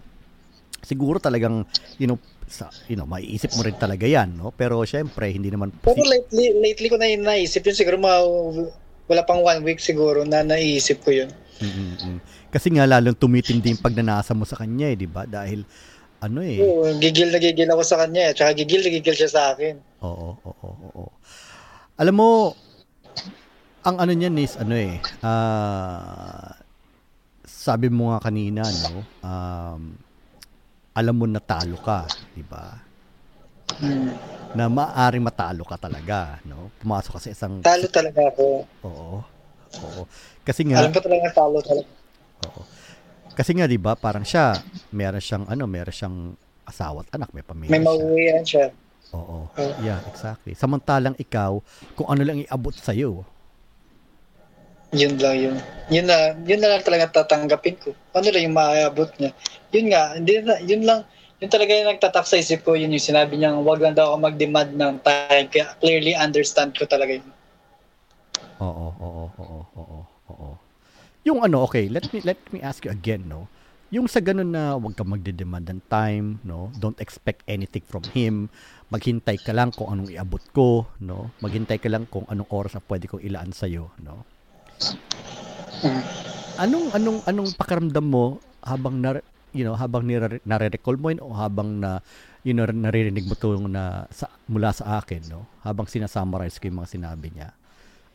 Siguro 0.86 1.18
talagang 1.18 1.66
you 1.98 2.06
know, 2.06 2.22
sa 2.46 2.70
you 2.86 2.94
know, 2.94 3.10
maiisip 3.10 3.58
mo 3.58 3.66
rin 3.66 3.74
talaga 3.74 4.06
'yan, 4.06 4.38
no? 4.38 4.54
Pero 4.54 4.86
syempre 4.86 5.34
hindi 5.34 5.50
naman 5.50 5.74
Pero 5.82 5.98
si- 5.98 6.06
lately, 6.06 6.54
lately 6.62 6.88
ko 6.94 7.02
na 7.02 7.10
yun 7.10 7.26
naisip 7.26 7.66
yun 7.66 7.74
siguro 7.74 7.98
mga, 7.98 8.20
wala 9.10 9.22
pang 9.26 9.42
one 9.42 9.66
week 9.66 9.82
siguro 9.82 10.22
na 10.22 10.46
naisip 10.46 11.02
ko 11.02 11.10
yun. 11.10 11.34
Mm, 11.62 11.74
mm, 11.74 11.94
mm. 11.98 12.20
Kasi 12.52 12.68
nga 12.76 12.84
lalong 12.84 13.16
tumitindi 13.16 13.72
yung 13.72 13.80
pagnanasa 13.80 14.36
mo 14.36 14.44
sa 14.44 14.60
kanya, 14.60 14.92
eh, 14.92 15.00
'di 15.00 15.08
ba? 15.08 15.24
Dahil 15.24 15.64
ano 16.22 16.44
eh. 16.44 16.60
Oo, 16.62 16.86
gigil 17.00 17.32
na 17.32 17.40
gigil 17.40 17.72
ako 17.72 17.82
sa 17.82 17.98
kanya 18.04 18.30
eh. 18.30 18.34
Tsaka 18.36 18.54
gigil 18.54 18.84
na 18.84 18.92
gigil 18.92 19.16
siya 19.16 19.32
sa 19.32 19.42
akin. 19.56 19.80
Oo, 20.04 20.36
oo, 20.44 20.70
oo. 20.92 21.06
Alam 21.98 22.16
mo, 22.20 22.30
ang 23.82 23.98
ano 23.98 24.12
niyan 24.14 24.38
is, 24.38 24.54
ano 24.60 24.76
eh, 24.78 25.02
ah, 25.26 26.54
sabi 27.48 27.90
mo 27.90 28.14
nga 28.14 28.30
kanina, 28.30 28.62
no, 28.62 29.02
um, 29.26 29.82
alam 30.94 31.16
mo 31.16 31.26
na 31.26 31.42
talo 31.42 31.80
ka, 31.82 32.06
di 32.36 32.44
ba? 32.46 32.78
Hmm. 33.82 34.14
Na 34.52 34.68
maaring 34.68 35.24
matalo 35.24 35.64
ka 35.64 35.80
talaga, 35.80 36.38
no? 36.44 36.70
Pumasok 36.84 37.18
ka 37.18 37.22
sa 37.24 37.30
isang... 37.32 37.64
Talo 37.64 37.88
talaga 37.88 38.28
ako. 38.30 38.68
Oo. 38.84 39.18
Oo. 39.82 40.02
Kasi 40.44 40.68
nga, 40.68 40.84
Alam 40.84 40.92
ko 40.92 41.00
talaga 41.00 41.32
talo 41.32 41.58
talaga. 41.64 42.01
Oo. 42.46 42.62
Kasi 43.32 43.56
nga, 43.56 43.66
di 43.66 43.80
ba, 43.80 43.96
parang 43.96 44.28
siya, 44.28 44.60
meron 44.92 45.24
siyang, 45.24 45.48
ano, 45.48 45.64
meron 45.66 45.96
siyang 45.96 46.18
asawa 46.68 47.02
at 47.08 47.10
anak, 47.16 47.32
may 47.32 47.44
pamilya 47.44 47.72
May 47.72 47.82
mauwian 47.82 48.44
siya. 48.44 48.70
Oo. 49.16 49.48
Oo. 49.48 49.72
Yeah, 49.84 50.04
exactly. 50.08 50.56
Samantalang 50.56 51.16
ikaw, 51.20 51.60
kung 51.96 52.08
ano 52.12 52.22
lang 52.24 52.44
iabot 52.44 52.76
sa'yo, 52.76 53.24
Yun 54.92 55.16
lang 55.24 55.36
yun. 55.40 55.56
Yun 55.88 56.04
na, 56.04 56.36
yun 56.44 56.60
na 56.60 56.76
lang 56.76 56.84
talaga 56.84 57.24
tatanggapin 57.24 57.80
ko. 57.80 57.96
Ano 58.12 58.28
lang 58.28 58.44
yung 58.44 58.58
maaabot 58.60 59.08
niya. 59.24 59.32
Yun 59.72 59.88
nga, 59.88 60.04
hindi 60.20 60.34
na, 60.44 60.60
yun 60.60 60.84
lang, 60.84 61.08
yun 61.40 61.48
talaga 61.48 61.72
yung 61.72 61.88
nagtatak 61.96 62.28
sa 62.28 62.36
isip 62.36 62.68
ko, 62.68 62.76
yun 62.76 62.92
yung 62.92 63.00
sinabi 63.00 63.40
niya, 63.40 63.56
wag 63.56 63.80
lang 63.80 63.96
daw 63.96 64.12
ako 64.12 64.28
mag-demand 64.28 64.76
ng 64.76 65.00
time. 65.00 65.48
Kaya 65.48 65.72
clearly 65.80 66.12
understand 66.12 66.76
ko 66.76 66.84
talaga 66.84 67.16
yun. 67.16 67.28
Oo, 68.60 68.88
oo, 69.00 69.24
oo, 69.40 69.60
oo, 69.80 70.00
oo. 70.28 70.50
Yung 71.22 71.46
ano, 71.46 71.70
okay, 71.70 71.86
let 71.86 72.10
me 72.10 72.20
let 72.26 72.40
me 72.50 72.60
ask 72.66 72.82
you 72.82 72.90
again, 72.90 73.30
no. 73.30 73.46
Yung 73.92 74.08
sa 74.08 74.24
ganun 74.24 74.56
na 74.56 74.80
wag 74.80 74.96
kang 74.96 75.12
magde-demand 75.12 75.68
ng 75.68 75.82
time, 75.92 76.42
no. 76.42 76.74
Don't 76.80 76.98
expect 76.98 77.46
anything 77.46 77.84
from 77.86 78.02
him. 78.16 78.50
Maghintay 78.90 79.38
ka 79.38 79.52
lang 79.54 79.70
kung 79.76 79.92
anong 79.92 80.10
iabot 80.10 80.42
ko, 80.56 80.90
no. 80.98 81.30
Maghintay 81.44 81.78
ka 81.78 81.92
lang 81.92 82.10
kung 82.10 82.26
anong 82.26 82.50
oras 82.50 82.74
na 82.74 82.82
pwede 82.88 83.06
kong 83.06 83.22
ilaan 83.22 83.54
sa 83.54 83.70
iyo, 83.70 83.94
no. 84.02 84.26
Anong 86.58 86.90
anong 86.96 87.20
anong 87.30 87.50
pakiramdam 87.54 88.08
mo 88.08 88.42
habang 88.66 88.98
na, 88.98 89.22
you 89.54 89.62
know, 89.68 89.78
habang 89.78 90.08
nare-recall 90.48 90.98
mo 90.98 91.14
yun 91.14 91.22
o 91.22 91.36
habang 91.36 91.84
na 91.84 92.02
you 92.42 92.58
know, 92.58 92.66
naririnig 92.66 93.30
mo 93.30 93.38
to 93.38 93.54
na 93.70 94.10
sa, 94.10 94.26
mula 94.50 94.74
sa 94.74 94.98
akin, 94.98 95.22
no? 95.30 95.46
Habang 95.62 95.86
sinasummarize 95.86 96.58
ko 96.58 96.74
yung 96.74 96.82
mga 96.82 96.98
sinabi 96.98 97.30
niya. 97.30 97.54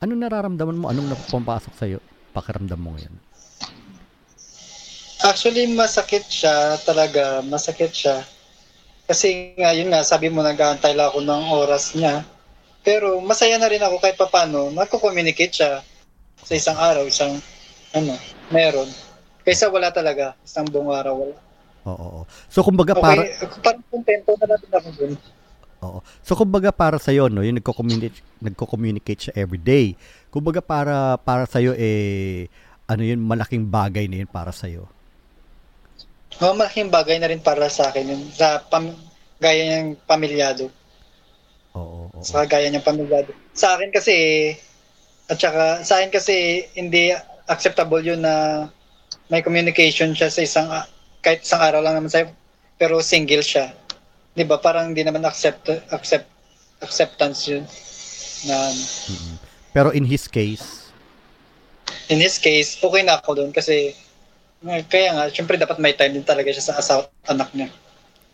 Anong 0.03 0.27
nararamdaman 0.27 0.77
mo? 0.83 0.91
Anong 0.91 1.15
napapasok 1.15 1.73
sa 1.79 1.87
iyo? 1.87 2.03
Pakiramdam 2.37 2.77
mo 2.77 2.93
ngayon? 2.93 3.15
Actually, 5.25 5.65
masakit 5.73 6.29
siya 6.29 6.77
talaga. 6.85 7.41
Masakit 7.41 7.97
siya. 7.97 8.21
Kasi 9.09 9.57
nga, 9.57 9.73
yun 9.73 9.89
nga, 9.89 10.05
sabi 10.05 10.29
mo, 10.29 10.45
nag-aantay 10.45 10.93
lang 10.93 11.09
ako 11.09 11.25
ng 11.25 11.45
oras 11.57 11.97
niya. 11.97 12.21
Pero 12.85 13.19
masaya 13.25 13.57
na 13.57 13.73
rin 13.73 13.81
ako 13.81 13.97
kahit 13.99 14.21
papano, 14.21 14.69
nagko-communicate 14.71 15.55
siya 15.57 15.81
sa 16.45 16.53
isang 16.55 16.79
araw, 16.79 17.03
isang 17.09 17.41
ano, 17.97 18.15
meron. 18.53 18.87
Kaysa 19.43 19.73
wala 19.73 19.91
talaga, 19.91 20.39
isang 20.47 20.69
buong 20.69 20.93
araw 20.95 21.15
wala. 21.17 21.37
Oo. 21.87 21.95
oo. 21.95 22.21
So 22.51 22.63
kumbaga 22.67 22.95
Okay, 22.95 23.03
para 23.03 23.23
parang 23.63 23.83
kontento 23.91 24.35
na 24.39 24.47
natin 24.55 24.71
ako 24.71 24.89
dun. 24.95 25.13
Oo. 25.87 25.99
So 26.23 26.35
kumbaga 26.35 26.71
para 26.75 26.99
sa 26.99 27.15
no, 27.15 27.43
yung 27.47 27.59
nagko-communicate 27.63 28.23
nagko-communicate 28.43 29.21
siya 29.31 29.35
every 29.39 29.61
day. 29.61 29.95
Kumbaga 30.31 30.61
para 30.61 31.17
para 31.23 31.45
sa 31.49 31.63
eh 31.63 32.51
ano 32.87 33.03
yun 33.03 33.19
malaking 33.19 33.67
bagay 33.67 34.07
na 34.07 34.23
yun 34.23 34.31
para 34.31 34.55
sa 34.55 34.71
iyo. 34.71 34.87
Oh, 36.37 36.53
malaking 36.53 36.93
bagay 36.93 37.17
na 37.17 37.33
rin 37.33 37.41
para 37.41 37.67
sa 37.73 37.89
akin 37.89 38.13
yun. 38.13 38.23
Sa 38.31 38.61
pam, 38.69 38.93
gaya 39.41 39.63
niyang 39.65 39.97
pamilyado. 40.05 40.69
Oo, 41.73 42.13
oo. 42.13 42.21
Sa 42.21 42.45
gaya 42.45 42.69
niyang 42.69 42.85
pamilyado. 42.85 43.33
Sa 43.57 43.73
akin 43.73 43.89
kasi, 43.89 44.53
at 45.33 45.41
saka, 45.41 45.81
sa 45.81 45.97
akin 45.97 46.13
kasi, 46.13 46.69
hindi 46.77 47.17
acceptable 47.49 48.05
yun 48.05 48.21
na 48.21 48.69
may 49.33 49.41
communication 49.41 50.13
siya 50.13 50.29
sa 50.29 50.45
isang, 50.45 50.69
kahit 51.25 51.41
isang 51.41 51.65
araw 51.65 51.81
lang 51.81 51.97
naman 51.97 52.13
sa'yo, 52.13 52.29
pero 52.77 53.01
single 53.01 53.41
siya. 53.41 53.73
Di 54.37 54.45
ba? 54.45 54.61
Parang 54.61 54.93
hindi 54.93 55.01
naman 55.01 55.25
accept, 55.25 55.73
accept, 55.89 56.29
acceptance 56.85 57.49
yun. 57.49 57.65
Na, 58.45 58.69
Mm-mm. 59.09 59.37
Pero 59.77 59.93
in 59.93 60.09
his 60.09 60.25
case, 60.25 60.89
in 62.09 62.17
his 62.17 62.41
case, 62.41 62.81
okay 62.81 63.05
na 63.05 63.21
ako 63.21 63.45
doon 63.45 63.53
kasi, 63.53 63.93
eh, 64.65 64.83
kaya 64.89 65.13
nga, 65.13 65.29
syempre 65.29 65.61
dapat 65.61 65.77
may 65.77 65.93
time 65.93 66.17
din 66.17 66.25
talaga 66.25 66.49
siya 66.49 66.73
sa 66.73 66.81
asawa 66.81 67.13
anak 67.29 67.53
niya. 67.53 67.69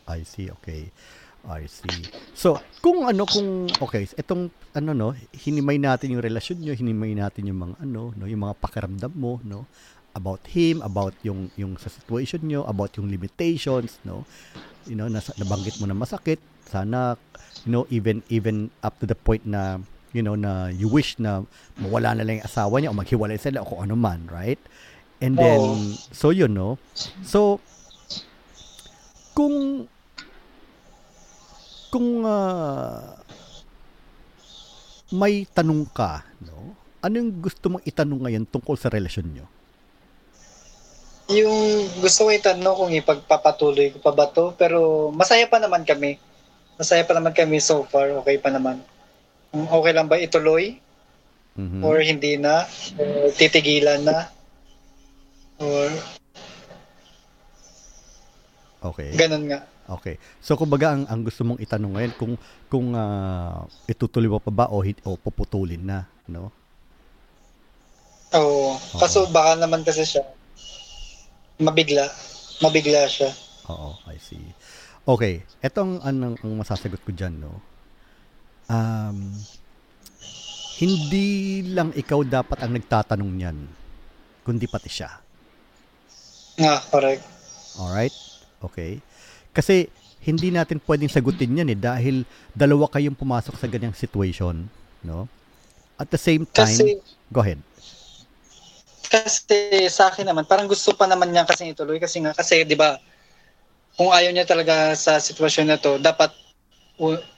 I 0.07 0.22
see, 0.22 0.55
okay. 0.55 0.95
I 1.43 1.66
see. 1.66 2.07
So, 2.38 2.62
kung 2.78 3.03
ano 3.11 3.26
kung 3.26 3.66
okay, 3.82 4.07
itong 4.14 4.55
ano 4.78 4.95
no, 4.95 5.11
hinimay 5.34 5.82
natin 5.82 6.14
yung 6.14 6.22
relasyon 6.22 6.62
nyo, 6.62 6.78
hinimay 6.78 7.18
natin 7.18 7.51
yung 7.51 7.59
mga 7.59 7.74
ano, 7.82 8.14
no, 8.14 8.30
yung 8.30 8.47
mga 8.47 8.62
pakiramdam 8.62 9.11
mo, 9.11 9.43
no, 9.43 9.66
about 10.14 10.47
him, 10.47 10.78
about 10.86 11.18
yung 11.26 11.51
yung 11.59 11.74
sa 11.74 11.90
situation 11.90 12.47
nyo, 12.47 12.62
about 12.70 12.95
yung 12.95 13.11
limitations, 13.11 13.99
no. 14.07 14.22
You 14.86 14.95
know, 14.95 15.11
nasa, 15.11 15.34
nabanggit 15.34 15.82
mo 15.82 15.90
na 15.90 15.99
masakit, 15.99 16.38
sana 16.70 17.18
you 17.66 17.74
know, 17.74 17.90
even 17.90 18.22
even 18.30 18.70
up 18.86 18.95
to 19.03 19.07
the 19.11 19.18
point 19.18 19.43
na 19.43 19.82
you 20.12 20.20
know 20.20 20.36
na 20.36 20.68
you 20.68 20.88
wish 20.88 21.16
na 21.16 21.44
mawala 21.80 22.16
na 22.16 22.24
lang 22.24 22.40
yung 22.40 22.48
asawa 22.48 22.74
niya 22.78 22.92
o 22.92 22.96
maghiwalay 22.96 23.40
sila 23.40 23.64
o 23.64 23.68
kung 23.68 23.82
ano 23.84 23.96
man, 23.96 24.28
right? 24.28 24.60
And 25.22 25.36
then 25.36 25.60
Oo. 25.60 25.76
so 26.12 26.30
yun, 26.30 26.52
no. 26.52 26.76
So 27.24 27.60
kung 29.32 29.88
kung 31.92 32.24
ah, 32.24 33.20
may 35.12 35.44
tanong 35.44 35.88
ka, 35.92 36.24
no? 36.40 36.72
Anong 37.04 37.44
gusto 37.44 37.68
mong 37.68 37.84
itanong 37.84 38.20
ngayon 38.24 38.44
tungkol 38.48 38.78
sa 38.78 38.88
relasyon 38.88 39.28
nyo? 39.28 39.46
Yung 41.32 41.88
gusto 42.00 42.28
ko 42.28 42.30
itanong 42.32 42.76
kung 42.76 42.92
ipagpapatuloy 42.92 43.92
ko 43.96 43.98
pa 44.00 44.12
ba 44.12 44.26
to, 44.28 44.52
pero 44.56 45.08
masaya 45.12 45.48
pa 45.48 45.60
naman 45.60 45.84
kami. 45.84 46.16
Masaya 46.80 47.04
pa 47.04 47.12
naman 47.12 47.36
kami 47.36 47.60
so 47.60 47.84
far, 47.88 48.08
okay 48.20 48.40
pa 48.40 48.48
naman. 48.48 48.80
Kung 49.53 49.68
okay 49.68 49.92
lang 49.92 50.09
ba 50.09 50.16
ituloy 50.16 50.80
Mhm. 51.53 51.84
or 51.84 52.00
hindi 52.00 52.40
na, 52.40 52.64
or 52.96 53.28
titigilan 53.36 54.00
na, 54.00 54.32
or 55.61 55.92
Okay. 58.82 59.14
ganun 59.14 59.46
nga. 59.46 59.62
Okay. 59.86 60.16
So 60.40 60.57
kumbaga 60.57 60.96
ang, 60.96 61.05
ang 61.07 61.20
gusto 61.22 61.44
mong 61.44 61.61
itanong 61.61 61.92
ngayon 61.94 62.12
kung 62.18 62.34
kung 62.66 62.96
ah, 62.96 63.68
itutuloy 63.86 64.26
mo 64.26 64.40
pa 64.40 64.50
ba 64.50 64.66
o, 64.72 64.80
hit, 64.80 64.98
o 65.05 65.14
puputulin 65.14 65.84
na, 65.84 66.09
no? 66.26 66.50
Oo. 68.32 68.74
Kaso 68.96 69.28
baka 69.28 69.61
naman 69.61 69.84
kasi 69.84 70.03
siya, 70.03 70.24
mabigla. 71.61 72.09
Mabigla 72.59 73.05
siya. 73.07 73.28
Oo, 73.68 74.00
I 74.09 74.16
see. 74.16 74.42
Okay, 75.05 75.44
etong 75.61 76.00
anong 76.00 76.40
ang 76.40 76.53
masasagot 76.57 77.05
ko 77.05 77.12
diyan, 77.12 77.36
no. 77.38 77.61
Um 78.70 79.32
hindi 80.82 81.62
lang 81.70 81.94
ikaw 81.94 82.26
dapat 82.26 82.58
ang 82.58 82.74
nagtatanong 82.74 83.30
niyan, 83.30 83.58
kundi 84.42 84.66
pati 84.66 84.90
siya. 84.90 85.14
Nga, 86.58 86.74
correct. 86.90 87.22
Alright? 87.78 88.14
Okay. 88.58 88.98
Kasi 89.54 89.86
hindi 90.26 90.50
natin 90.50 90.82
pwedeng 90.82 91.10
sagutin 91.10 91.54
yan 91.54 91.70
eh 91.70 91.78
dahil 91.78 92.26
dalawa 92.50 92.90
kayong 92.90 93.14
pumasok 93.14 93.54
sa 93.58 93.70
ganyang 93.70 93.94
situation, 93.94 94.66
no? 95.06 95.30
At 95.98 96.10
the 96.10 96.18
same 96.18 96.42
time, 96.50 96.66
Kasi, 96.66 96.98
go 97.30 97.46
ahead. 97.46 97.62
kasi 99.06 99.86
sa 99.86 100.10
akin 100.10 100.24
naman, 100.26 100.48
parang 100.48 100.66
gusto 100.66 100.96
pa 100.98 101.06
naman 101.06 101.30
niya 101.30 101.46
kasi 101.46 101.70
ituloy. 101.70 102.02
Kasi 102.02 102.24
nga, 102.26 102.34
kasi 102.34 102.66
di 102.66 102.74
ba, 102.74 102.98
kung 103.94 104.10
ayaw 104.10 104.34
niya 104.34 104.48
talaga 104.48 104.96
sa 104.98 105.20
sitwasyon 105.20 105.66
na 105.68 105.78
to, 105.78 106.00
dapat 106.02 106.32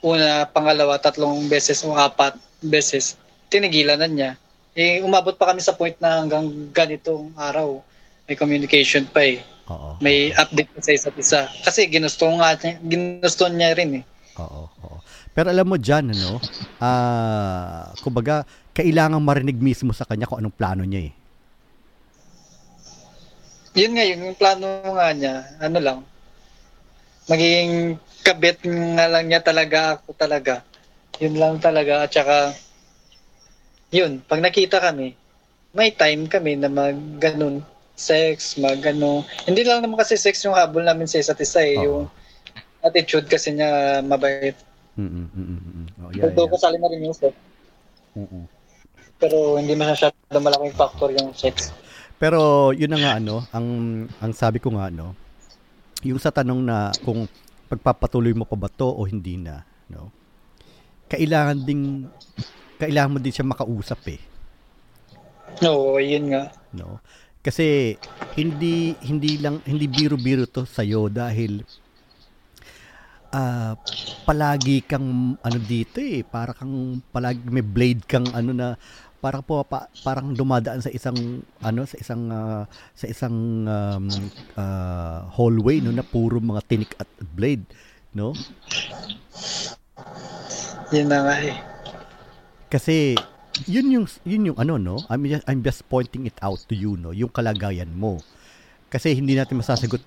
una, 0.05 0.45
pangalawa, 0.53 1.01
tatlong 1.01 1.49
beses 1.49 1.81
o 1.85 1.97
apat 1.97 2.37
beses, 2.61 3.17
tinigilan 3.49 4.01
na 4.01 4.09
niya. 4.09 4.31
Eh, 4.75 5.01
umabot 5.01 5.33
pa 5.39 5.55
kami 5.55 5.62
sa 5.62 5.73
point 5.73 5.95
na 6.03 6.21
hanggang 6.21 6.51
ganitong 6.75 7.31
araw, 7.39 7.79
may 8.27 8.37
communication 8.37 9.07
pa 9.09 9.23
eh. 9.23 9.41
Oo. 9.71 9.97
May 10.05 10.35
update 10.37 10.69
pa 10.75 10.81
sa 10.85 10.93
isa't 10.93 11.17
isa. 11.17 11.49
Kasi 11.65 11.89
ginusto 11.89 12.29
nga 12.37 12.53
niya, 12.59 12.77
ginusto 12.85 13.49
niya 13.49 13.73
rin 13.73 14.03
eh. 14.03 14.05
Oo, 14.37 14.69
oo. 14.69 14.99
Pero 15.35 15.51
alam 15.51 15.67
mo 15.67 15.79
diyan 15.79 16.15
ano, 16.15 16.39
ah, 16.79 17.91
kumbaga 18.03 18.47
kailangan 18.75 19.23
marinig 19.23 19.59
mismo 19.59 19.95
sa 19.95 20.07
kanya 20.07 20.27
kung 20.27 20.43
anong 20.43 20.59
plano 20.59 20.83
niya 20.83 21.11
eh. 21.11 21.12
Yun 23.75 23.91
nga, 23.99 24.05
yung 24.07 24.39
plano 24.39 24.67
nga 24.95 25.11
niya, 25.11 25.35
ano 25.59 25.79
lang, 25.83 25.99
magiging 27.29 27.97
kabit 28.25 28.64
nga 28.64 29.07
lang 29.09 29.29
niya 29.29 29.41
talaga 29.45 30.01
ako 30.01 30.16
talaga. 30.16 30.64
Yun 31.20 31.37
lang 31.39 31.55
talaga. 31.61 32.05
At 32.05 32.11
saka, 32.11 32.57
yun, 33.95 34.25
pag 34.25 34.43
nakita 34.43 34.81
kami, 34.83 35.14
may 35.75 35.95
time 35.95 36.27
kami 36.27 36.59
na 36.59 36.70
mag 36.70 36.97
ganun, 37.20 37.62
sex, 37.95 38.59
mag 38.59 38.83
ano. 38.83 39.22
Hindi 39.47 39.62
lang 39.62 39.83
naman 39.83 40.01
kasi 40.01 40.18
sex 40.18 40.43
yung 40.43 40.59
habol 40.59 40.83
namin 40.83 41.07
sa 41.07 41.22
isa't 41.22 41.39
isa 41.39 41.62
eh. 41.62 41.79
Oo. 41.79 41.85
Yung 41.85 42.03
attitude 42.83 43.31
kasi 43.31 43.55
niya 43.55 44.03
mabait. 44.03 44.59
Mm, 44.95 45.07
mm, 45.07 45.27
mm, 45.31 45.43
mm, 45.43 45.59
mm. 45.59 45.87
Oh, 46.03 46.11
yeah, 46.14 46.25
Although 46.27 46.47
yeah. 46.51 46.55
kasali 46.59 46.77
na 46.79 46.91
rin 46.91 47.07
yung 47.07 47.16
sex. 47.16 47.35
Mm, 48.14 48.29
mm. 48.31 48.45
Pero 49.18 49.39
hindi 49.57 49.72
masyado 49.79 50.14
malaking 50.35 50.75
factor 50.75 51.09
yung 51.14 51.31
sex. 51.35 51.70
Pero 52.18 52.70
yun 52.75 52.95
na 52.95 52.99
nga 52.99 53.12
ano, 53.18 53.47
ang 53.51 53.66
ang 54.22 54.33
sabi 54.35 54.59
ko 54.62 54.75
nga 54.75 54.91
no, 54.91 55.14
yung 56.05 56.21
sa 56.21 56.31
tanong 56.31 56.61
na 56.61 56.93
kung 57.03 57.25
pagpapatuloy 57.67 58.37
mo 58.37 58.45
pa 58.45 58.55
ba 58.61 58.69
to 58.69 58.87
o 58.87 59.09
hindi 59.09 59.41
na, 59.41 59.65
no? 59.89 60.13
Kailangan 61.09 61.65
ding 61.65 62.09
kailangan 62.77 63.13
mo 63.17 63.19
din 63.19 63.33
siya 63.33 63.47
makausap 63.49 64.01
eh, 64.13 64.21
Oo, 65.63 65.97
yun 66.03 66.35
nga. 66.35 66.51
no? 66.75 66.99
Kasi 67.45 67.97
hindi 68.35 68.97
hindi 69.05 69.37
lang 69.37 69.61
hindi 69.69 69.85
biro-biro 69.85 70.49
to 70.49 70.65
sa 70.65 70.81
dahil 71.13 71.61
ah 73.35 73.75
palagi 74.25 74.81
kang 74.87 75.37
ano 75.43 75.59
dito 75.61 76.01
eh, 76.01 76.25
para 76.25 76.55
kang 76.55 77.03
palagi 77.13 77.43
may 77.51 77.67
blade 77.67 78.07
kang 78.07 78.25
ano 78.33 78.55
na 78.55 78.69
para 79.25 79.41
po 79.41 79.64
pa, 79.64 79.89
parang 80.05 80.37
dumadaan 80.37 80.85
sa 80.85 80.93
isang 80.93 81.41
ano 81.64 81.89
sa 81.89 81.97
isang 81.97 82.29
ah, 82.29 82.68
sa 82.93 83.09
isang 83.09 83.64
um, 83.64 84.05
ah, 84.61 85.25
hallway 85.33 85.81
no 85.81 85.97
na 85.97 86.05
puro 86.05 86.37
mga 86.45 86.61
tinik 86.68 86.93
at 87.01 87.09
blade 87.33 87.64
no? 88.12 88.37
Yun 90.93 91.09
na 91.09 91.25
nga 91.25 91.35
eh. 91.41 91.57
kasi 92.68 93.16
yun 93.64 93.89
yung 93.89 94.07
yun 94.29 94.53
yung 94.53 94.59
ano 94.61 94.77
no? 94.77 95.01
I'm 95.09 95.25
just, 95.25 95.45
I'm 95.49 95.64
just 95.64 95.89
pointing 95.89 96.29
it 96.29 96.37
out 96.45 96.61
to 96.68 96.77
you 96.77 97.01
no? 97.01 97.16
Yung 97.16 97.33
kalagayan 97.33 97.97
mo. 97.97 98.20
Kasi 98.93 99.16
hindi 99.16 99.41
natin 99.41 99.57
masasagot 99.57 100.05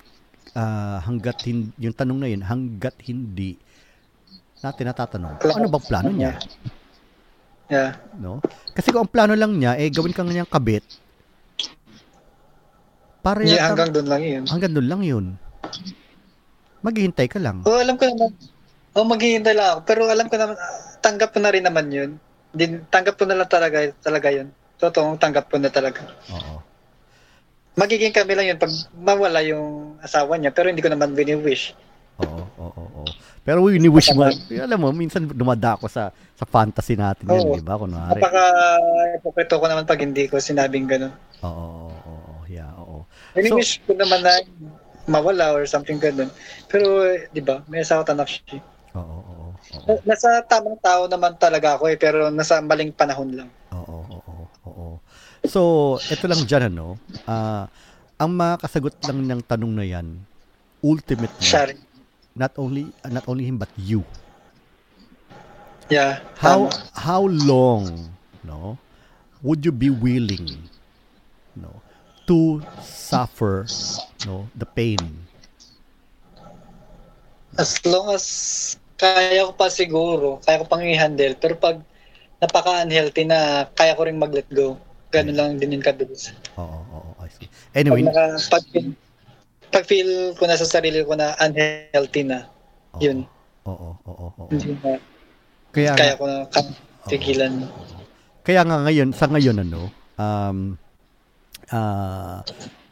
ah, 0.54 1.02
hanggat 1.02 1.42
hin, 1.42 1.74
yung 1.74 1.90
tanong 1.90 2.22
na 2.22 2.30
yun 2.30 2.46
hanggat 2.46 2.94
hindi 3.02 3.58
natin 4.62 4.94
natatanong. 4.94 5.42
Ano 5.42 5.66
bang 5.66 5.86
plano 5.90 6.10
niya 6.14 6.38
Yeah. 7.68 8.00
no 8.16 8.40
kasi 8.72 8.88
kung 8.88 9.04
ang 9.04 9.12
plano 9.12 9.36
lang 9.36 9.52
niya 9.52 9.76
eh 9.76 9.92
gawin 9.92 10.10
kang 10.10 10.26
niyang 10.26 10.48
kabit 10.48 10.80
para 13.20 13.44
Yeah, 13.44 13.60
yata- 13.60 13.68
hanggang 13.68 13.90
doon 13.92 14.08
lang 14.08 14.22
yun. 14.22 14.44
hanggang 14.48 14.72
doon 14.72 14.88
lang 14.88 15.02
yun 15.02 15.24
maghihintay 16.80 17.28
ka 17.28 17.36
lang 17.36 17.60
Oo, 17.62 17.76
alam 17.76 17.98
ko 17.98 18.06
naman. 18.06 18.32
Oo, 18.94 19.04
maghihintay 19.04 19.52
lang 19.52 19.68
ako. 19.68 19.80
Pero 19.84 20.00
alam 20.06 20.26
ko 20.26 20.34
naman, 20.34 20.56
tanggap 20.98 21.30
ko 21.30 21.38
na 21.38 21.50
rin 21.50 21.62
naman 21.62 21.86
yun. 21.86 22.10
Din, 22.50 22.86
tanggap 22.88 23.14
ko 23.14 23.26
na 23.26 23.34
lang 23.34 23.46
talaga, 23.46 23.82
talaga 23.98 24.30
yun. 24.30 24.48
Totoo, 24.74 25.18
tanggap 25.18 25.50
ko 25.50 25.58
na 25.58 25.68
talaga. 25.68 26.02
oo 26.30 26.62
Magiging 27.74 28.10
kami 28.10 28.34
lang 28.34 28.46
yun 28.48 28.58
pag 28.58 28.70
mawala 28.96 29.38
yung 29.42 29.98
asawa 30.00 30.34
niya. 30.34 30.50
Pero 30.50 30.66
hindi 30.66 30.80
ko 30.80 30.90
naman 30.90 31.14
bini-wish. 31.14 31.74
Oo, 32.18 32.42
oo, 32.58 32.70
oo. 32.74 33.04
Pero 33.48 33.64
wini-wish 33.64 34.12
mo, 34.12 34.28
alam 34.28 34.76
mo, 34.76 34.92
minsan 34.92 35.24
dumadako 35.24 35.88
sa 35.88 36.12
sa 36.36 36.44
fantasy 36.44 37.00
natin 37.00 37.32
yan, 37.32 37.48
Oo. 37.48 37.56
di 37.56 37.64
ba? 37.64 37.80
Kunwari. 37.80 38.20
Napaka 38.20 38.44
ipokreto 39.16 39.56
ko 39.56 39.64
naman 39.64 39.88
pag 39.88 40.04
hindi 40.04 40.28
ko 40.28 40.36
sinabing 40.36 40.84
gano'n. 40.84 41.08
Oo, 41.40 41.88
oo, 41.88 42.12
oo, 42.12 42.32
yeah, 42.44 42.68
oo. 42.76 43.08
Wini-wish 43.32 43.80
ko 43.88 43.96
naman 43.96 44.20
na 44.20 44.36
mawala 45.08 45.56
or 45.56 45.64
something 45.64 45.96
gano'n. 45.96 46.28
Pero, 46.68 47.08
di 47.32 47.40
ba, 47.40 47.64
may 47.72 47.80
asawa 47.80 48.04
tanak 48.04 48.28
siya. 48.28 48.60
Oo, 48.92 49.16
oo, 49.24 49.46
oo. 49.56 49.86
Na- 49.88 50.02
Nasa 50.12 50.44
tamang 50.44 50.76
tao 50.84 51.08
naman 51.08 51.32
talaga 51.40 51.80
ako 51.80 51.88
eh, 51.88 51.96
pero 51.96 52.28
nasa 52.28 52.60
maling 52.60 52.92
panahon 52.92 53.32
lang. 53.32 53.48
Oo, 53.72 54.04
oo, 54.12 54.44
oo. 54.68 54.86
So, 55.48 55.96
ito 56.12 56.28
lang 56.28 56.44
dyan, 56.44 56.68
ano, 56.68 57.00
ah, 57.24 57.64
ang 58.20 58.30
makakasagot 58.36 59.00
lang 59.08 59.24
ng 59.24 59.40
tanong 59.48 59.72
na 59.72 59.88
yan, 59.88 60.06
ultimately, 60.84 61.40
Siya 61.48 61.72
rin. 61.72 61.87
Not 62.36 62.52
only 62.56 62.90
not 63.08 63.24
only 63.28 63.44
him 63.44 63.56
but 63.56 63.70
you. 63.76 64.04
Yeah. 65.88 66.20
How 66.36 66.68
tama. 66.68 66.84
how 66.92 67.22
long, 67.28 68.12
no, 68.44 68.76
would 69.40 69.64
you 69.64 69.72
be 69.72 69.88
willing, 69.88 70.68
no, 71.56 71.72
to 72.28 72.60
suffer, 72.84 73.64
no, 74.28 74.48
the 74.52 74.68
pain? 74.68 75.00
As 77.56 77.80
long 77.88 78.12
as 78.12 78.76
kaya 78.98 79.46
ko 79.48 79.52
pa 79.54 79.70
siguro, 79.70 80.42
kaya 80.42 80.60
ko 80.60 80.66
pang 80.66 80.82
i-handle. 80.82 81.38
Pero 81.38 81.54
pag 81.54 81.80
napaka-unhealthy 82.42 83.24
na, 83.26 83.70
kaya 83.72 83.94
ko 83.94 84.06
rin 84.06 84.18
mag-let 84.18 84.46
go. 84.50 84.74
Ganun 85.08 85.38
lang 85.38 85.50
din 85.56 85.78
yung 85.78 85.86
kabilis. 85.86 86.34
Oo, 86.58 86.82
oo, 86.92 87.10
I 87.22 87.30
see. 87.32 87.48
Pag, 87.48 87.78
Anyway, 87.78 88.02
naka, 88.04 88.36
pag, 88.52 88.64
pag 89.68 89.84
feel 89.84 90.34
ko 90.36 90.44
na 90.48 90.56
sa 90.56 90.68
sarili 90.68 91.04
ko 91.04 91.14
na 91.14 91.36
unhealthy 91.38 92.22
na, 92.24 92.48
oo, 92.96 93.00
yun. 93.00 93.18
Oo, 93.68 93.90
oo, 94.04 94.26
oo. 94.32 94.48
Kaya 95.72 95.92
kaya 95.94 96.16
ko 96.16 96.24
na 96.24 96.48
tigilan. 97.08 97.52
Kaya 98.42 98.64
nga 98.64 98.80
ngayon, 98.88 99.08
sa 99.12 99.28
ngayon 99.28 99.60
ano, 99.60 99.92
um, 100.16 100.58
ah, 101.68 102.40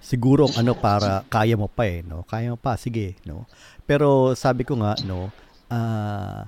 siguro 0.05 0.47
ang 0.53 0.68
ano 0.68 0.72
para 0.77 1.24
kaya 1.33 1.57
mo 1.57 1.66
pa 1.66 1.89
eh, 1.89 2.05
no? 2.05 2.29
Kaya 2.29 2.53
mo 2.53 2.59
pa, 2.61 2.77
sige, 2.77 3.16
no? 3.24 3.49
Pero 3.89 4.37
sabi 4.37 4.68
ko 4.68 4.77
nga, 4.77 5.01
no, 5.09 5.33
ah, 5.72 6.45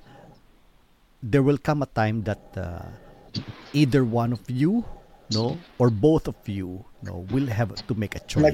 there 1.25 1.41
will 1.41 1.59
come 1.59 1.83
a 1.83 1.91
time 1.91 2.21
that 2.29 2.43
ah, 2.61 2.93
either 3.73 4.05
one 4.05 4.37
of 4.37 4.45
you, 4.53 4.85
no, 5.33 5.57
or 5.81 5.89
both 5.89 6.29
of 6.29 6.37
you, 6.45 6.85
no, 7.01 7.25
will 7.33 7.49
have 7.49 7.73
to 7.89 7.93
make 7.97 8.13
a 8.13 8.23
choice. 8.29 8.45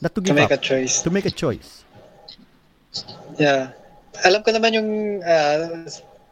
Not 0.00 0.16
to 0.16 0.20
To 0.20 0.26
give 0.26 0.36
make 0.36 0.48
up, 0.52 0.56
a 0.56 0.60
choice. 0.60 1.04
to 1.04 1.10
make 1.12 1.28
a 1.28 1.34
choice. 1.34 1.84
Yeah. 3.36 3.72
Alam 4.24 4.40
ko 4.42 4.50
naman 4.52 4.72
yung 4.76 4.90
ah, 5.22 5.84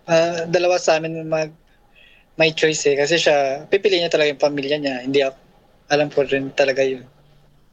ah, 0.09 0.45
dalawa 0.49 0.81
sa 0.81 0.97
amin 0.97 1.25
mag 1.29 1.53
may 2.39 2.55
choice 2.55 2.87
eh. 2.87 2.97
Kasi 2.97 3.19
siya, 3.19 3.67
pipili 3.67 3.99
niya 3.99 4.09
talaga 4.15 4.31
yung 4.31 4.41
pamilya 4.41 4.77
niya. 4.79 4.97
Hindi 5.03 5.21
ako. 5.27 5.37
Alam 5.91 6.09
ko 6.09 6.23
rin 6.23 6.55
talaga 6.55 6.87
yun. 6.87 7.03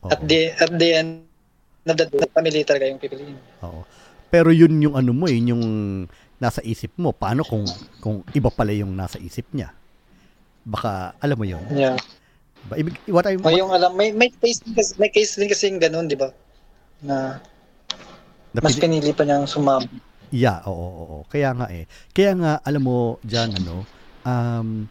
Oo. 0.02 0.10
At 0.10 0.26
the, 0.26 0.50
at 0.58 0.72
the 0.74 0.89
end 0.89 1.12
the 1.86 1.93
day, 1.93 2.26
pamilya 2.34 2.66
talaga 2.66 2.89
yung 2.89 2.98
pipiliin. 2.98 3.38
Oo. 3.62 3.86
Pero 4.34 4.50
yun 4.50 4.74
yung 4.82 4.98
ano 4.98 5.14
mo, 5.14 5.30
yun 5.30 5.54
yung 5.54 5.66
nasa 6.41 6.66
isip 6.66 6.98
mo. 6.98 7.14
Paano 7.14 7.46
kung 7.46 7.64
kung 8.02 8.26
iba 8.34 8.50
pala 8.50 8.74
yung 8.74 8.89
nasa 8.91 9.22
isip 9.22 9.46
niya? 9.54 9.70
Baka 10.66 11.14
alam 11.22 11.38
mo 11.38 11.46
yun. 11.46 11.62
Yeah. 11.70 11.96
Ba, 12.66 12.74
ibig, 12.82 12.97
what 13.07 13.26
I, 13.30 13.38
O 13.38 13.49
yung 13.53 13.70
alam, 13.70 13.93
may, 13.93 14.09
may 14.09 14.34
case 14.34 14.61
din 14.66 14.74
kasi, 14.74 14.97
may 14.97 15.13
case 15.13 15.38
din 15.38 15.49
kasi 15.49 15.70
yung 15.70 15.78
ganun, 15.78 16.09
di 16.09 16.18
ba? 16.18 16.34
Na 17.05 17.38
mas 18.57 18.74
napili- 18.74 18.82
pinili 18.99 19.11
pa 19.13 19.22
niyang 19.28 19.45
sumama. 19.45 19.86
Yeah, 20.34 20.66
oo, 20.66 20.74
oo, 20.74 21.03
oo. 21.05 21.24
Kaya 21.30 21.53
nga 21.53 21.70
eh. 21.70 21.86
Kaya 22.11 22.34
nga, 22.34 22.51
alam 22.66 22.82
mo, 22.82 23.22
dyan, 23.22 23.53
ano, 23.61 23.86
um, 24.26 24.89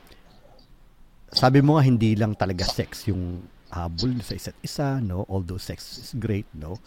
sabi 1.34 1.58
mo 1.58 1.74
nga, 1.74 1.82
hindi 1.82 2.14
lang 2.14 2.38
talaga 2.38 2.62
sex 2.62 3.10
yung 3.10 3.42
habol 3.74 4.14
sa 4.22 4.38
isa't 4.38 4.54
isa, 4.62 5.02
no? 5.02 5.26
Although 5.26 5.58
sex 5.58 5.98
is 5.98 6.14
great, 6.14 6.46
no? 6.54 6.78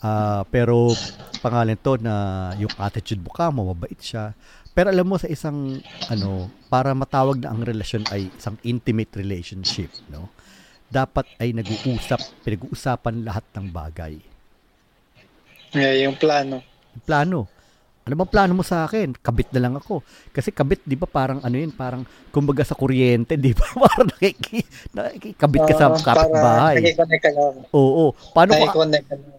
Ah, 0.00 0.48
pero, 0.48 0.96
pangalan 1.44 1.76
to 1.76 2.00
na 2.00 2.14
yung 2.56 2.72
attitude 2.80 3.20
mo 3.20 3.28
ka, 3.28 3.52
mababait 3.52 4.00
siya. 4.00 4.32
Pero 4.70 4.88
alam 4.88 5.06
mo, 5.06 5.18
sa 5.18 5.26
isang, 5.26 5.82
ano, 6.06 6.46
para 6.70 6.94
matawag 6.94 7.42
na 7.42 7.50
ang 7.50 7.66
relasyon 7.66 8.06
ay 8.14 8.30
isang 8.30 8.54
intimate 8.62 9.10
relationship, 9.18 9.90
no? 10.06 10.30
Dapat 10.86 11.26
ay 11.38 11.54
nag-uusap, 11.54 12.18
pinag-uusapan 12.42 13.22
lahat 13.22 13.46
ng 13.54 13.66
bagay. 13.70 14.14
Yeah, 15.70 16.06
yung 16.06 16.18
plano. 16.18 16.62
plano. 17.06 17.46
Ano 18.00 18.16
bang 18.16 18.32
plano 18.32 18.52
mo 18.58 18.64
sa 18.66 18.88
akin? 18.88 19.14
Kabit 19.14 19.54
na 19.54 19.62
lang 19.68 19.74
ako. 19.78 20.02
Kasi 20.34 20.50
kabit, 20.50 20.82
di 20.82 20.98
ba, 20.98 21.06
parang 21.06 21.38
ano 21.44 21.54
yun, 21.54 21.70
parang 21.70 22.02
kumbaga 22.34 22.66
sa 22.66 22.74
kuryente, 22.74 23.38
di 23.38 23.54
ba? 23.54 23.62
parang 23.86 24.10
nakiki, 24.10 24.66
nakikabit 24.90 25.62
ka 25.68 25.74
sa 25.78 25.86
Ah, 25.92 26.00
kapitbahay. 26.00 26.74
Para 26.74 26.82
nakikonnect 26.82 27.22
ka 27.22 27.30
lang. 27.30 27.54
Oo. 27.70 28.04
Paano 28.34 28.50
ka, 28.56 28.72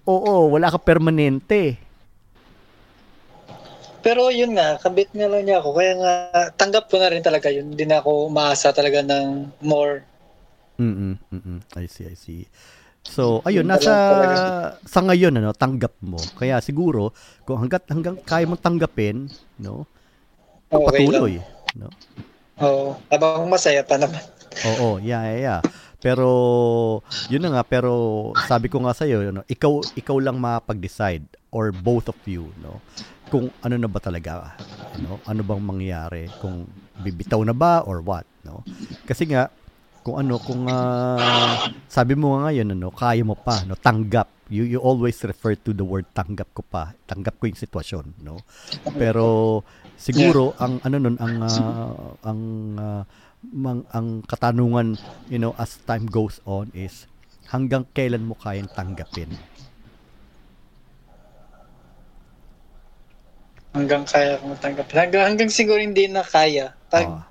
oo, 0.07 0.35
wala 0.55 0.71
ka 0.71 0.79
permanente. 0.79 1.90
Pero 4.01 4.33
yun 4.33 4.57
nga, 4.57 4.81
kabit 4.81 5.13
nga 5.13 5.29
lang 5.29 5.45
niya 5.45 5.61
ako. 5.61 5.69
Kaya 5.77 5.93
nga, 5.97 6.13
tanggap 6.57 6.89
ko 6.89 6.97
na 6.97 7.09
rin 7.13 7.21
talaga 7.21 7.53
yun. 7.53 7.73
Hindi 7.73 7.85
na 7.85 8.01
ako 8.01 8.27
umaasa 8.29 8.73
talaga 8.73 9.05
ng 9.05 9.61
more. 9.61 10.01
Mm 10.81 11.21
mm 11.29 11.59
I 11.77 11.85
see, 11.85 12.09
I 12.09 12.17
see. 12.17 12.49
So, 13.01 13.41
ayun, 13.45 13.65
Yun 13.65 13.73
na 13.73 13.77
nasa, 13.77 13.93
sa 14.85 15.01
ngayon, 15.01 15.33
ano, 15.37 15.53
tanggap 15.57 15.97
mo. 16.05 16.21
Kaya 16.37 16.61
siguro, 16.61 17.13
kung 17.45 17.61
hanggat, 17.61 17.89
hanggang 17.89 18.17
kaya 18.21 18.45
mong 18.45 18.61
tanggapin, 18.61 19.25
no, 19.57 19.89
Okay 20.71 21.03
patuloy. 21.03 21.35
lang. 21.35 21.45
No? 21.75 21.89
Oo. 22.63 22.87
Habang 23.11 23.51
masaya 23.51 23.83
pa 23.83 23.99
naman. 23.99 24.23
Oo, 24.63 25.03
yeah, 25.03 25.23
yeah, 25.35 25.39
yeah. 25.39 25.61
Pero 26.01 26.27
yun 27.29 27.43
na 27.45 27.59
nga, 27.59 27.63
pero 27.67 27.91
sabi 28.49 28.71
ko 28.71 28.81
nga 28.81 28.95
sa 28.95 29.05
iyo, 29.05 29.21
no, 29.29 29.45
ikaw 29.45 29.85
ikaw 29.93 30.17
lang 30.17 30.41
mapag-decide 30.41 31.27
or 31.53 31.69
both 31.69 32.09
of 32.09 32.17
you, 32.25 32.49
no. 32.63 32.81
Kung 33.31 33.47
ano 33.63 33.75
na 33.79 33.87
ba 33.87 33.99
talaga, 34.03 34.59
no? 34.99 35.23
Ano 35.23 35.41
bang 35.41 35.63
mangyayari 35.63 36.27
kung 36.43 36.67
bibitaw 36.99 37.39
na 37.47 37.55
ba 37.55 37.81
or 37.87 38.03
what, 38.03 38.27
no? 38.43 38.61
Kasi 39.07 39.25
nga 39.31 39.47
kung 40.01 40.17
ano, 40.17 40.41
kung 40.41 40.65
ah, 40.65 41.69
sabi 41.85 42.17
mo 42.17 42.35
nga 42.35 42.49
ngayon, 42.49 42.73
ano, 42.73 42.89
kaya 42.91 43.21
mo 43.21 43.37
pa, 43.37 43.63
no, 43.63 43.77
tanggap. 43.77 44.27
You 44.51 44.67
you 44.67 44.83
always 44.83 45.15
refer 45.23 45.55
to 45.55 45.71
the 45.71 45.85
word 45.85 46.11
tanggap 46.11 46.51
ko 46.51 46.59
pa. 46.59 46.91
Tanggap 47.07 47.39
ko 47.39 47.47
yung 47.47 47.55
sitwasyon, 47.55 48.19
no. 48.19 48.43
Pero 48.99 49.61
siguro 49.95 50.51
ang 50.59 50.83
ano 50.83 50.95
nun 50.99 51.15
ang 51.21 51.35
ah, 51.39 52.11
ang 52.27 52.41
ah, 52.75 53.03
mang, 53.47 53.87
ang 53.95 54.21
katanungan, 54.27 54.99
you 55.31 55.39
know, 55.39 55.55
as 55.55 55.79
time 55.87 56.05
goes 56.05 56.43
on 56.43 56.67
is 56.75 57.07
hanggang 57.47 57.87
kailan 57.95 58.27
mo 58.27 58.35
kayang 58.35 58.69
tanggapin. 58.75 59.31
Hanggang 63.71 64.03
kaya 64.03 64.35
kong 64.39 64.59
tanggap. 64.59 64.87
Hanggang, 64.91 65.23
hanggang 65.31 65.49
siguro 65.51 65.79
hindi 65.79 66.07
na 66.11 66.23
kaya. 66.23 66.75
Pag, 66.91 67.07
Oo. 67.07 67.21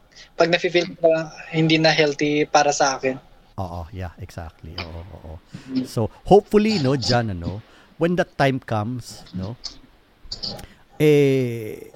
pag 0.40 0.48
nafe-feel 0.48 0.96
ko 0.96 1.08
hindi 1.52 1.76
na 1.76 1.92
healthy 1.92 2.48
para 2.48 2.72
sa 2.72 2.96
akin. 2.96 3.20
Oo, 3.60 3.84
yeah, 3.92 4.16
exactly. 4.16 4.72
Oo, 4.80 5.02
oo. 5.20 5.32
So, 5.84 6.08
hopefully, 6.24 6.80
no, 6.80 6.96
Jan, 6.96 7.36
ano, 7.36 7.60
when 8.00 8.16
that 8.16 8.32
time 8.40 8.56
comes, 8.56 9.20
no, 9.36 9.52
eh, 10.96 11.92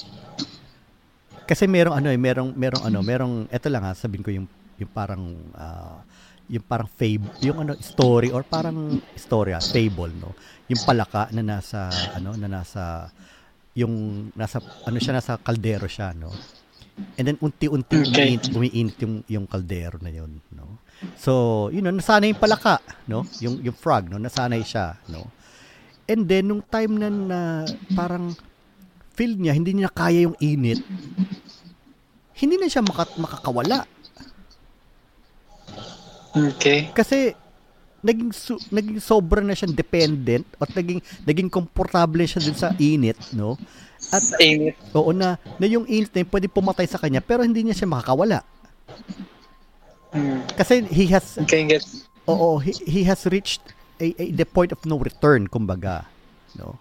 kasi 1.49 1.65
merong 1.65 1.97
ano 1.97 2.09
eh, 2.13 2.21
merong, 2.21 2.53
merong 2.53 2.83
ano, 2.85 2.99
merong, 3.01 3.35
eto 3.49 3.73
lang 3.73 3.85
ha, 3.89 3.97
sabihin 3.97 4.25
ko 4.25 4.31
yung, 4.33 4.47
yung 4.77 4.93
parang, 4.93 5.25
ah, 5.57 6.05
yung 6.53 6.65
parang 6.69 6.89
fable, 6.89 7.33
yung 7.41 7.65
ano, 7.65 7.73
story, 7.81 8.29
or 8.29 8.45
parang 8.45 9.01
story, 9.17 9.57
ah, 9.57 9.65
fable, 9.65 10.13
no, 10.21 10.37
yung 10.69 10.85
palaka 10.85 11.33
na 11.33 11.41
nasa, 11.41 11.89
ano, 12.13 12.37
na 12.37 12.49
nasa, 12.61 13.09
yung, 13.75 14.29
nasa, 14.39 14.63
ano 14.63 14.99
siya, 14.99 15.19
nasa 15.19 15.39
kaldero 15.39 15.87
siya, 15.91 16.15
no, 16.15 16.31
and 17.19 17.27
then 17.27 17.39
unti-unti 17.43 18.07
Okay. 18.07 18.39
umiinit, 18.39 18.45
umiinit 18.55 18.97
yung, 19.03 19.15
yung 19.27 19.47
kaldero 19.51 19.99
na 19.99 20.11
yun, 20.15 20.39
no, 20.55 20.79
So, 21.19 21.67
yun, 21.75 21.85
no, 21.87 21.93
nasanay 21.95 22.33
yung 22.35 22.43
palaka, 22.43 22.79
no? 23.11 23.27
Yung, 23.43 23.61
yung 23.63 23.77
frog, 23.77 24.09
no? 24.09 24.19
Nasanay 24.19 24.63
siya, 24.63 24.99
no? 25.11 25.27
And 26.07 26.29
then, 26.29 26.49
nung 26.49 26.63
time 26.65 27.01
na, 27.01 27.09
na 27.09 27.41
parang 27.97 28.37
feel 29.15 29.35
niya, 29.39 29.57
hindi 29.57 29.73
niya 29.73 29.91
kaya 29.91 30.29
yung 30.29 30.37
init, 30.39 30.83
hindi 32.35 32.55
na 32.59 32.69
siya 32.69 32.83
makat, 32.83 33.15
makakawala. 33.17 33.87
Okay. 36.35 36.91
Kasi, 36.91 37.39
naging, 38.05 38.31
su- 38.31 38.61
naging 38.69 39.01
sobra 39.01 39.41
na 39.41 39.57
siyang 39.57 39.73
dependent 39.73 40.45
at 40.61 40.69
naging, 40.77 41.01
naging 41.25 41.49
komportable 41.49 42.21
siya 42.23 42.45
dun 42.45 42.57
sa 42.57 42.77
init, 42.77 43.17
no? 43.33 43.57
At, 44.13 44.21
Sa 44.21 44.37
init. 44.37 44.77
oo 44.93 45.11
na, 45.17 45.41
na 45.57 45.65
yung 45.65 45.89
init 45.89 46.13
na 46.13 46.21
yun, 46.21 46.29
pwede 46.29 46.53
pumatay 46.53 46.85
sa 46.85 47.01
kanya, 47.01 47.25
pero 47.25 47.41
hindi 47.41 47.65
niya 47.65 47.73
siya 47.73 47.89
makakawala. 47.89 48.45
Hmm. 50.13 50.45
Kasi 50.55 50.85
he 50.93 51.09
has, 51.11 51.41
Okay, 51.41 51.65
get. 51.65 51.83
Oo, 52.29 52.61
he, 52.61 52.77
he 52.85 53.01
has 53.03 53.25
reached 53.27 53.65
a, 53.99 54.13
a 54.21 54.25
the 54.31 54.45
point 54.45 54.71
of 54.71 54.81
no 54.85 55.01
return, 55.01 55.49
kumbaga. 55.49 56.05
No? 56.55 56.77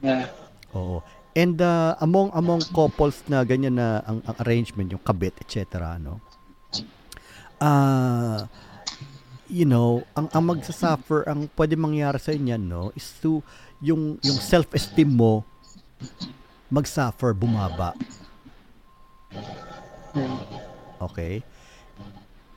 Yeah. 0.00 0.26
Oo. 0.74 1.04
And 1.32 1.56
uh, 1.60 1.96
among 2.00 2.28
among 2.36 2.60
couples 2.76 3.24
na 3.24 3.40
ganyan 3.40 3.80
na 3.80 4.04
ang, 4.04 4.20
ang 4.24 4.36
arrangement, 4.44 4.92
yung 4.92 5.00
kabit, 5.00 5.32
etc. 5.40 5.96
no. 5.96 6.20
Uh, 7.56 8.44
you 9.52 9.68
know, 9.68 10.00
ang 10.16 10.32
ang 10.32 10.48
magsasuffer, 10.48 11.28
ang 11.28 11.44
pwede 11.52 11.76
mangyari 11.76 12.16
sa 12.16 12.32
inyo 12.32 12.56
no 12.56 12.88
is 12.96 13.12
to 13.20 13.44
yung 13.84 14.16
yung 14.24 14.40
self-esteem 14.40 15.12
mo 15.12 15.44
magsuffer, 16.72 17.36
bumaba. 17.36 17.92
Okay? 20.96 21.44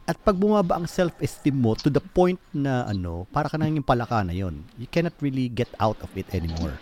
At 0.08 0.16
pag 0.24 0.40
bumaba 0.40 0.80
ang 0.80 0.88
self-esteem 0.88 1.58
mo 1.60 1.76
to 1.76 1.92
the 1.92 2.00
point 2.00 2.40
na 2.56 2.88
ano, 2.88 3.28
para 3.36 3.52
ka 3.52 3.60
nang 3.60 3.76
yung 3.76 3.84
palaka 3.84 4.24
na 4.24 4.32
yon, 4.32 4.64
you 4.80 4.88
cannot 4.88 5.18
really 5.20 5.52
get 5.52 5.68
out 5.84 6.00
of 6.00 6.08
it 6.16 6.32
anymore. 6.32 6.80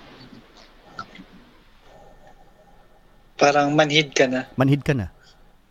Parang 3.34 3.74
manhid 3.74 4.14
ka 4.14 4.30
na. 4.30 4.46
Manhid 4.54 4.86
ka 4.86 4.94
na, 4.94 5.10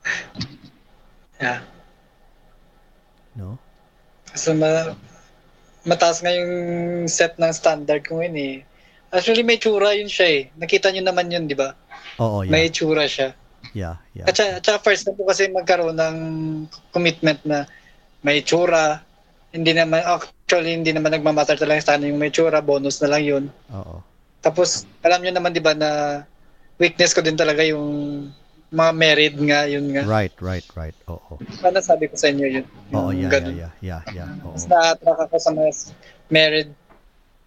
Yeah. 1.42 1.62
no? 3.38 3.58
So, 4.32 4.56
ma- 4.56 4.96
mataas 5.84 6.22
nga 6.22 6.32
yung 6.32 6.52
set 7.10 7.36
ng 7.36 7.52
standard 7.52 8.06
ko 8.06 8.20
ngayon 8.20 8.36
eh. 8.38 8.54
Actually, 9.12 9.44
may 9.44 9.60
tsura 9.60 9.92
yun 9.92 10.08
siya 10.08 10.26
eh. 10.28 10.42
Nakita 10.56 10.88
nyo 10.88 11.02
naman 11.04 11.28
yun, 11.28 11.44
di 11.44 11.56
ba? 11.58 11.76
Oo, 12.22 12.46
yeah. 12.46 12.52
May 12.52 12.72
tsura 12.72 13.04
siya. 13.04 13.36
Yeah, 13.76 14.00
yeah. 14.16 14.26
At 14.26 14.34
saka, 14.36 14.50
at 14.58 14.64
saka 14.64 14.78
first 14.80 15.04
time 15.04 15.16
po 15.16 15.28
kasi 15.28 15.52
magkaroon 15.52 15.96
ng 15.96 16.16
commitment 16.90 17.40
na 17.44 17.68
may 18.24 18.40
tsura. 18.40 19.04
Hindi 19.52 19.76
naman, 19.76 20.00
actually, 20.00 20.72
hindi 20.72 20.96
naman 20.96 21.12
nagmamatter 21.12 21.60
talaga 21.60 21.84
sa 21.84 22.00
yung 22.00 22.16
may 22.16 22.32
tsura. 22.32 22.64
Bonus 22.64 23.04
na 23.04 23.12
lang 23.12 23.22
yun. 23.22 23.44
Oo. 23.68 24.00
Tapos, 24.40 24.88
alam 25.04 25.20
nyo 25.20 25.32
naman, 25.34 25.52
di 25.52 25.60
ba, 25.62 25.76
na 25.76 26.22
weakness 26.80 27.12
ko 27.12 27.20
din 27.20 27.36
talaga 27.36 27.62
yung 27.62 28.26
mga 28.72 28.92
married 28.96 29.36
nga, 29.36 29.68
yun 29.68 29.92
nga. 29.92 30.02
Right, 30.08 30.32
right, 30.40 30.64
right. 30.72 30.96
Oo. 31.06 31.36
Ano 31.60 31.76
sabi 31.84 32.08
ko 32.08 32.16
sa 32.16 32.32
inyo 32.32 32.46
yun? 32.48 32.66
Oo, 32.96 33.12
yeah, 33.12 33.28
ganun. 33.28 33.54
yeah, 33.54 33.72
yeah, 33.84 34.00
yeah, 34.08 34.24
yeah. 34.24 34.44
Oo. 34.48 34.56
Mas 34.56 34.64
na-attract 34.64 35.20
ako 35.28 35.36
sa 35.36 35.50
mga 35.52 35.70
married 36.32 36.70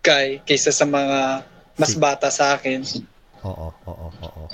guy 0.05 0.37
kaysa 0.45 0.69
sa 0.69 0.85
mga 0.85 1.41
mas 1.75 1.91
Si- 1.91 1.99
bata 1.99 2.29
sa 2.29 2.53
akin. 2.53 2.85
Oo, 3.41 3.73
oo, 3.73 4.07
oo. 4.21 4.45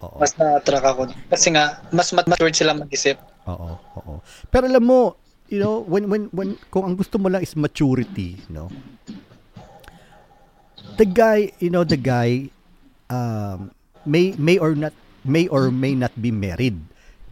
Oo. 0.00 0.16
Mas 0.16 0.32
na-attract 0.40 0.86
ako. 0.88 1.00
Kasi 1.28 1.52
nga, 1.52 1.84
mas 1.92 2.08
matured 2.16 2.56
sila 2.56 2.72
mag-isip. 2.72 3.20
Oo, 3.44 3.76
oo. 3.76 4.12
Pero 4.48 4.64
alam 4.64 4.80
mo, 4.80 5.20
you 5.52 5.60
know, 5.60 5.84
when 5.84 6.08
when 6.08 6.32
when 6.32 6.56
kung 6.72 6.88
ang 6.88 6.96
gusto 6.96 7.20
mo 7.20 7.28
lang 7.28 7.44
is 7.44 7.52
maturity, 7.52 8.40
no. 8.48 8.72
The 10.96 11.04
guy, 11.04 11.52
you 11.60 11.68
know, 11.68 11.84
the 11.84 12.00
guy 12.00 12.48
um 13.12 13.68
may 14.08 14.32
may 14.40 14.56
or 14.56 14.72
not 14.72 14.96
may 15.24 15.48
or 15.48 15.72
may 15.72 15.96
not 15.96 16.12
be 16.14 16.30
married, 16.30 16.76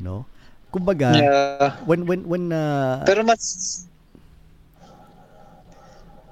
no. 0.00 0.24
Kumbaga, 0.72 1.12
Yeah. 1.12 1.76
when 1.84 2.08
when 2.08 2.24
when 2.24 2.44
uh, 2.48 3.04
Pero 3.04 3.20
mas, 3.20 3.84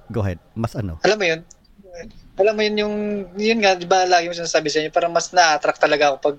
go 0.08 0.24
ahead. 0.24 0.40
Mas 0.56 0.72
ano? 0.72 0.96
alam 1.04 1.16
mo 1.20 1.24
yun, 1.28 1.40
alam 2.40 2.54
mo 2.56 2.62
yun 2.64 2.76
yung, 2.80 2.96
yun 3.36 3.58
nga, 3.60 3.76
di 3.76 3.84
ba 3.84 4.08
lagi 4.08 4.32
mo 4.32 4.34
sinasabi 4.34 4.72
sa 4.72 4.80
inyo, 4.80 4.88
parang 4.88 5.12
mas 5.12 5.28
na-attract 5.28 5.76
talaga 5.76 6.12
ako 6.12 6.16
pag 6.32 6.36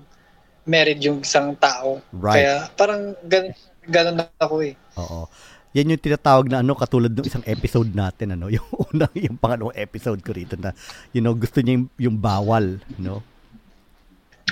married 0.66 0.98
yung 1.02 1.22
isang 1.22 1.54
tao. 1.54 2.02
Right. 2.10 2.42
Kaya 2.42 2.54
parang 2.74 3.14
ganun, 3.22 3.54
ganun 3.86 4.18
ako 4.38 4.54
eh. 4.66 4.74
Oo. 4.98 5.30
Yan 5.72 5.94
yung 5.94 6.02
tinatawag 6.04 6.52
na 6.52 6.60
ano 6.60 6.76
katulad 6.76 7.08
ng 7.08 7.24
isang 7.24 7.46
episode 7.48 7.90
natin 7.96 8.36
ano, 8.36 8.50
yung 8.54 8.66
unang 8.90 9.14
yung 9.16 9.38
pangalawang 9.38 9.78
episode 9.78 10.20
ko 10.20 10.34
rito 10.34 10.58
na 10.58 10.74
you 11.14 11.22
know, 11.22 11.32
gusto 11.32 11.62
niya 11.62 11.78
yung, 11.78 11.86
yung 11.96 12.16
bawal, 12.18 12.82
no? 12.98 13.22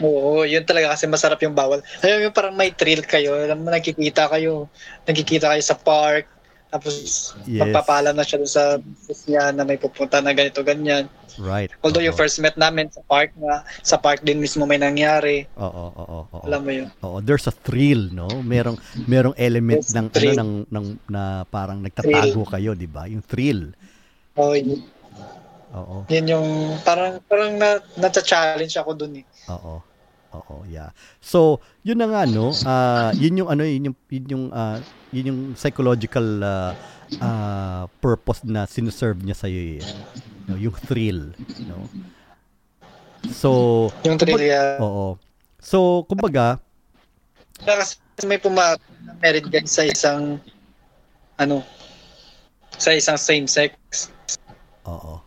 Oo, 0.00 0.42
yun 0.48 0.64
talaga 0.64 0.96
kasi 0.96 1.04
masarap 1.04 1.40
yung 1.44 1.52
bawal. 1.52 1.84
Alam 2.00 2.12
mo, 2.16 2.24
yung 2.26 2.36
parang 2.36 2.54
may 2.56 2.72
thrill 2.72 3.04
kayo. 3.04 3.36
Alam 3.36 3.64
mo, 3.64 3.68
nagkikita 3.68 4.32
kayo. 4.32 4.66
Nagkikita 5.04 5.52
kayo 5.52 5.62
sa 5.62 5.76
park. 5.76 6.24
Tapos, 6.70 6.94
Yes. 7.50 7.66
magpapaalam 7.66 8.14
na 8.14 8.22
siya 8.22 8.38
dun 8.38 8.46
sa 8.48 8.78
business 8.78 9.26
niya 9.26 9.50
na 9.50 9.66
may 9.66 9.74
pupunta 9.74 10.22
na 10.22 10.30
ganito, 10.30 10.62
ganyan. 10.62 11.10
Right. 11.34 11.66
Although 11.82 12.02
yung 12.02 12.14
Oo. 12.14 12.20
first 12.22 12.38
met 12.38 12.54
namin 12.54 12.86
sa 12.94 13.02
park 13.04 13.34
nga, 13.34 13.66
sa 13.82 13.98
park 13.98 14.22
din 14.22 14.38
mismo 14.38 14.64
may 14.70 14.78
nangyari. 14.78 15.50
Oo, 15.58 15.66
oo, 15.98 16.18
oo. 16.30 16.38
Alam 16.46 16.60
mo 16.62 16.70
yun. 16.70 16.88
Oo, 17.02 17.18
there's 17.18 17.50
a 17.50 17.54
thrill, 17.54 18.14
no? 18.14 18.30
Merong 18.46 18.78
merong 19.10 19.34
element 19.34 19.82
There's 19.82 19.98
ng 19.98 20.08
thrill. 20.14 20.38
ano 20.38 20.42
ng, 20.42 20.52
ng 20.70 20.86
na 21.10 21.22
parang 21.50 21.82
nagtatago 21.82 22.46
kayo, 22.46 22.78
'di 22.78 22.86
ba? 22.86 23.10
Yung 23.10 23.22
thrill. 23.26 23.74
Oh, 24.38 24.54
yun, 24.54 24.78
Oo. 25.74 26.06
yun 26.06 26.26
yung, 26.26 26.48
parang, 26.86 27.18
parang 27.26 27.54
na, 27.58 27.78
na-challenge 27.98 28.74
ako 28.78 28.94
dun 28.94 29.22
eh. 29.22 29.24
Oo. 29.50 29.82
Oo, 30.30 30.62
yeah. 30.70 30.94
So, 31.18 31.58
yun 31.82 31.98
na 31.98 32.06
nga 32.06 32.22
no, 32.22 32.54
ah 32.62 33.10
yun 33.18 33.34
yung 33.42 33.48
ano, 33.50 33.66
yun 33.66 33.90
yung 33.90 33.96
yun 34.06 34.26
yung 34.30 34.44
ah, 34.54 34.78
yun 35.10 35.28
yung 35.30 35.40
psychological 35.58 36.22
ah, 36.38 36.72
ah, 37.18 37.84
purpose 37.98 38.46
na 38.46 38.62
sinuserve 38.70 39.18
niya 39.26 39.34
sa 39.34 39.50
iyo, 39.50 39.82
no, 40.46 40.54
yung 40.54 40.74
thrill, 40.86 41.34
no. 41.66 41.90
So, 43.34 43.90
Yung 44.06 44.16
thrill, 44.16 44.40
yeah. 44.40 44.80
oo. 44.80 45.18
So, 45.60 46.06
kumbaga, 46.08 46.56
Kasi 47.60 48.00
may 48.24 48.40
puma 48.40 48.80
married 49.20 49.50
guy 49.52 49.66
sa 49.68 49.84
isang, 49.84 50.40
ano, 51.36 51.60
sa 52.80 52.96
isang 52.96 53.20
same 53.20 53.44
sex. 53.44 53.76
oo. 54.88 55.20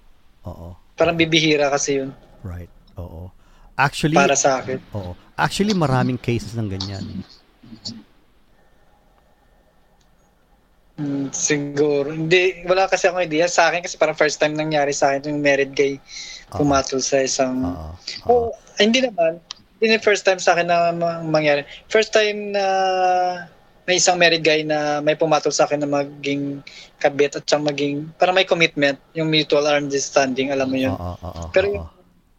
Oo. 0.44 0.70
Parang 0.98 1.16
bibihira 1.16 1.72
kasi 1.72 2.02
yun 2.04 2.12
Right. 2.44 2.70
Oo. 3.00 3.32
Actually, 3.74 4.18
para 4.18 4.38
sa 4.38 4.62
akin. 4.62 4.78
Oo. 4.94 5.18
Actually, 5.34 5.74
maraming 5.74 6.22
cases 6.22 6.54
ng 6.54 6.70
ganyan. 6.70 7.26
Hmm, 10.94 11.34
siguro. 11.34 12.14
Hindi, 12.14 12.62
wala 12.70 12.86
kasi 12.86 13.10
akong 13.10 13.26
idea. 13.26 13.50
Sa 13.50 13.74
akin 13.74 13.82
kasi 13.82 13.98
parang 13.98 14.14
first 14.14 14.38
time 14.38 14.54
nangyari 14.54 14.94
sa 14.94 15.10
akin 15.10 15.34
yung 15.34 15.42
married 15.42 15.74
guy 15.74 15.98
pumatol 16.54 17.02
sa 17.02 17.26
isang... 17.26 17.66
Oo. 17.66 17.90
Oh, 18.30 18.50
hindi 18.78 19.02
naman. 19.02 19.42
Hindi 19.82 19.98
na 19.98 20.06
first 20.06 20.22
time 20.22 20.38
sa 20.38 20.54
akin 20.54 20.70
na 20.70 20.94
ma- 20.94 21.26
mangyari. 21.26 21.66
First 21.90 22.14
time 22.14 22.54
na 22.54 22.66
may 23.90 23.98
isang 23.98 24.22
married 24.22 24.46
guy 24.46 24.62
na 24.62 25.02
may 25.02 25.18
pumatol 25.18 25.52
sa 25.52 25.66
akin 25.66 25.82
na 25.82 25.90
maging 25.90 26.62
kabit 27.02 27.36
at 27.36 27.44
siyang 27.44 27.66
maging, 27.68 27.96
parang 28.16 28.38
may 28.38 28.48
commitment, 28.48 28.96
yung 29.12 29.28
mutual 29.28 29.66
understanding, 29.68 30.54
alam 30.56 30.72
mo 30.72 30.78
yun. 30.78 30.96
Oo, 30.96 31.52
Pero 31.52 31.66
yung 31.68 31.84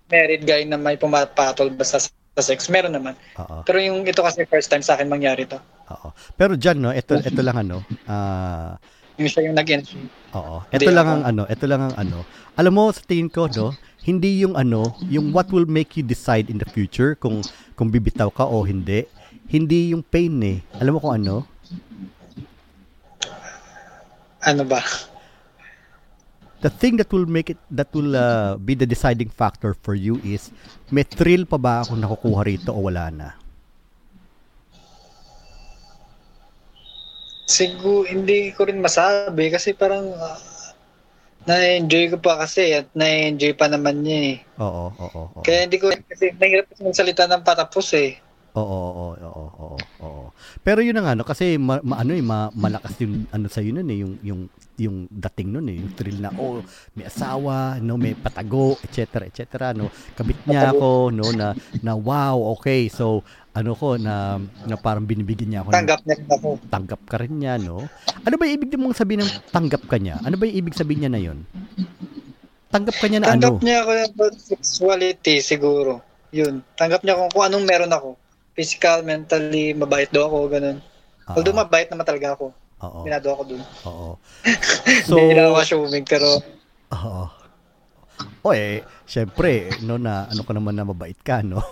married 0.06 0.44
guy 0.44 0.62
na 0.62 0.76
may 0.76 0.94
pumapatol 0.94 1.70
basta 1.70 1.98
sa, 1.98 2.08
sa 2.34 2.42
sex, 2.44 2.66
meron 2.68 2.92
naman. 2.92 3.14
oo, 3.36 3.62
Pero 3.62 3.78
yung 3.78 4.04
ito 4.04 4.20
kasi 4.20 4.44
first 4.44 4.68
time 4.68 4.82
sa 4.82 4.94
akin 4.94 5.06
mangyari 5.06 5.44
to. 5.44 5.56
oo. 5.88 6.08
Pero 6.34 6.54
dyan, 6.54 6.78
no, 6.78 6.90
ito, 6.90 7.14
ito 7.16 7.40
lang 7.40 7.56
ano, 7.58 7.80
ah, 8.04 8.76
Yung 9.14 9.30
siya 9.30 9.46
yung 9.46 9.54
nag-entry. 9.54 10.02
oo. 10.34 10.66
Ito 10.68 10.90
lang 10.90 11.06
ako. 11.06 11.14
ang 11.14 11.22
ano, 11.24 11.42
ito 11.46 11.64
lang 11.64 11.80
ang 11.82 11.94
ano. 11.94 12.18
Alam 12.54 12.72
mo, 12.72 12.84
sa 12.90 13.00
tingin 13.00 13.30
ko, 13.30 13.46
no, 13.48 13.70
hindi 14.02 14.42
yung 14.42 14.52
ano, 14.54 14.92
yung 15.06 15.30
what 15.30 15.48
will 15.48 15.64
make 15.64 15.94
you 15.94 16.02
decide 16.02 16.50
in 16.50 16.58
the 16.58 16.68
future 16.68 17.14
kung 17.14 17.40
kung 17.74 17.88
bibitaw 17.88 18.28
ka 18.28 18.44
o 18.44 18.62
hindi. 18.62 19.06
Hindi 19.46 19.94
yung 19.94 20.02
pain 20.02 20.34
eh. 20.42 20.58
Alam 20.76 20.96
mo 20.96 21.00
kung 21.00 21.14
ano? 21.16 21.46
Ano 24.42 24.62
ba? 24.64 24.80
The 26.64 26.72
thing 26.72 26.96
that 26.96 27.12
will 27.12 27.28
make 27.28 27.52
it, 27.52 27.60
that 27.76 27.92
will 27.92 28.16
uh, 28.16 28.56
be 28.56 28.72
the 28.72 28.88
deciding 28.88 29.28
factor 29.28 29.76
for 29.84 29.92
you 29.92 30.16
is, 30.24 30.48
may 30.88 31.04
thrill 31.04 31.44
pa 31.44 31.60
ba 31.60 31.84
ako 31.84 31.92
nakukuha 32.00 32.40
rito 32.48 32.72
o 32.72 32.88
wala 32.88 33.12
na? 33.12 33.36
Siguro, 37.44 38.08
hindi 38.08 38.48
ko 38.56 38.64
rin 38.64 38.80
masabi 38.80 39.52
kasi 39.52 39.76
parang 39.76 40.08
ah, 40.16 40.40
na-enjoy 41.44 42.16
ko 42.16 42.24
pa 42.24 42.40
kasi 42.40 42.72
at 42.72 42.88
na-enjoy 42.96 43.52
pa 43.52 43.68
naman 43.68 44.00
niya 44.00 44.18
eh. 44.32 44.36
Oo, 44.56 44.88
oo, 44.88 45.20
oo. 45.36 45.40
Kaya 45.44 45.68
hindi 45.68 45.76
ko, 45.76 45.92
kasi 45.92 46.32
mahirap 46.32 46.72
kasi 46.72 46.80
magsalita 46.80 47.28
ng 47.28 47.44
patapos 47.44 47.92
eh. 47.92 48.16
Oo, 48.56 48.64
oo, 48.64 49.06
oo, 49.20 49.44
oo, 49.52 49.76
oo. 50.00 50.23
Pero 50.62 50.80
yun 50.80 50.96
na 50.96 51.04
nga 51.04 51.14
no 51.14 51.22
kasi 51.22 51.56
ma, 51.56 51.80
ma- 51.84 52.00
ano 52.00 52.12
eh 52.12 52.24
ma, 52.24 52.48
malakas 52.52 52.96
yung 53.00 53.28
ano 53.30 53.46
sa 53.48 53.60
yun 53.60 53.82
eh 53.84 53.98
yung 54.00 54.14
yung 54.24 54.40
yung 54.74 55.06
dating 55.06 55.54
nun 55.54 55.70
eh, 55.70 55.78
yung 55.78 55.94
thrill 55.94 56.18
na 56.18 56.34
oh, 56.34 56.58
may 56.98 57.06
asawa, 57.06 57.78
no, 57.78 57.94
may 57.94 58.18
patago, 58.18 58.74
etc. 58.82 59.30
etc. 59.30 59.70
no. 59.70 59.86
Kabit 60.18 60.42
niya 60.50 60.74
ako 60.74 61.14
no 61.14 61.30
na 61.30 61.54
na 61.78 61.94
wow, 61.94 62.34
okay. 62.58 62.90
So 62.90 63.22
ano 63.54 63.78
ko 63.78 63.94
na 63.94 64.42
na 64.66 64.74
parang 64.74 65.06
binibigyan 65.06 65.46
niya 65.54 65.60
ako 65.62 65.70
ng 65.70 65.76
Tanggap 65.78 66.00
niya 66.02 66.16
ako. 66.26 66.48
tanggap 66.66 67.00
ka 67.06 67.16
rin 67.22 67.34
niya, 67.38 67.54
no? 67.62 67.86
Ano 68.26 68.34
ba 68.34 68.50
yung 68.50 68.56
ibig 68.58 68.74
mong 68.74 68.98
sabihin 68.98 69.22
ng 69.22 69.32
tanggap 69.54 69.86
ka 69.86 69.94
niya? 69.94 70.18
Ano 70.26 70.34
ba 70.34 70.42
yung 70.42 70.58
ibig 70.58 70.74
sabihin 70.74 71.06
niya 71.06 71.12
na 71.14 71.22
yun? 71.22 71.38
Tanggap 72.74 72.98
ka 72.98 73.06
niya 73.06 73.22
na 73.22 73.30
Tanggap 73.30 73.54
ano? 73.54 73.62
niya 73.62 73.78
ako 73.86 73.90
about 74.10 74.34
sexuality 74.34 75.38
siguro. 75.38 76.02
Yun. 76.34 76.66
Tanggap 76.74 77.06
niya 77.06 77.14
kung, 77.14 77.30
kung 77.30 77.46
anong 77.46 77.62
meron 77.62 77.94
ako. 77.94 78.18
Physical, 78.54 79.02
mentally, 79.02 79.74
mabait 79.74 80.06
daw 80.14 80.30
ako, 80.30 80.46
ganun. 80.46 80.78
Oo, 81.26 81.34
Although 81.34 81.58
mabait 81.58 81.90
naman 81.90 82.06
talaga 82.06 82.38
ako. 82.38 82.54
oo, 82.84 82.98
Binado 83.02 83.28
ako 83.34 83.42
dun. 83.50 83.62
oo. 83.86 84.10
So, 85.08 85.18
Hindi 85.18 85.34
na 85.34 85.50
ako 85.50 85.56
assuming, 85.58 86.04
pero 86.06 86.38
oo. 86.94 87.24
O 88.44 88.52
eh, 88.54 88.84
syempre, 89.08 89.74
no, 89.82 89.98
na 89.98 90.30
ano 90.30 90.46
ka 90.46 90.52
naman 90.54 90.76
na 90.76 90.86
mabait 90.86 91.16
ka, 91.18 91.42
no? 91.42 91.58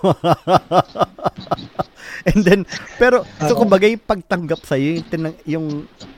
And 2.28 2.42
then, 2.42 2.60
pero, 2.98 3.22
so 3.38 3.54
kumbaga 3.54 3.86
yung 3.86 4.02
pagtanggap 4.02 4.62
sa'yo, 4.62 4.98
yung, 4.98 5.06
tinang, 5.06 5.34
yung 5.46 5.66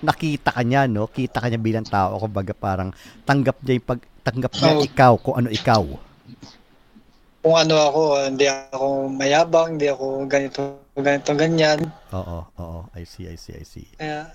nakita 0.01 0.53
ka 0.55 0.63
niya, 0.65 0.89
no? 0.89 1.11
Kita 1.11 1.45
ka 1.45 1.49
niya 1.49 1.61
bilang 1.61 1.85
tao, 1.85 2.17
kumbaga 2.17 2.57
parang 2.57 2.93
tanggap 3.25 3.61
niya 3.61 3.83
yung 3.83 3.89
pagtanggap 3.89 4.53
niya 4.57 4.73
Oo. 4.79 4.85
ikaw, 4.85 5.13
kung 5.21 5.37
ano 5.37 5.49
ikaw. 5.53 5.83
Kung 7.45 7.61
ano 7.61 7.77
ako, 7.77 8.03
hindi 8.25 8.49
ako 8.49 9.13
mayabang, 9.13 9.77
hindi 9.77 9.93
ako 9.93 10.25
ganito, 10.25 10.81
ganito, 10.97 11.37
ganyan. 11.37 11.85
Oo, 12.17 12.41
oo, 12.57 12.79
I 12.97 13.05
see, 13.05 13.29
I 13.29 13.37
see, 13.37 13.53
I 13.53 13.65
see. 13.69 13.85
Kaya, 14.01 14.33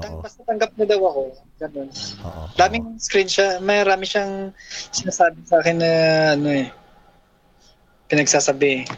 tang, 0.00 0.24
basta 0.24 0.40
tanggap 0.48 0.72
niya 0.80 0.96
daw 0.96 1.12
ako. 1.12 1.22
Ganun. 1.60 1.92
oo. 2.24 2.42
Daming 2.56 2.96
screen 2.96 3.28
siya, 3.28 3.60
may 3.60 3.84
rami 3.84 4.08
siyang 4.08 4.56
sinasabi 4.96 5.44
sa 5.44 5.60
akin 5.60 5.76
na 5.76 5.92
ano 6.40 6.48
eh, 6.48 6.72
pinagsasabi. 8.08 8.88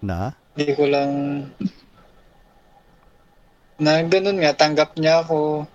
Na? 0.00 0.32
Hindi 0.56 0.72
ko 0.72 0.88
lang 0.88 1.12
na 3.76 4.02
ganun 4.08 4.40
nga, 4.40 4.56
tanggap 4.56 4.96
niya 4.96 5.20
ako. 5.20 5.68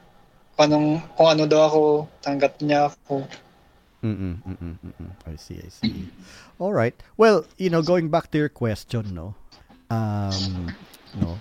Kung, 0.58 0.64
anong, 0.66 0.90
kung 1.14 1.30
ano 1.38 1.44
daw 1.46 1.70
ako, 1.70 1.84
tanggap 2.26 2.58
niya 2.66 2.90
ako. 2.90 3.30
Mm-mm, 4.04 4.36
mm-mm, 4.44 4.76
mm-mm. 4.84 5.10
I 5.24 5.40
see, 5.40 5.56
I 5.64 5.72
see. 5.72 6.12
All 6.64 6.72
right. 6.72 6.95
Well, 7.20 7.43
you 7.59 7.68
know, 7.68 7.84
going 7.84 8.07
back 8.07 8.32
to 8.32 8.39
your 8.39 8.47
question, 8.47 9.11
no? 9.11 9.36
Um, 9.91 10.72
no, 11.20 11.36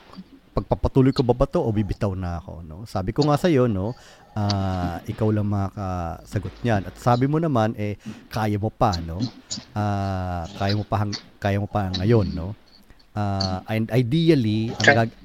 pagpapatuloy 0.51 1.15
ko 1.15 1.23
ba 1.23 1.31
ba 1.31 1.47
to 1.47 1.63
o 1.63 1.71
bibitaw 1.71 2.11
na 2.19 2.43
ako, 2.43 2.67
no? 2.67 2.83
Sabi 2.91 3.15
ko 3.15 3.31
nga 3.31 3.39
sa 3.39 3.47
iyo, 3.47 3.71
no, 3.71 3.95
ah, 4.35 4.99
ikaw 5.07 5.31
lang 5.31 5.47
makakasagot 5.47 6.51
niyan. 6.67 6.83
At 6.91 6.99
sabi 6.99 7.31
mo 7.31 7.39
naman 7.39 7.79
eh 7.79 8.03
kaya 8.35 8.59
mo 8.59 8.75
pa, 8.75 8.99
no? 8.99 9.23
Ah, 9.79 10.43
kaya 10.59 10.75
mo 10.75 10.83
pa 10.83 11.07
hang, 11.07 11.15
kaya 11.39 11.63
mo 11.63 11.71
pa 11.71 11.95
ngayon, 12.03 12.27
no? 12.35 12.59
Ah, 13.15 13.63
and 13.71 13.95
ideally, 13.95 14.75
ang, 14.75 15.07
gag- 15.07 15.19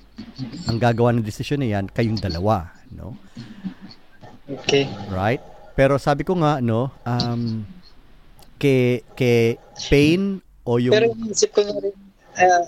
ang 0.70 0.78
gagawa 0.78 1.10
ng 1.18 1.26
desisyon 1.26 1.66
na 1.66 1.74
yan 1.74 1.90
kayong 1.90 2.22
dalawa, 2.22 2.70
no? 2.94 3.18
Okay. 4.46 4.86
right? 5.10 5.42
Pero 5.74 5.98
sabi 5.98 6.22
ko 6.22 6.38
nga 6.38 6.62
no, 6.62 6.94
um 7.02 7.66
ke 8.58 9.06
ke 9.14 9.56
pain 9.90 10.42
o 10.66 10.82
yung 10.82 10.94
Pero 10.94 11.14
iniisip 11.14 11.54
ko 11.54 11.62
na 11.64 11.78
rin, 11.80 11.96
ah, 12.38 12.64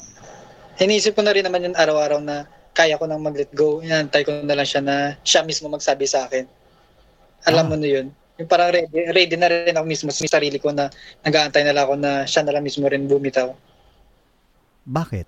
iniisip 0.80 1.14
ko 1.18 1.22
na 1.22 1.34
rin 1.34 1.44
naman 1.44 1.66
yun 1.66 1.76
araw-araw 1.76 2.22
na 2.22 2.46
kaya 2.72 2.96
ko 2.96 3.10
nang 3.10 3.20
mag-let 3.20 3.52
go. 3.52 3.84
Inantay 3.84 4.24
ko 4.24 4.32
na 4.40 4.56
lang 4.56 4.64
siya 4.64 4.80
na 4.80 5.20
siya 5.22 5.44
mismo 5.44 5.68
magsabi 5.68 6.08
sa 6.08 6.30
akin. 6.30 6.48
Alam 7.44 7.66
Ah. 7.68 7.70
mo 7.70 7.76
na 7.76 7.90
yun. 7.90 8.08
Yung 8.40 8.48
parang 8.48 8.72
ready, 8.72 9.12
ready 9.12 9.36
na 9.36 9.52
rin 9.52 9.76
ako 9.76 9.84
mismo 9.84 10.10
sa 10.16 10.24
sarili 10.24 10.64
ko 10.64 10.72
na 10.72 10.88
nag-aantay 11.28 11.68
na 11.68 11.76
lang 11.76 11.84
ako 11.84 11.96
na 12.00 12.24
siya 12.24 12.48
na 12.48 12.56
lang 12.56 12.64
mismo 12.64 12.88
rin 12.88 13.04
bumitaw. 13.04 13.52
bakit? 14.88 15.28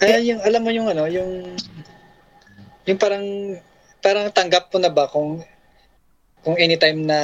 Kaya 0.00 0.16
yung, 0.24 0.40
alam 0.40 0.64
mo 0.64 0.72
yung 0.72 0.88
ano, 0.88 1.04
yung, 1.06 1.54
yung 2.88 2.98
parang, 2.98 3.22
parang 4.00 4.32
tanggap 4.32 4.72
ko 4.72 4.80
na 4.80 4.88
ba 4.88 5.04
kung, 5.06 5.44
kung 6.40 6.56
anytime 6.56 7.04
na 7.04 7.18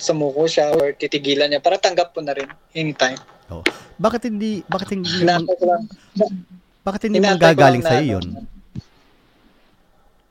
sumuko 0.00 0.48
siya 0.48 0.72
or 0.72 0.96
titigilan 0.96 1.52
niya, 1.52 1.60
parang 1.60 1.80
tanggap 1.80 2.16
ko 2.16 2.24
na 2.24 2.32
rin 2.32 2.48
anytime. 2.72 3.20
Bakit 3.94 4.26
hindi 4.26 4.64
bakit 4.64 4.96
hindi 4.96 5.22
lang, 5.22 5.44
bakit 6.80 7.06
hindi 7.06 7.20
manggagaling 7.20 7.84
sa 7.84 7.96
na- 7.96 8.02
iyo 8.02 8.18
yun? 8.18 8.26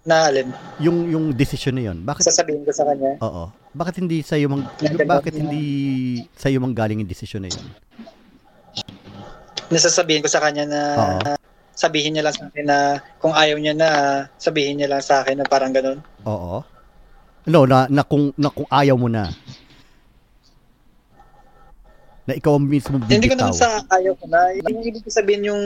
Na 0.04 0.28
alin, 0.28 0.52
Yung 0.84 1.08
yung 1.08 1.26
decision 1.32 1.80
na 1.80 1.88
yun. 1.88 2.04
Bakit 2.04 2.28
sasabihin 2.28 2.68
ko 2.68 2.76
sa 2.76 2.84
kanya. 2.84 3.16
Oo. 3.24 3.48
Bakit 3.72 4.04
hindi 4.04 4.20
sa 4.20 4.36
iyo 4.36 4.52
mang 4.52 4.68
bakit 5.08 5.34
hindi 5.34 5.64
sa 6.36 6.52
iyo 6.52 6.60
manggaling 6.60 7.00
yung 7.00 7.08
decision 7.08 7.48
na 7.48 7.50
yun? 7.50 7.66
Nasasabihin 9.72 10.20
ko 10.20 10.28
sa 10.28 10.44
kanya 10.44 10.68
na 10.68 10.82
Oo. 11.00 11.20
sabihin 11.72 12.14
niya 12.14 12.28
lang 12.28 12.36
sa 12.36 12.46
akin 12.52 12.66
na 12.68 12.78
kung 13.18 13.32
ayaw 13.32 13.58
niya 13.58 13.74
na, 13.74 13.90
sabihin 14.36 14.78
niya 14.78 14.92
lang 14.92 15.02
sa 15.02 15.24
akin 15.24 15.40
na 15.40 15.48
parang 15.48 15.72
ganun. 15.72 16.04
Oo. 16.28 16.62
No, 17.44 17.68
na, 17.68 17.92
na 17.92 18.04
kung 18.08 18.32
na 18.40 18.48
kung 18.48 18.68
ayaw 18.72 18.96
mo 18.96 19.12
na. 19.12 19.28
Na 22.24 22.34
ikaw 22.40 22.56
ang 22.56 22.64
mismo 22.64 22.96
Hindi 23.04 23.28
ko 23.28 23.36
bibitaw. 23.36 23.52
naman 23.52 23.60
sa 23.60 23.84
ayaw 23.92 24.14
ko 24.16 24.26
na. 24.32 24.40
Yung 24.56 24.80
ibig 24.80 25.04
ko 25.04 25.12
sabihin 25.12 25.52
yung 25.52 25.64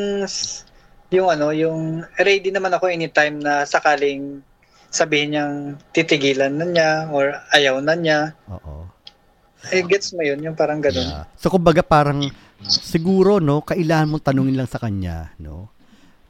yung 1.14 1.28
ano, 1.30 1.54
yung 1.54 2.02
ready 2.18 2.50
naman 2.50 2.74
ako 2.74 2.90
anytime 2.90 3.38
na 3.38 3.64
sakaling 3.64 4.42
sabihin 4.90 5.38
niyang 5.38 5.56
titigilan 5.94 6.52
na 6.52 6.66
niya 6.66 6.92
or 7.14 7.38
ayaw 7.54 7.78
na 7.78 7.94
niya. 7.94 8.34
Oo. 8.50 8.90
Eh, 9.70 9.84
gets 9.84 10.16
mo 10.16 10.24
yun, 10.24 10.40
yung 10.42 10.56
parang 10.56 10.80
ganun. 10.80 11.06
Yeah. 11.06 11.26
So 11.36 11.52
kumbaga 11.52 11.84
parang 11.84 12.32
siguro 12.66 13.38
no, 13.38 13.62
kailangan 13.62 14.10
mong 14.10 14.26
tanungin 14.26 14.58
lang 14.58 14.70
sa 14.70 14.80
kanya, 14.80 15.36
no? 15.38 15.70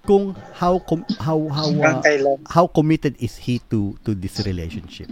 Kung 0.08 0.32
how 0.56 0.80
com- 0.80 1.08
how 1.20 1.36
how 1.52 1.68
uh, 1.68 2.00
how 2.48 2.66
committed 2.68 3.20
is 3.20 3.36
he 3.36 3.60
to 3.68 3.96
to 4.08 4.16
this 4.16 4.40
relationship? 4.44 5.12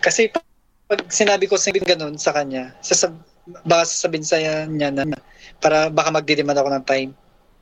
Kasi 0.00 0.28
pag, 0.28 0.44
sinabi 1.08 1.48
ko 1.48 1.56
sabihin 1.56 1.86
ganun 1.86 2.16
sa 2.16 2.32
kanya, 2.32 2.72
sasab 2.80 3.16
baka 3.64 3.84
sasabihin 3.84 4.24
sa 4.24 4.40
niya 4.68 4.88
na 4.88 5.04
para 5.60 5.92
baka 5.92 6.08
magdidemand 6.12 6.56
ako 6.56 6.70
ng 6.72 6.84
time. 6.84 7.10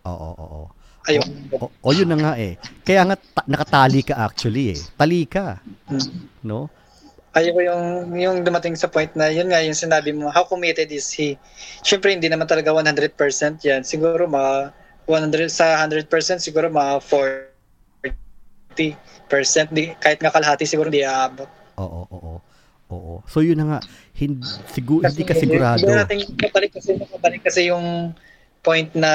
Oo, 0.07 0.31
oo, 0.35 0.47
oo. 0.47 0.67
Ayaw. 1.03 1.23
O, 1.59 1.67
o 1.67 1.91
yun 1.91 2.07
na 2.07 2.19
nga 2.19 2.35
eh. 2.39 2.55
Kaya 2.87 3.03
nga 3.03 3.19
ta- 3.19 3.47
nakatali 3.51 4.07
ka 4.07 4.15
actually 4.23 4.79
eh. 4.79 4.81
Tali 4.95 5.27
ka, 5.27 5.59
Hmm. 5.91 6.31
no? 6.47 6.71
Ayaw 7.33 7.57
ko 7.57 7.61
yung, 7.65 7.85
yung 8.15 8.37
dumating 8.45 8.77
sa 8.77 8.93
point 8.93 9.09
na 9.17 9.33
yun 9.33 9.49
nga 9.51 9.65
yung 9.65 9.75
sinabi 9.75 10.13
mo, 10.15 10.31
how 10.31 10.45
committed 10.45 10.93
is 10.93 11.11
he? 11.11 11.35
Siyempre 11.83 12.15
hindi 12.15 12.29
naman 12.29 12.47
talaga 12.47 12.71
100% 12.71 13.65
yan. 13.65 13.83
Siguro 13.83 14.29
mga 14.29 14.71
100 15.09 15.51
sa 15.51 15.83
100% 15.83 16.39
siguro 16.39 16.71
mga 16.71 17.03
40% 17.03 19.75
di, 19.75 19.91
kahit 19.99 20.23
nga 20.23 20.31
kalahati 20.31 20.63
siguro 20.69 20.93
hindi 20.93 21.03
aabot. 21.03 21.49
Oo, 21.79 22.01
oo, 22.11 22.33
oo. 22.93 23.15
So 23.29 23.41
yun 23.41 23.61
na 23.61 23.77
nga, 23.77 23.81
hindi, 24.17 24.45
siguro, 24.73 25.07
hindi 25.07 25.25
ka 25.25 25.35
sigurado. 25.37 25.85
Hindi 25.85 25.97
natin 25.97 26.19
mabalik 26.37 26.71
kasi, 26.77 26.91
mabalik 26.99 27.43
kasi 27.45 27.61
yung 27.73 28.13
point 28.63 28.95
na 28.95 29.11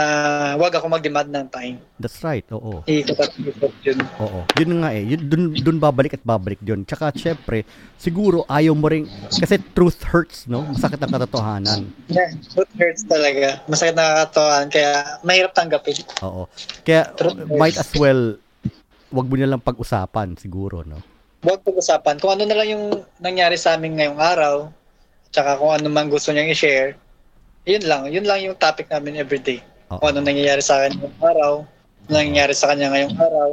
wag 0.59 0.75
ako 0.75 0.91
mag-demand 0.91 1.31
ng 1.31 1.47
time. 1.47 1.79
That's 2.03 2.19
right, 2.19 2.43
oo. 2.51 2.83
Ikot 2.83 3.15
at 3.15 3.31
ikot 3.31 3.71
yun. 3.79 4.03
Oo. 4.19 4.43
Yun 4.59 4.83
nga 4.83 4.91
eh. 4.91 5.07
Yun, 5.07 5.21
dun, 5.31 5.43
dun 5.55 5.79
babalik 5.79 6.19
at 6.19 6.23
babalik 6.27 6.59
yun. 6.67 6.83
Tsaka 6.83 7.15
syempre, 7.15 7.63
siguro 7.95 8.43
ayaw 8.51 8.75
mo 8.75 8.91
rin, 8.91 9.07
kasi 9.31 9.55
truth 9.71 10.03
hurts, 10.03 10.51
no? 10.51 10.67
Masakit 10.67 10.99
ang 10.99 11.15
katotohanan. 11.15 11.87
Yeah, 12.11 12.35
it 12.35 12.71
hurts 12.75 13.07
talaga. 13.07 13.63
Masakit 13.71 13.95
nakakatuan 13.95 14.67
kaya 14.67 14.91
mahirap 15.23 15.55
tanggapin. 15.55 16.03
Oo. 16.27 16.51
Kaya 16.83 17.07
Truth 17.15 17.47
hurts. 17.47 17.55
might 17.55 17.79
as 17.79 17.91
well, 17.95 18.35
wag 19.15 19.27
mo 19.31 19.35
na 19.39 19.47
lang 19.47 19.63
pag-usapan 19.63 20.35
siguro, 20.35 20.83
no? 20.83 20.99
Huwag 21.45 21.61
pag-usapan 21.61 22.17
kung 22.17 22.33
ano 22.33 22.43
na 22.49 22.57
lang 22.57 22.69
yung 22.73 22.85
nangyari 23.21 23.57
sa 23.59 23.77
amin 23.77 23.93
ngayong 23.93 24.17
araw, 24.17 24.55
tsaka 25.29 25.61
kung 25.61 25.69
ano 25.69 25.87
man 25.93 26.09
gusto 26.09 26.33
niyang 26.33 26.49
i-share, 26.49 26.97
yun 27.67 27.83
lang. 27.85 28.09
Yun 28.09 28.25
lang 28.25 28.41
yung 28.41 28.57
topic 28.57 28.89
namin 28.89 29.21
everyday. 29.21 29.61
Oo. 29.93 30.01
Kung 30.01 30.17
ano 30.17 30.25
nangyayari 30.25 30.63
sa 30.65 30.81
akin 30.81 30.97
ngayong 30.97 31.21
araw, 31.21 31.53
ano 32.07 32.13
nangyayari 32.15 32.53
sa 32.57 32.73
kanya 32.73 32.89
ngayong 32.89 33.15
araw, 33.21 33.49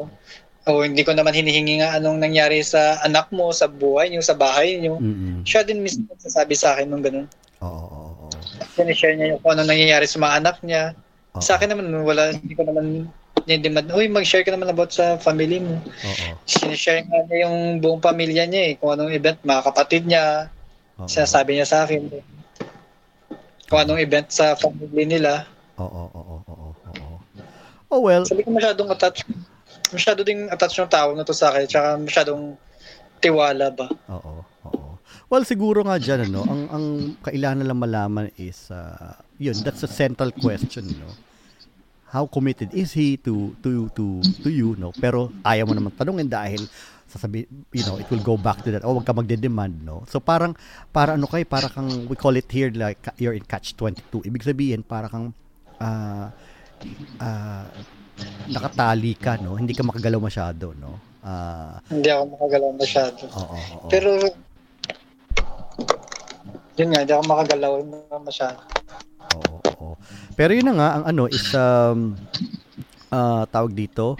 o 0.64 0.80
hindi 0.80 1.04
ko 1.04 1.12
naman 1.12 1.36
hinihingi 1.36 1.84
nga 1.84 2.00
anong 2.00 2.24
nangyari 2.24 2.64
sa 2.64 2.96
anak 3.04 3.28
mo, 3.28 3.52
sa 3.52 3.68
buhay 3.68 4.08
niyo, 4.08 4.24
sa 4.24 4.32
bahay 4.32 4.80
niyo. 4.80 4.96
Mm-mm. 4.96 5.44
Siya 5.44 5.60
din 5.60 5.84
mismo 5.84 6.08
nagsasabi 6.08 6.56
sa 6.56 6.72
akin 6.72 6.88
nung 6.88 7.04
ganun. 7.04 7.28
Oo, 7.60 7.68
oo, 7.68 8.10
oo. 8.24 8.28
Sinishare 8.72 9.12
niya 9.12 9.36
yung 9.36 9.40
kung 9.44 9.60
ano 9.60 9.68
nangyayari 9.68 10.08
sa 10.08 10.16
mga 10.24 10.34
anak 10.40 10.56
niya. 10.64 10.96
Oo. 11.36 11.44
Sa 11.44 11.60
akin 11.60 11.68
naman, 11.68 11.92
wala, 12.00 12.32
hindi 12.32 12.56
ko 12.56 12.64
naman 12.64 13.12
demand, 13.44 13.92
uy, 13.92 14.08
mag-share 14.08 14.44
ka 14.44 14.52
naman 14.52 14.72
about 14.72 14.90
sa 14.90 15.20
family 15.20 15.60
mo. 15.60 15.76
Oo. 15.84 16.28
Sinishare 16.48 17.04
nga 17.04 17.20
niya 17.28 17.48
yung 17.48 17.78
buong 17.84 18.00
pamilya 18.00 18.48
niya 18.48 18.62
eh. 18.68 18.72
Kung 18.80 18.96
anong 18.96 19.12
event, 19.12 19.38
mga 19.44 19.62
kapatid 19.68 20.08
niya, 20.08 20.48
Oo. 20.96 21.08
sinasabi 21.08 21.60
niya 21.60 21.68
sa 21.68 21.84
akin. 21.84 22.08
Kung 23.68 23.80
anong 23.84 24.00
event 24.00 24.28
sa 24.32 24.56
family 24.56 25.04
nila. 25.04 25.44
Oo, 25.76 26.08
oo, 26.08 26.34
oo, 26.48 26.68
oo. 26.72 27.16
Oh 27.92 28.00
well, 28.00 28.24
Sabi 28.24 28.42
ko 28.42 28.50
masyadong 28.56 28.90
attached. 28.90 29.28
Masyado 29.92 30.24
ding 30.24 30.48
attached 30.50 30.80
yung 30.80 30.90
tao 30.90 31.12
na 31.12 31.22
to 31.22 31.36
sa 31.36 31.52
akin. 31.52 31.68
Tsaka 31.68 31.88
masyadong 32.00 32.56
tiwala 33.20 33.70
ba. 33.70 33.86
Oo, 34.08 34.40
oo. 34.40 34.88
Well, 35.28 35.44
siguro 35.44 35.84
nga 35.84 35.96
dyan, 36.00 36.32
ano, 36.32 36.44
ang, 36.44 36.62
ang 36.72 36.86
kailangan 37.24 37.64
lang 37.64 37.80
malaman 37.80 38.26
is, 38.36 38.68
uh, 38.72 39.16
yun, 39.40 39.56
that's 39.64 39.82
a 39.82 39.90
central 39.90 40.32
question, 40.32 40.84
no? 40.96 41.08
How 42.14 42.30
committed 42.30 42.70
is 42.70 42.94
he 42.94 43.18
to 43.26 43.58
to 43.58 43.90
to 43.98 44.22
to 44.46 44.48
you, 44.48 44.78
no? 44.78 44.94
Pero 44.94 45.34
ayaw 45.42 45.66
mo 45.66 45.74
naman 45.74 45.90
tanungin 45.98 46.30
dahil 46.30 46.62
sasabi, 47.10 47.46
you 47.74 47.82
know, 47.82 47.98
it 47.98 48.06
will 48.06 48.22
go 48.22 48.38
back 48.38 48.62
to 48.62 48.70
that. 48.70 48.86
Oh, 48.86 48.94
wag 48.94 49.06
ka 49.06 49.10
magde-demand, 49.10 49.82
no? 49.82 50.06
So 50.06 50.22
parang 50.22 50.54
para 50.94 51.18
ano 51.18 51.26
kay, 51.26 51.42
para 51.42 51.66
kang 51.66 52.06
we 52.06 52.14
call 52.14 52.38
it 52.38 52.46
here 52.50 52.70
like 52.70 53.02
you're 53.18 53.34
in 53.34 53.42
catch 53.42 53.74
22. 53.74 54.30
Ibig 54.30 54.46
sabihin 54.46 54.86
para 54.86 55.10
kang 55.10 55.34
ah 55.82 56.30
ah, 57.18 57.66
nakatali 58.46 59.18
ka, 59.18 59.38
no? 59.42 59.58
Hindi 59.58 59.74
ka 59.74 59.82
makagalaw 59.82 60.22
masyado, 60.22 60.74
no? 60.78 60.98
Ah, 61.24 61.80
Hindi 61.90 62.08
ako 62.12 62.24
makagalaw 62.36 62.70
masyado. 62.76 63.22
oo, 63.26 63.58
oo. 63.58 63.88
Pero, 63.90 64.10
yun 66.76 66.88
nga, 66.92 67.00
hindi 67.02 67.12
ako 67.14 67.24
makagalaw 67.26 67.72
masyado. 68.22 68.73
Pero 70.34 70.50
yun 70.50 70.66
na 70.66 70.74
nga, 70.74 70.88
ang 70.98 71.04
ano 71.06 71.24
is, 71.30 71.54
um, 71.54 72.18
ah, 73.10 73.46
tawag 73.46 73.70
dito, 73.74 74.18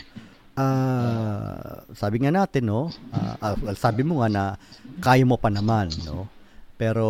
ah, 0.55 1.83
sabi 1.91 2.23
nga 2.23 2.31
natin, 2.31 2.71
no, 2.71 2.91
ah, 3.11 3.59
well, 3.59 3.75
sabi 3.75 4.07
mo 4.07 4.23
nga 4.23 4.31
na 4.31 4.45
kaya 5.03 5.27
mo 5.27 5.35
pa 5.35 5.51
naman, 5.51 5.91
no? 6.07 6.31
Pero, 6.79 7.07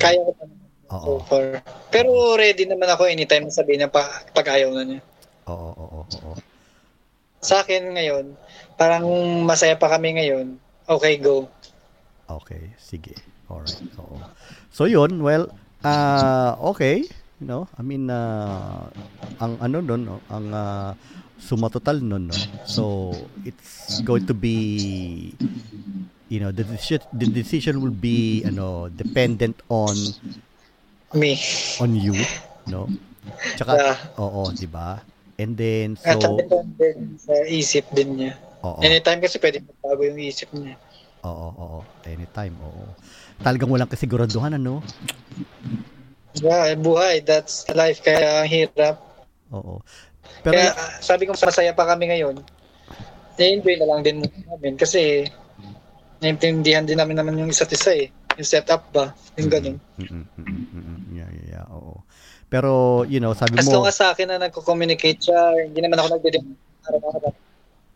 Kaya 0.00 0.20
ko 0.24 0.32
pa 0.32 0.44
naman 0.48 0.68
oo, 0.90 1.20
so 1.20 1.24
far. 1.28 1.60
Pero 1.92 2.34
ready 2.34 2.64
naman 2.64 2.88
ako 2.88 3.06
anytime 3.06 3.48
sabihin 3.52 3.84
niya 3.84 3.90
pa, 3.92 4.08
pag 4.32 4.56
ayaw 4.56 4.72
na 4.72 4.82
niya. 4.88 5.00
oo, 5.48 5.70
oo, 5.76 6.00
oo. 6.08 6.32
Sa 7.40 7.64
akin 7.64 7.96
ngayon, 7.96 8.36
parang 8.76 9.04
masaya 9.44 9.76
pa 9.76 9.88
kami 9.88 10.16
ngayon. 10.16 10.60
Okay, 10.88 11.16
go. 11.16 11.48
Okay, 12.28 12.72
sige. 12.76 13.16
Alright, 13.48 13.80
oo. 13.96 14.20
So 14.70 14.84
yun, 14.88 15.20
well, 15.20 15.48
ah 15.80 16.60
okay, 16.60 17.08
you 17.40 17.46
know, 17.48 17.64
I 17.76 17.82
mean, 17.82 18.12
ah, 18.12 18.92
ang 19.40 19.56
ano 19.64 19.80
nun, 19.80 20.04
no, 20.04 20.20
ang 20.28 20.52
ah, 20.52 20.92
sumatotal 21.40 22.04
nun, 22.04 22.28
no? 22.28 22.36
So, 22.68 22.84
it's 23.48 24.04
going 24.04 24.28
to 24.28 24.36
be, 24.36 25.32
you 26.28 26.38
know, 26.38 26.52
the 26.52 26.62
decision, 26.62 27.00
the 27.16 27.26
decision 27.26 27.80
will 27.80 27.96
be, 27.96 28.44
ano, 28.44 28.92
dependent 28.92 29.56
on, 29.72 29.96
Me. 31.16 31.40
on 31.80 31.96
you, 31.96 32.14
no? 32.68 32.92
Tsaka, 33.56 33.72
Yeah. 33.80 33.96
oo, 34.20 34.52
di 34.52 34.68
ba? 34.68 35.00
And 35.40 35.56
then, 35.56 35.96
At 36.04 36.20
so, 36.20 36.36
depende 36.36 37.16
sa 37.16 37.32
isip 37.48 37.88
din 37.96 38.20
niya. 38.20 38.32
oo. 38.60 38.84
Anytime 38.84 39.24
kasi 39.24 39.40
pwede 39.40 39.64
magbago 39.64 40.04
yung 40.04 40.20
isip 40.20 40.52
niya. 40.52 40.76
Oo, 41.24 41.48
oo, 41.56 41.78
anytime, 42.04 42.52
oo. 42.60 42.84
Talagang 43.40 43.72
walang 43.72 43.88
kasiguraduhan, 43.88 44.60
ano? 44.60 44.84
Yeah, 46.38 46.78
buhay. 46.78 47.26
That's 47.26 47.66
life. 47.74 48.04
Kaya 48.06 48.46
ang 48.46 48.50
hirap. 48.50 49.02
Oo. 49.50 49.82
Pero, 50.46 50.54
Kaya 50.54 50.70
ah, 50.72 50.92
sabi 51.02 51.26
ko 51.26 51.34
masaya 51.34 51.74
pa 51.74 51.84
kami 51.90 52.14
ngayon. 52.14 52.38
Na-enjoy 53.34 53.76
na 53.80 53.88
lang 53.88 54.00
din 54.04 54.22
namin 54.22 54.76
kasi 54.76 55.26
naintindihan 56.20 56.84
din 56.84 57.00
namin 57.00 57.16
naman 57.18 57.40
yung 57.40 57.50
isa't 57.50 57.72
isa 57.72 57.96
eh. 57.96 58.12
Yung 58.38 58.46
setup 58.46 58.86
ba? 58.94 59.10
Yung 59.40 59.50
ganun. 59.50 59.76
Mm, 59.98 60.06
mm, 60.06 60.26
mm, 60.38 60.44
mm, 60.46 60.82
mm. 60.84 60.98
Yeah, 61.16 61.30
yeah, 61.34 61.46
yeah, 61.58 61.64
oo. 61.72 62.04
Pero, 62.50 63.02
you 63.06 63.18
know, 63.18 63.32
sabi 63.34 63.58
As 63.58 63.66
mo, 63.66 63.80
long 63.80 63.86
as 63.88 63.96
sa 63.98 64.12
akin 64.12 64.26
na 64.28 64.38
nagko-communicate 64.38 65.20
siya, 65.22 65.70
hindi 65.70 65.80
naman 65.82 65.98
ako 65.98 66.08
nagdidim 66.18 66.46
araw-araw. 66.86 67.32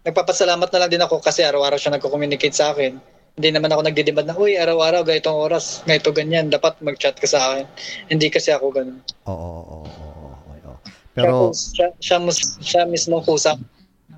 Nagpapasalamat 0.04 0.68
na 0.68 0.78
lang 0.84 0.90
din 0.92 1.02
ako 1.04 1.16
kasi 1.20 1.40
araw-araw 1.42 1.78
siya 1.80 1.96
nagko-communicate 1.96 2.56
sa 2.56 2.72
akin. 2.74 3.13
Hindi 3.34 3.48
naman 3.50 3.66
ako 3.74 3.82
nagdidemand 3.82 4.26
na, 4.30 4.38
uy, 4.38 4.54
araw-araw, 4.54 5.02
ganitong 5.02 5.34
oras, 5.34 5.82
ganito, 5.82 6.14
ganyan, 6.14 6.54
dapat 6.54 6.78
mag-chat 6.78 7.18
ka 7.18 7.26
sa 7.26 7.38
akin. 7.50 7.66
Hindi 8.06 8.30
kasi 8.30 8.54
ako 8.54 8.70
ganun. 8.70 9.02
oo, 9.26 9.34
oo, 9.34 9.86
oo, 9.90 10.30
oo. 10.38 10.74
Pero, 11.18 11.50
siya, 11.50 11.90
siya, 11.98 12.22
siya, 12.22 12.46
siya 12.62 12.82
mismo 12.86 13.18
kusap. 13.26 13.58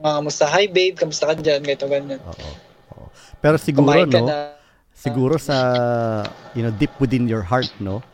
Mga 0.05 0.13
kamusta, 0.21 0.45
hi 0.53 0.69
babe, 0.69 0.97
kamusta 1.01 1.33
ka 1.33 1.35
dyan, 1.41 1.65
ganito, 1.65 1.89
ganyan. 1.89 2.21
oo, 2.29 2.51
oo. 2.93 3.07
Pero 3.41 3.57
siguro, 3.57 4.05
Kumain 4.05 4.13
no, 4.13 4.29
na, 4.29 4.53
siguro 4.93 5.41
sa, 5.41 5.57
you 6.53 6.61
know, 6.61 6.73
deep 6.77 6.93
within 7.01 7.25
your 7.25 7.41
heart, 7.41 7.73
no, 7.81 8.05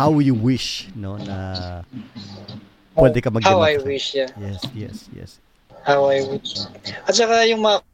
how 0.00 0.24
you 0.24 0.32
wish, 0.32 0.88
no, 0.96 1.20
na 1.20 1.84
pwede 2.96 3.20
ka 3.20 3.28
mag 3.28 3.44
how 3.44 3.60
I 3.60 3.76
wish, 3.76 4.16
yeah. 4.16 4.32
Yes, 4.40 4.64
yes, 4.72 4.96
yes. 5.12 5.30
How 5.84 6.08
I 6.08 6.24
wish. 6.24 6.64
At 7.04 7.12
saka 7.12 7.44
yung 7.44 7.60
mga 7.60 7.84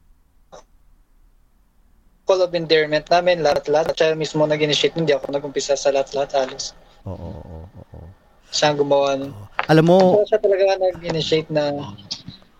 call 2.32 2.40
of 2.48 2.56
endearment 2.56 3.04
namin, 3.12 3.44
lahat-lahat. 3.44 3.92
Siya 3.92 4.16
mismo 4.16 4.48
nag-initiate, 4.48 4.96
hindi 4.96 5.12
ako 5.12 5.36
nag-umpisa 5.36 5.76
sa 5.76 5.92
lahat-lahat 5.92 6.32
halos. 6.32 6.72
Oo, 7.04 7.12
oo, 7.12 7.40
oo, 7.44 7.82
oo. 7.92 8.08
Siya 8.48 8.72
ang 8.72 8.80
gumawa 8.80 9.20
nun. 9.20 9.36
Alam 9.68 9.84
mo, 9.84 9.96
So, 10.16 10.32
siya 10.32 10.40
talaga 10.40 10.80
nag-initiate 10.80 11.52
na 11.52 11.92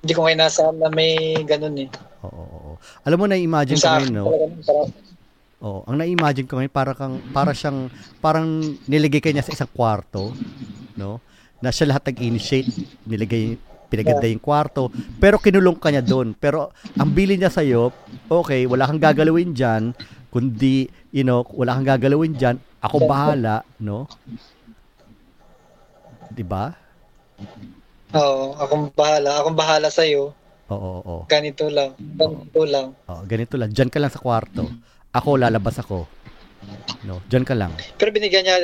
hindi 0.05 0.12
ko 0.12 0.29
ngayon 0.29 0.41
nasa 0.45 0.68
na 0.77 0.93
may 0.93 1.41
ganun 1.49 1.89
eh. 1.89 1.89
oo, 2.20 2.29
oo, 2.29 2.57
oo. 2.68 2.73
Alam 3.09 3.16
mo, 3.16 3.25
na-imagine 3.25 3.81
ko 3.81 3.89
ngayon, 3.89 4.12
no? 4.12 4.29
talaga 4.29 5.01
Oh, 5.62 5.87
ang 5.87 5.97
na-imagine 5.97 6.45
ko 6.45 6.59
ngayon 6.59 6.75
para 6.75 6.93
kang 6.93 7.23
para 7.31 7.55
siyang 7.55 7.87
parang 8.18 8.75
niligay 8.91 9.23
ka 9.23 9.31
niya 9.31 9.47
sa 9.47 9.55
isang 9.55 9.70
kwarto, 9.70 10.35
no? 10.99 11.23
Na 11.62 11.70
siya 11.70 11.95
lahat 11.95 12.11
nag-initiate, 12.11 12.66
nilagay 13.07 13.55
pinaganda 13.93 14.24
yung 14.24 14.40
kwarto, 14.40 14.88
pero 15.20 15.36
kinulong 15.36 15.76
ka 15.76 15.93
niya 15.93 16.01
doon. 16.01 16.32
Pero 16.32 16.72
ang 16.97 17.12
bili 17.12 17.36
niya 17.36 17.53
sa 17.53 17.61
iyo, 17.61 17.93
okay, 18.32 18.64
wala 18.64 18.88
kang 18.88 18.97
gagalawin 18.97 19.53
diyan, 19.53 19.93
kundi 20.32 20.88
you 21.12 21.20
know, 21.20 21.45
wala 21.53 21.76
kang 21.76 22.01
gagalawin 22.01 22.32
diyan, 22.32 22.57
ako 22.80 23.05
bahala, 23.05 23.61
no? 23.76 24.09
'Di 26.32 26.40
ba? 26.49 26.72
Oo, 28.12 28.57
akong 28.61 28.93
bahala. 28.93 29.40
Akong 29.40 29.57
bahala 29.57 29.88
sa'yo. 29.88 30.36
Oo, 30.68 30.76
oo, 30.76 31.01
oo. 31.05 31.22
Ganito 31.28 31.68
lang. 31.68 31.97
Ganito 31.97 32.62
lang. 32.68 32.93
Oo, 33.09 33.22
ganito 33.24 33.57
lang, 33.57 33.72
diyan 33.72 33.88
ka 33.88 33.99
lang 34.01 34.12
sa 34.12 34.20
kwarto. 34.20 34.68
Ako 35.12 35.36
lalabas 35.40 35.76
ako. 35.80 36.09
No, 37.03 37.19
diyan 37.27 37.43
ka 37.43 37.59
lang. 37.59 37.75
Pero 37.99 38.15
binigyan 38.15 38.47
niya, 38.47 38.57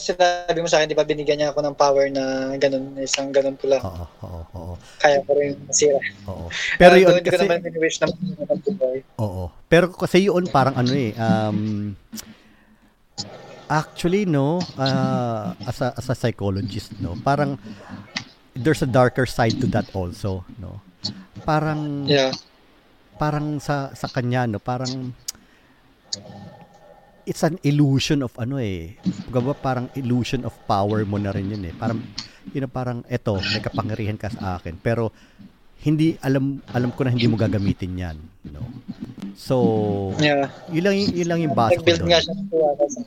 sinabi 0.00 0.64
mo 0.64 0.68
sa 0.68 0.80
akin, 0.80 0.88
di 0.88 0.96
ba, 0.96 1.04
binigyan 1.04 1.36
niya 1.36 1.52
ako 1.52 1.60
ng 1.60 1.76
power 1.76 2.08
na 2.08 2.56
ganun, 2.56 2.96
isang 2.96 3.28
ganun 3.28 3.52
lang. 3.68 3.84
Oo, 3.84 4.06
oo, 4.24 4.40
oo. 4.56 4.74
Kaya 4.96 5.20
ko 5.24 5.36
rin 5.36 5.60
masira. 5.68 6.00
Oo. 6.24 6.48
Pero 6.80 6.96
yun 6.96 7.12
hindi 7.12 7.28
ko 7.28 7.36
kasi 7.36 7.44
naman 7.44 7.60
wish 7.76 7.98
na. 8.00 8.06
Oo. 9.20 9.52
Pero 9.68 9.92
kasi 9.92 10.24
yun 10.30 10.48
parang 10.48 10.78
ano 10.78 10.92
eh 10.94 11.12
um 11.18 11.92
actually 13.66 14.22
no 14.22 14.62
uh, 14.78 15.50
as 15.66 15.82
a 15.82 15.90
as 15.98 16.06
a 16.06 16.14
psychologist 16.14 16.94
no 17.02 17.18
parang 17.26 17.58
there's 18.54 18.78
a 18.78 18.86
darker 18.86 19.26
side 19.26 19.58
to 19.58 19.66
that 19.66 19.90
also 19.90 20.46
no 20.62 20.78
parang 21.42 22.06
Yeah. 22.06 22.30
parang 23.18 23.58
sa 23.58 23.90
sa 23.98 24.06
kanya 24.06 24.46
no 24.46 24.62
parang 24.62 25.10
it's 27.26 27.42
an 27.42 27.58
illusion 27.66 28.22
of 28.22 28.32
ano 28.38 28.56
eh 28.56 28.94
Kumbaga 29.28 29.52
parang 29.58 29.86
illusion 29.98 30.46
of 30.46 30.54
power 30.64 31.02
mo 31.02 31.18
na 31.18 31.34
rin 31.34 31.50
yun 31.50 31.62
eh 31.66 31.74
parang 31.74 31.98
you 32.54 32.62
know 32.62 32.70
parang 32.70 33.02
eto 33.10 33.36
may 33.42 33.58
kapangyarihan 33.58 34.14
ka 34.16 34.30
sa 34.30 34.56
akin 34.56 34.78
pero 34.78 35.10
hindi 35.82 36.14
alam 36.22 36.62
alam 36.70 36.94
ko 36.94 37.04
na 37.04 37.12
hindi 37.12 37.26
mo 37.26 37.34
gagamitin 37.36 37.92
yan 37.98 38.16
no 38.54 38.62
so 39.34 39.56
Yeah. 40.22 40.48
yun 40.70 40.86
lang 40.86 40.94
yun 40.96 41.26
lang 41.28 41.40
yung 41.42 41.54
base 41.58 41.82
ko 41.82 41.84
doon 41.84 42.08
sa 42.16 43.02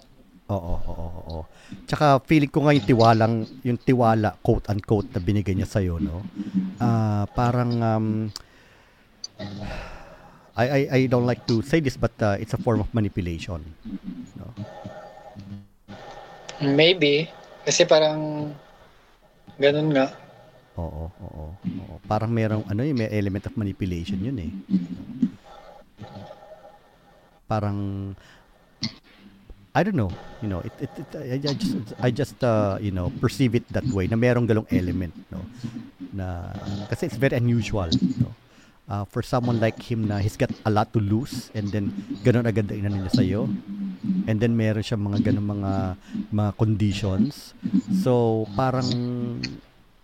Oo, 0.49 0.81
oo, 0.81 1.07
oo. 1.29 1.39
Tsaka 1.85 2.17
feeling 2.25 2.49
ko 2.49 2.65
nga 2.65 2.73
yung 2.73 2.87
tiwalang, 2.89 3.33
yung 3.61 3.77
tiwala, 3.77 4.33
quote 4.41 4.65
unquote, 4.65 5.13
na 5.13 5.21
binigay 5.21 5.53
niya 5.53 5.69
sa'yo, 5.69 6.01
no? 6.01 6.25
Ah, 6.81 7.29
parang, 7.37 7.71
um, 7.77 8.07
I, 10.59 10.65
I, 10.67 10.81
I 10.91 10.99
don't 11.07 11.23
like 11.23 11.47
to 11.47 11.63
say 11.63 11.79
this, 11.79 11.95
but 11.95 12.11
uh, 12.19 12.35
it's 12.35 12.51
a 12.51 12.59
form 12.59 12.83
of 12.83 12.91
manipulation. 12.91 13.63
No? 14.35 14.51
Maybe. 16.59 17.31
Kasi 17.63 17.87
parang 17.87 18.51
ganun 19.55 19.95
nga. 19.95 20.11
Oo, 20.75 21.07
oo, 21.07 21.45
oo. 21.55 21.95
Parang 22.11 22.27
merong, 22.27 22.67
ano 22.67 22.83
yun, 22.83 22.99
may 22.99 23.07
element 23.07 23.47
of 23.47 23.55
manipulation 23.55 24.19
yun 24.19 24.35
eh. 24.39 24.51
Parang, 27.47 28.11
I 29.71 29.81
don't 29.83 29.95
know, 29.95 30.11
you 30.43 30.51
know, 30.51 30.59
it, 30.59 30.75
it, 30.79 30.91
it 30.99 31.09
I, 31.15 31.39
I 31.39 31.55
just, 31.55 31.75
I 31.99 32.09
just, 32.11 32.37
uh, 32.43 32.77
you 32.83 32.91
know, 32.91 33.11
perceive 33.23 33.55
it 33.55 33.63
that 33.71 33.87
way, 33.95 34.07
na 34.07 34.19
merong 34.19 34.43
galong 34.43 34.67
element, 34.75 35.15
no? 35.31 35.39
Na, 36.11 36.51
kasi 36.91 37.07
it's 37.07 37.15
very 37.15 37.39
unusual, 37.39 37.87
no? 38.19 38.35
Uh, 38.89 39.05
for 39.05 39.21
someone 39.21 39.61
like 39.61 39.77
him 39.85 40.09
na 40.09 40.17
he's 40.17 40.33
got 40.33 40.49
a 40.65 40.71
lot 40.73 40.89
to 40.89 40.97
lose 40.97 41.53
and 41.53 41.69
then 41.69 41.93
ganun 42.25 42.41
agad 42.49 42.65
na 42.65 42.73
inano 42.73 42.97
niya 42.97 43.13
sa'yo 43.13 43.45
and 44.25 44.41
then 44.41 44.57
meron 44.57 44.81
siya 44.81 44.97
mga 44.97 45.29
ganun 45.29 45.45
mga 45.45 45.73
mga 46.33 46.51
conditions 46.57 47.53
so 48.01 48.49
parang 48.57 48.89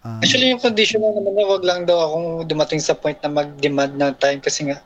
ah, 0.05 0.21
Actually, 0.21 0.53
yung 0.53 0.61
condition 0.61 1.01
lang 1.01 1.17
naman 1.17 1.33
na 1.33 1.49
wag 1.49 1.65
lang 1.65 1.81
daw 1.89 1.97
akong 1.97 2.29
dumating 2.45 2.77
sa 2.77 2.93
point 2.93 3.17
na 3.25 3.33
mag-demand 3.33 3.97
ng 3.97 4.13
time 4.21 4.37
kasi 4.37 4.69
nga, 4.69 4.77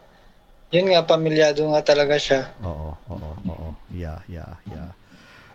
yun 0.72 0.88
nga, 0.95 1.04
pamilyado 1.04 1.68
nga 1.68 1.84
talaga 1.84 2.16
siya. 2.16 2.47
Oo, 2.64 2.95
oo, 3.12 3.30
oo. 3.52 3.68
Yeah, 3.91 4.24
yeah, 4.32 4.56
yeah. 4.72 4.95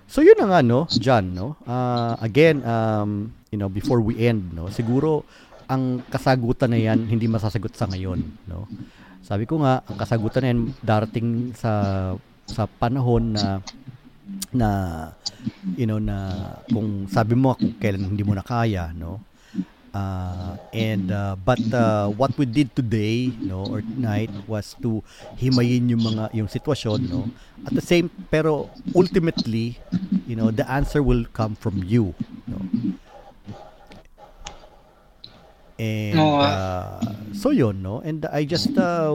So 0.05 0.21
yun 0.21 0.37
na 0.37 0.53
nga 0.53 0.61
no, 0.61 0.85
John, 1.01 1.33
no. 1.33 1.57
Ah, 1.65 2.21
again, 2.21 2.61
um, 2.69 3.33
you 3.49 3.57
know, 3.57 3.73
before 3.73 4.05
we 4.05 4.21
end, 4.21 4.53
no, 4.53 4.69
siguro 4.69 5.25
ang 5.69 6.05
kasagutan 6.09 6.71
na 6.73 6.81
yan 6.81 7.09
hindi 7.09 7.27
masasagot 7.29 7.73
sa 7.75 7.89
ngayon, 7.89 8.21
no. 8.49 8.69
Sabi 9.25 9.49
ko 9.49 9.61
nga, 9.65 9.81
ang 9.85 9.97
kasagutan 9.97 10.41
na 10.45 10.51
yan 10.53 10.63
darating 10.85 11.29
sa 11.57 11.73
sa 12.45 12.69
panahon 12.69 13.33
na 13.33 13.65
na 14.53 14.69
you 15.77 15.89
know 15.89 16.01
na 16.01 16.17
kung 16.69 17.09
sabi 17.09 17.33
mo 17.33 17.57
kung 17.57 17.77
kailan 17.81 18.13
hindi 18.13 18.25
mo 18.25 18.37
na 18.37 18.45
kaya, 18.45 18.93
no. 18.93 19.21
Uh, 19.95 20.59
and 20.75 21.15
uh, 21.15 21.39
but 21.47 21.63
uh, 21.71 22.11
what 22.19 22.35
we 22.35 22.43
did 22.43 22.67
today 22.75 23.31
no 23.39 23.63
or 23.71 23.79
tonight 23.79 24.27
was 24.51 24.75
to 24.83 24.99
himayin 25.39 25.87
yung 25.87 26.03
mga 26.03 26.35
yung 26.35 26.51
sitwasyon 26.51 26.99
no 27.07 27.31
at 27.63 27.71
the 27.71 27.79
same 27.79 28.11
pero 28.27 28.67
ultimately 28.91 29.79
you 30.27 30.35
know 30.35 30.51
the 30.51 30.67
answer 30.67 30.99
will 30.99 31.23
come 31.31 31.55
from 31.55 31.79
you 31.87 32.11
no 32.51 32.59
and 35.79 36.19
Oo 36.19 36.39
uh, 36.39 37.03
so 37.35 37.51
yun 37.51 37.83
no 37.83 37.99
and 38.05 38.27
I 38.31 38.47
just 38.47 38.71
uh, 38.79 39.11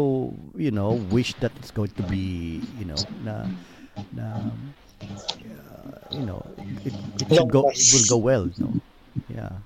you 0.59 0.71
know 0.75 0.91
wish 1.11 1.35
that 1.39 1.55
it's 1.55 1.71
going 1.71 1.95
to 1.95 2.03
be 2.03 2.59
you 2.75 2.83
know 2.83 2.99
na 3.23 3.47
na 4.11 4.27
uh, 4.43 5.95
you 6.11 6.25
know 6.27 6.43
it, 6.83 6.91
it 6.91 7.27
should 7.31 7.51
go 7.51 7.63
it 7.71 7.87
will 7.95 8.07
go 8.11 8.19
well 8.19 8.45
no 8.59 8.75
yeah 9.31 9.63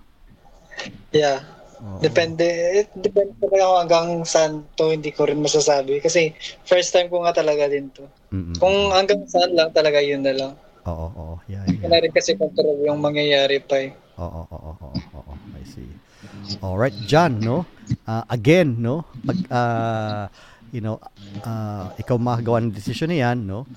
Yeah. 1.13 1.45
Oo. 1.83 1.99
Depende, 2.01 2.47
it 2.81 2.89
depende 2.97 3.37
talaga 3.37 3.63
kung 3.69 3.77
hanggang 3.85 4.07
saan 4.25 4.51
to, 4.79 4.89
hindi 4.89 5.13
ko 5.13 5.29
rin 5.29 5.37
masasabi. 5.43 6.01
Kasi 6.01 6.33
first 6.65 6.89
time 6.89 7.11
ko 7.11 7.21
nga 7.21 7.37
talaga 7.37 7.69
din 7.69 7.93
to. 7.93 8.09
Mm-mm. 8.33 8.57
Kung 8.57 8.89
hanggang 8.89 9.21
saan 9.29 9.53
lang 9.53 9.69
talaga 9.69 10.01
yun 10.01 10.25
na 10.25 10.33
lang. 10.33 10.53
oo 10.83 11.07
oo 11.15 11.35
yeah 11.47 11.63
Hindi 11.63 11.85
yeah 11.85 11.91
na 11.93 12.01
rin 12.01 12.11
kasi 12.11 12.35
control 12.35 12.75
yung 12.83 12.99
mangyayari 12.99 13.61
pa 13.63 13.77
eh. 13.77 13.93
Oo, 14.17 14.41
oo, 14.51 14.57
oo, 14.57 14.89
oo, 14.89 15.19
oo. 15.21 15.33
I 15.53 15.63
see. 15.69 15.92
All 16.61 16.77
right, 16.77 16.93
John, 17.07 17.39
no? 17.39 17.65
Uh, 18.07 18.23
again, 18.29 18.79
no? 18.79 19.05
Pag 19.25 19.37
uh, 19.51 20.23
you 20.73 20.81
know, 20.81 20.97
uh, 21.45 21.93
ikaw 22.01 22.17
makagawa 22.17 22.65
ng 22.65 22.73
decision 22.73 23.13
na 23.13 23.21
yan, 23.29 23.45
no? 23.45 23.67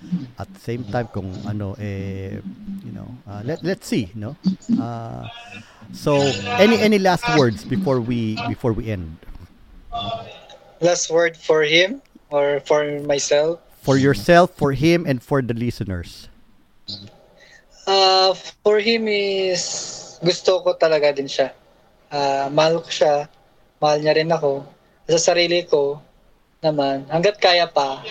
At 0.40 0.48
the 0.48 0.62
same 0.62 0.84
time 0.88 1.08
kung 1.12 1.28
ano 1.44 1.76
eh 1.76 2.40
you 2.86 2.92
know, 2.92 3.08
uh, 3.28 3.44
let 3.44 3.60
let's 3.62 3.84
see, 3.84 4.08
no? 4.16 4.34
Uh, 4.80 5.28
so 5.92 6.18
any 6.56 6.80
any 6.80 6.98
last 6.98 7.26
words 7.36 7.62
before 7.62 8.00
we 8.00 8.40
before 8.48 8.72
we 8.72 8.90
end 8.90 9.16
Last 10.80 11.08
word 11.08 11.36
for 11.36 11.64
him 11.64 12.04
or 12.28 12.60
for 12.64 12.84
myself. 13.04 13.64
for 13.86 13.96
yourself, 13.96 14.50
for 14.58 14.74
him 14.74 15.06
and 15.06 15.22
for 15.22 15.38
the 15.38 15.54
listeners. 15.54 16.26
Uh, 17.86 18.34
for 18.66 18.82
him 18.82 19.06
is 19.06 20.18
gusto 20.18 20.58
ko 20.66 20.74
talaga 20.74 21.14
din 21.14 21.30
siya. 21.30 21.54
Ah, 22.10 22.46
mahal 22.50 22.80
ko 22.82 22.90
siya. 22.90 23.26
Mahal 23.82 24.00
niya 24.00 24.14
rin 24.16 24.30
ako. 24.30 24.62
Sa 25.06 25.32
sarili 25.32 25.62
ko 25.66 26.00
naman, 26.62 27.06
hanggat 27.10 27.38
kaya 27.38 27.66
pa, 27.70 28.02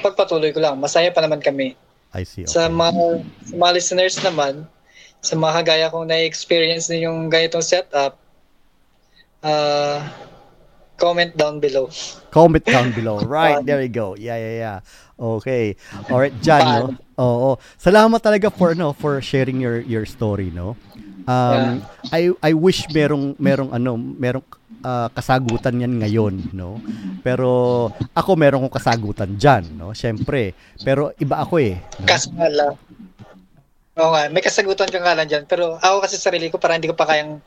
pagpatuloy 0.00 0.52
ko 0.52 0.60
lang. 0.60 0.80
Masaya 0.80 1.12
pa 1.12 1.20
naman 1.20 1.40
kami. 1.40 1.76
I 2.12 2.22
see. 2.24 2.44
Sa 2.44 2.68
Okay. 2.68 2.76
mga, 2.76 3.04
sa 3.48 3.54
mga 3.56 3.72
listeners 3.72 4.16
naman, 4.20 4.54
sa 5.22 5.34
mga 5.38 5.52
kagaya 5.62 5.86
kong 5.88 6.10
na-experience 6.10 6.90
din 6.90 7.08
yung 7.08 7.30
ganitong 7.30 7.64
setup, 7.64 8.18
uh, 9.46 10.02
comment 10.98 11.32
down 11.34 11.58
below. 11.58 11.88
Comment 12.30 12.62
down 12.62 12.92
below. 12.92 13.22
Right, 13.26 13.62
there 13.64 13.80
you 13.80 13.90
go. 13.90 14.14
Yeah, 14.18 14.36
yeah, 14.36 14.54
yeah. 14.58 14.78
Okay. 15.18 15.78
All 16.10 16.18
right, 16.18 16.34
Jan, 16.42 16.62
no? 16.66 16.86
Oo. 17.18 17.50
Salamat 17.78 18.18
talaga 18.18 18.50
for 18.50 18.74
no 18.74 18.90
for 18.90 19.22
sharing 19.22 19.62
your 19.62 19.78
your 19.86 20.02
story, 20.02 20.50
no? 20.50 20.74
Um 21.28 21.82
I 22.10 22.34
I 22.42 22.52
wish 22.56 22.86
merong 22.90 23.38
merong 23.38 23.70
ano, 23.70 23.94
merong 23.96 24.46
ah, 24.82 25.08
kasagutan 25.14 25.82
yan 25.82 26.02
ngayon, 26.02 26.34
no? 26.54 26.82
Pero 27.22 27.90
ako 28.12 28.30
meron 28.34 28.62
kong 28.66 28.76
kasagutan 28.76 29.38
diyan, 29.38 29.78
no? 29.78 29.94
Syempre. 29.94 30.56
Pero 30.82 31.14
iba 31.18 31.38
ako 31.38 31.62
eh. 31.62 31.78
no? 32.02 32.48
Lang. 32.50 32.74
Oo 33.92 34.10
nga, 34.16 34.24
may 34.32 34.40
kasagutan 34.40 34.88
ka 34.88 34.98
nga 35.04 35.12
lang 35.12 35.28
dyan. 35.28 35.44
Pero 35.44 35.76
ako 35.76 36.08
kasi 36.08 36.16
sa 36.16 36.32
sarili 36.32 36.48
ko, 36.48 36.56
parang 36.56 36.80
hindi 36.80 36.88
ko 36.88 36.96
pa 36.96 37.04
kayang 37.04 37.44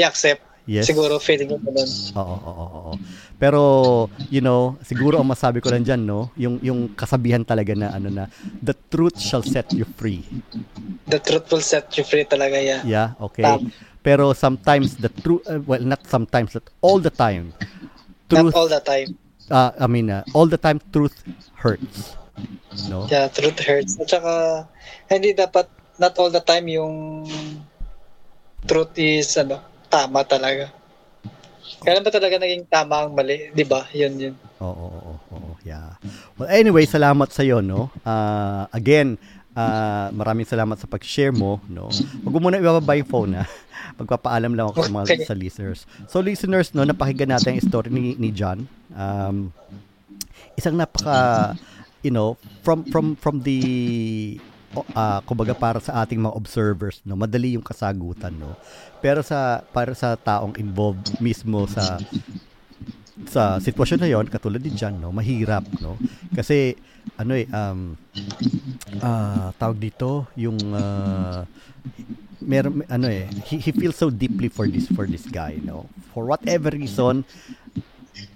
i-accept. 0.00 0.47
Yes. 0.68 0.84
Siguro 0.84 1.16
feeling 1.16 1.48
ko 1.48 1.56
ganun. 1.56 1.88
Oo, 2.12 2.36
oo, 2.44 2.66
oo. 2.76 2.92
Pero, 3.40 3.60
you 4.28 4.44
know, 4.44 4.76
siguro 4.84 5.16
ang 5.16 5.24
masabi 5.24 5.64
ko 5.64 5.72
lang 5.72 5.80
dyan, 5.80 6.04
no? 6.04 6.28
Yung, 6.36 6.60
yung 6.60 6.92
kasabihan 6.92 7.40
talaga 7.40 7.72
na, 7.72 7.88
ano 7.96 8.12
na, 8.12 8.28
the 8.60 8.76
truth 8.92 9.16
shall 9.16 9.40
set 9.40 9.72
you 9.72 9.88
free. 9.96 10.20
The 11.08 11.24
truth 11.24 11.48
will 11.48 11.64
set 11.64 11.88
you 11.96 12.04
free 12.04 12.28
talaga, 12.28 12.60
yeah. 12.60 12.84
Yeah, 12.84 13.08
okay. 13.16 13.48
Tama. 13.48 13.72
Pero 14.04 14.36
sometimes 14.36 15.00
the 15.00 15.08
truth, 15.08 15.40
uh, 15.48 15.64
well, 15.64 15.80
not 15.80 16.04
sometimes, 16.04 16.52
but 16.52 16.68
all 16.84 17.00
the 17.00 17.12
time, 17.12 17.56
truth, 18.28 18.52
Not 18.52 18.60
all 18.60 18.68
the 18.68 18.84
time. 18.84 19.16
uh, 19.48 19.72
I 19.80 19.88
mean, 19.88 20.12
uh, 20.12 20.20
all 20.36 20.52
the 20.52 20.60
time, 20.60 20.84
truth 20.92 21.16
hurts. 21.56 22.12
No? 22.92 23.08
Yeah, 23.08 23.32
truth 23.32 23.56
hurts. 23.64 23.96
At 23.96 24.12
saka, 24.12 24.68
hindi 25.08 25.32
dapat, 25.32 25.64
not 25.96 26.12
all 26.20 26.28
the 26.28 26.44
time 26.44 26.68
yung 26.68 27.24
truth 28.68 28.92
is, 29.00 29.32
ano, 29.40 29.64
tama 29.88 30.22
talaga. 30.22 30.70
Kailan 31.78 32.02
ba 32.02 32.10
talaga 32.10 32.40
naging 32.40 32.64
tama 32.66 33.06
ang 33.06 33.12
mali? 33.12 33.52
Di 33.52 33.62
ba? 33.62 33.86
Yun, 33.92 34.14
yun. 34.18 34.34
Oo, 34.58 34.66
oo, 34.66 34.98
oo, 35.14 35.14
oo, 35.30 35.50
yeah. 35.62 35.94
Well, 36.34 36.50
anyway, 36.50 36.84
salamat 36.84 37.30
sa 37.30 37.46
iyo, 37.46 37.62
no? 37.62 37.86
Uh, 38.02 38.66
again, 38.74 39.14
uh, 39.54 40.10
maraming 40.10 40.42
salamat 40.42 40.74
sa 40.74 40.90
pag-share 40.90 41.30
mo, 41.30 41.62
no? 41.70 41.86
Huwag 42.24 42.34
mo 42.34 42.50
muna 42.50 42.58
ibababa 42.58 42.98
yung 42.98 43.06
phone, 43.06 43.32
ha? 43.38 43.44
Magpapaalam 44.00 44.58
lang 44.58 44.74
ako 44.74 44.86
sa 44.86 44.92
mga 44.92 45.06
Okay. 45.06 45.26
sa 45.26 45.34
listeners. 45.38 45.80
So, 46.10 46.18
listeners, 46.18 46.74
no, 46.74 46.82
napakinggan 46.82 47.30
natin 47.30 47.54
ang 47.54 47.62
story 47.62 47.94
ni, 47.94 48.18
ni 48.18 48.34
John. 48.34 48.66
Um, 48.90 49.54
isang 50.58 50.74
napaka, 50.74 51.54
you 52.02 52.10
know, 52.10 52.34
from 52.66 52.82
from 52.90 53.14
from 53.14 53.46
the 53.46 53.60
uh, 54.74 55.20
kumbaga 55.24 55.56
para 55.56 55.78
sa 55.80 56.04
ating 56.04 56.20
mga 56.20 56.34
observers, 56.36 57.00
no, 57.06 57.16
madali 57.16 57.56
yung 57.56 57.64
kasagutan, 57.64 58.34
no. 58.36 58.56
Pero 59.00 59.22
sa 59.22 59.62
para 59.72 59.94
sa 59.94 60.18
taong 60.18 60.58
involved 60.58 61.16
mismo 61.22 61.64
sa 61.70 62.00
sa 63.26 63.58
sitwasyon 63.58 63.98
na 63.98 64.08
yon 64.08 64.26
katulad 64.30 64.62
ni 64.62 64.70
John 64.72 64.96
no 65.02 65.10
mahirap 65.10 65.66
no? 65.82 65.98
Kasi 66.30 66.78
ano 67.18 67.34
eh 67.34 67.50
um 67.50 67.98
ah 69.02 69.50
tawag 69.58 69.82
dito 69.82 70.30
yung 70.38 70.58
uh, 70.72 71.42
meron 72.38 72.86
ano 72.86 73.06
eh 73.10 73.26
he, 73.50 73.58
he 73.58 73.70
feels 73.74 73.98
so 73.98 74.08
deeply 74.08 74.46
for 74.46 74.70
this 74.70 74.86
for 74.94 75.04
this 75.04 75.26
guy 75.26 75.58
no? 75.60 75.90
For 76.14 76.30
whatever 76.30 76.70
reason 76.70 77.26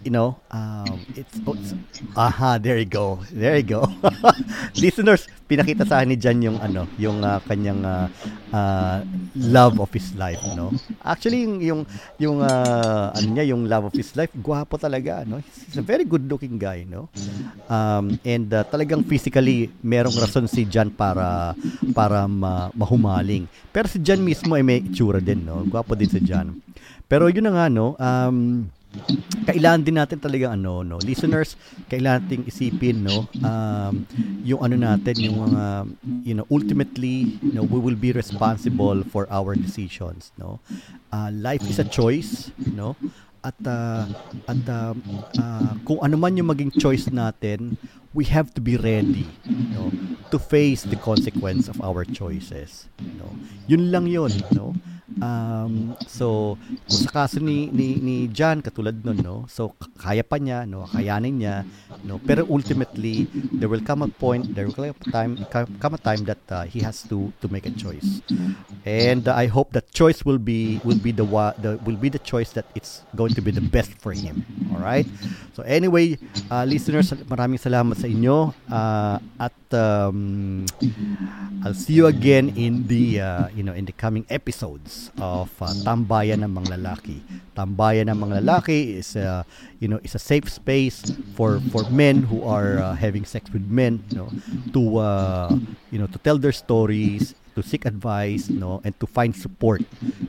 you 0.06 0.14
know 0.14 0.38
um 0.50 0.98
it's, 1.14 1.38
oh, 1.42 1.58
it's 1.58 1.74
aha 2.14 2.58
there 2.58 2.78
you 2.78 2.88
go 2.88 3.22
there 3.30 3.54
you 3.58 3.66
go. 3.66 3.86
Listeners 4.82 5.30
pinakita 5.52 5.84
sa 5.84 6.00
ni 6.08 6.16
Jan 6.16 6.40
yung 6.40 6.56
ano 6.56 6.88
yung 6.96 7.20
ah, 7.20 7.36
kanyang 7.44 7.84
ah, 7.84 8.08
ah, 8.56 9.04
love 9.36 9.76
of 9.84 9.92
his 9.92 10.16
life 10.16 10.40
no? 10.56 10.72
Actually 11.04 11.44
yung 11.44 11.60
yung 11.60 11.80
yung 12.16 12.38
ah, 12.40 13.12
ano 13.12 13.28
niya 13.28 13.52
yung 13.52 13.68
love 13.68 13.92
of 13.92 13.94
his 13.94 14.08
life 14.16 14.32
gwapo 14.32 14.80
talaga 14.80 15.28
no? 15.28 15.44
He's 15.44 15.76
a 15.76 15.84
very 15.84 16.08
good 16.08 16.24
looking 16.24 16.56
guy 16.56 16.88
no? 16.88 17.12
Um 17.68 18.16
and 18.24 18.48
ah, 18.56 18.64
talagang 18.64 19.04
physically 19.04 19.68
merong 19.84 20.16
rason 20.16 20.48
si 20.48 20.64
Jan 20.64 20.88
para 20.88 21.52
para 21.92 22.24
ma- 22.24 22.72
mahumaling. 22.72 23.44
Pero 23.68 23.84
si 23.92 24.00
Jan 24.00 24.24
mismo 24.24 24.56
ay 24.56 24.64
may 24.64 24.80
itsura 24.80 25.20
din 25.20 25.44
no? 25.44 25.68
Gwapo 25.68 25.92
din 25.92 26.08
si 26.08 26.24
Jan. 26.24 26.56
Pero 27.04 27.28
yun 27.28 27.44
na 27.44 27.52
nga 27.52 27.66
no? 27.68 27.92
Um 28.00 28.72
kailangan 29.42 29.82
din 29.82 29.96
natin 29.98 30.18
talaga 30.20 30.54
ano 30.54 30.84
no 30.86 31.00
listeners 31.02 31.56
kailangan 31.88 32.22
nating 32.28 32.44
isipin 32.46 33.02
no 33.02 33.26
um 33.42 34.04
yung 34.46 34.60
ano 34.62 34.76
natin 34.78 35.16
yung 35.18 35.36
mga 35.48 35.64
you 36.22 36.34
know 36.36 36.46
ultimately 36.52 37.40
you 37.40 37.54
know 37.56 37.64
we 37.66 37.80
will 37.80 37.98
be 37.98 38.12
responsible 38.12 39.02
for 39.08 39.26
our 39.32 39.56
decisions 39.56 40.30
no. 40.38 40.60
Uh, 41.12 41.28
life 41.28 41.60
is 41.68 41.76
a 41.76 41.84
choice 41.84 42.52
no 42.72 42.96
at 43.44 43.56
uh, 43.66 44.06
at 44.46 44.62
um, 44.70 44.96
uh, 45.36 45.72
kung 45.82 45.98
ano 46.00 46.16
man 46.16 46.38
yung 46.38 46.48
maging 46.48 46.72
choice 46.78 47.10
natin 47.10 47.76
we 48.14 48.22
have 48.24 48.52
to 48.54 48.60
be 48.62 48.78
ready 48.78 49.26
no 49.74 49.90
to 50.30 50.38
face 50.38 50.86
the 50.86 50.96
consequence 50.96 51.66
of 51.66 51.76
our 51.82 52.04
choices 52.06 52.86
no. 53.18 53.28
Yun 53.66 53.90
lang 53.90 54.06
yun 54.06 54.32
no 54.54 54.76
um 55.20 55.98
so 56.06 56.56
sa 56.86 57.10
kaso 57.10 57.42
ni 57.42 57.68
ni, 57.68 57.98
ni 57.98 58.16
John 58.30 58.62
katulad 58.62 59.02
nun 59.02 59.18
no? 59.20 59.44
So 59.50 59.74
kaya 59.98 60.22
pa 60.22 60.38
niya 60.38 60.64
no? 60.64 60.86
Kayanin 60.88 61.42
niya 61.42 61.66
no? 62.06 62.22
Pero 62.22 62.46
ultimately 62.48 63.26
there 63.52 63.68
will 63.68 63.82
come 63.82 64.06
a 64.06 64.10
point 64.10 64.54
there 64.54 64.68
will 64.70 64.76
come 64.76 64.94
a 64.94 65.10
time 65.10 65.32
come 65.52 65.94
a 65.94 66.00
time 66.00 66.22
that 66.24 66.42
uh, 66.48 66.64
he 66.64 66.80
has 66.80 67.02
to 67.10 67.34
to 67.42 67.46
make 67.50 67.66
a 67.66 67.74
choice. 67.74 68.22
And 68.86 69.26
uh, 69.26 69.34
I 69.34 69.50
hope 69.50 69.74
that 69.74 69.90
choice 69.90 70.22
will 70.22 70.40
be 70.40 70.78
will 70.86 71.00
be 71.02 71.10
the, 71.10 71.26
the 71.58 71.82
will 71.82 71.98
be 71.98 72.08
the 72.08 72.22
choice 72.22 72.54
that 72.54 72.66
it's 72.78 73.02
going 73.18 73.34
to 73.34 73.42
be 73.42 73.50
the 73.50 73.64
best 73.64 73.92
for 73.98 74.14
him. 74.14 74.46
All 74.70 74.80
right 74.80 75.06
so 75.58 75.66
anyway 75.66 76.16
uh, 76.46 76.62
listeners 76.62 77.10
maraming 77.26 77.58
salamat 77.58 77.98
sa 77.98 78.06
inyo. 78.06 78.54
Uh, 78.70 79.18
at 79.42 79.56
um, 79.74 80.62
I'll 81.64 81.74
see 81.74 81.98
you 81.98 82.06
again 82.06 82.54
in 82.54 82.86
the 82.86 83.18
uh, 83.18 83.46
you 83.50 83.62
know 83.66 83.74
in 83.74 83.84
the 83.84 83.94
coming 83.94 84.26
episodes 84.30 85.01
of 85.18 85.50
uh, 85.58 85.72
Tambayan 85.82 86.46
ng 86.46 86.52
mga 86.52 86.78
lalaki. 86.78 87.18
Tambayan 87.56 88.06
ng 88.12 88.18
mga 88.18 88.34
lalaki 88.44 89.00
is 89.00 89.16
uh, 89.18 89.42
you 89.82 89.88
know 89.88 89.98
is 90.06 90.14
a 90.14 90.22
safe 90.22 90.46
space 90.46 91.02
for 91.34 91.58
for 91.74 91.82
men 91.90 92.22
who 92.22 92.46
are 92.46 92.78
uh, 92.78 92.94
having 92.94 93.26
sex 93.26 93.50
with 93.50 93.64
men, 93.66 93.98
you 94.12 94.22
know, 94.22 94.30
to 94.70 94.82
uh, 95.02 95.50
you 95.90 95.98
know 95.98 96.06
to 96.06 96.18
tell 96.22 96.38
their 96.38 96.54
stories, 96.54 97.34
to 97.56 97.60
seek 97.64 97.88
advice, 97.88 98.46
no, 98.52 98.78
and 98.86 98.94
to 99.02 99.06
find 99.08 99.34
support, 99.34 99.82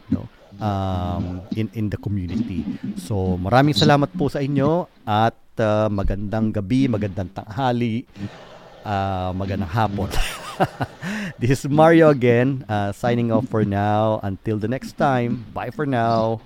no. 0.09 0.25
um, 0.59 1.41
in 1.55 1.69
in 1.73 1.89
the 1.89 1.97
community. 1.97 2.65
So 2.99 3.39
maraming 3.39 3.77
salamat 3.77 4.13
po 4.13 4.29
sa 4.29 4.43
inyo 4.43 4.87
at 5.07 5.37
uh, 5.59 5.89
magandang 5.89 6.53
gabi, 6.53 6.87
magandang 6.87 7.31
tanghali, 7.33 8.05
uh, 8.85 9.31
magandang 9.33 9.71
hapon. 9.71 10.09
this 11.39 11.65
is 11.65 11.69
Mario 11.69 12.09
again, 12.09 12.65
uh, 12.69 12.91
signing 12.91 13.31
off 13.31 13.47
for 13.47 13.65
now. 13.65 14.19
Until 14.23 14.57
the 14.57 14.67
next 14.67 14.97
time, 14.97 15.45
bye 15.53 15.69
for 15.69 15.85
now. 15.85 16.41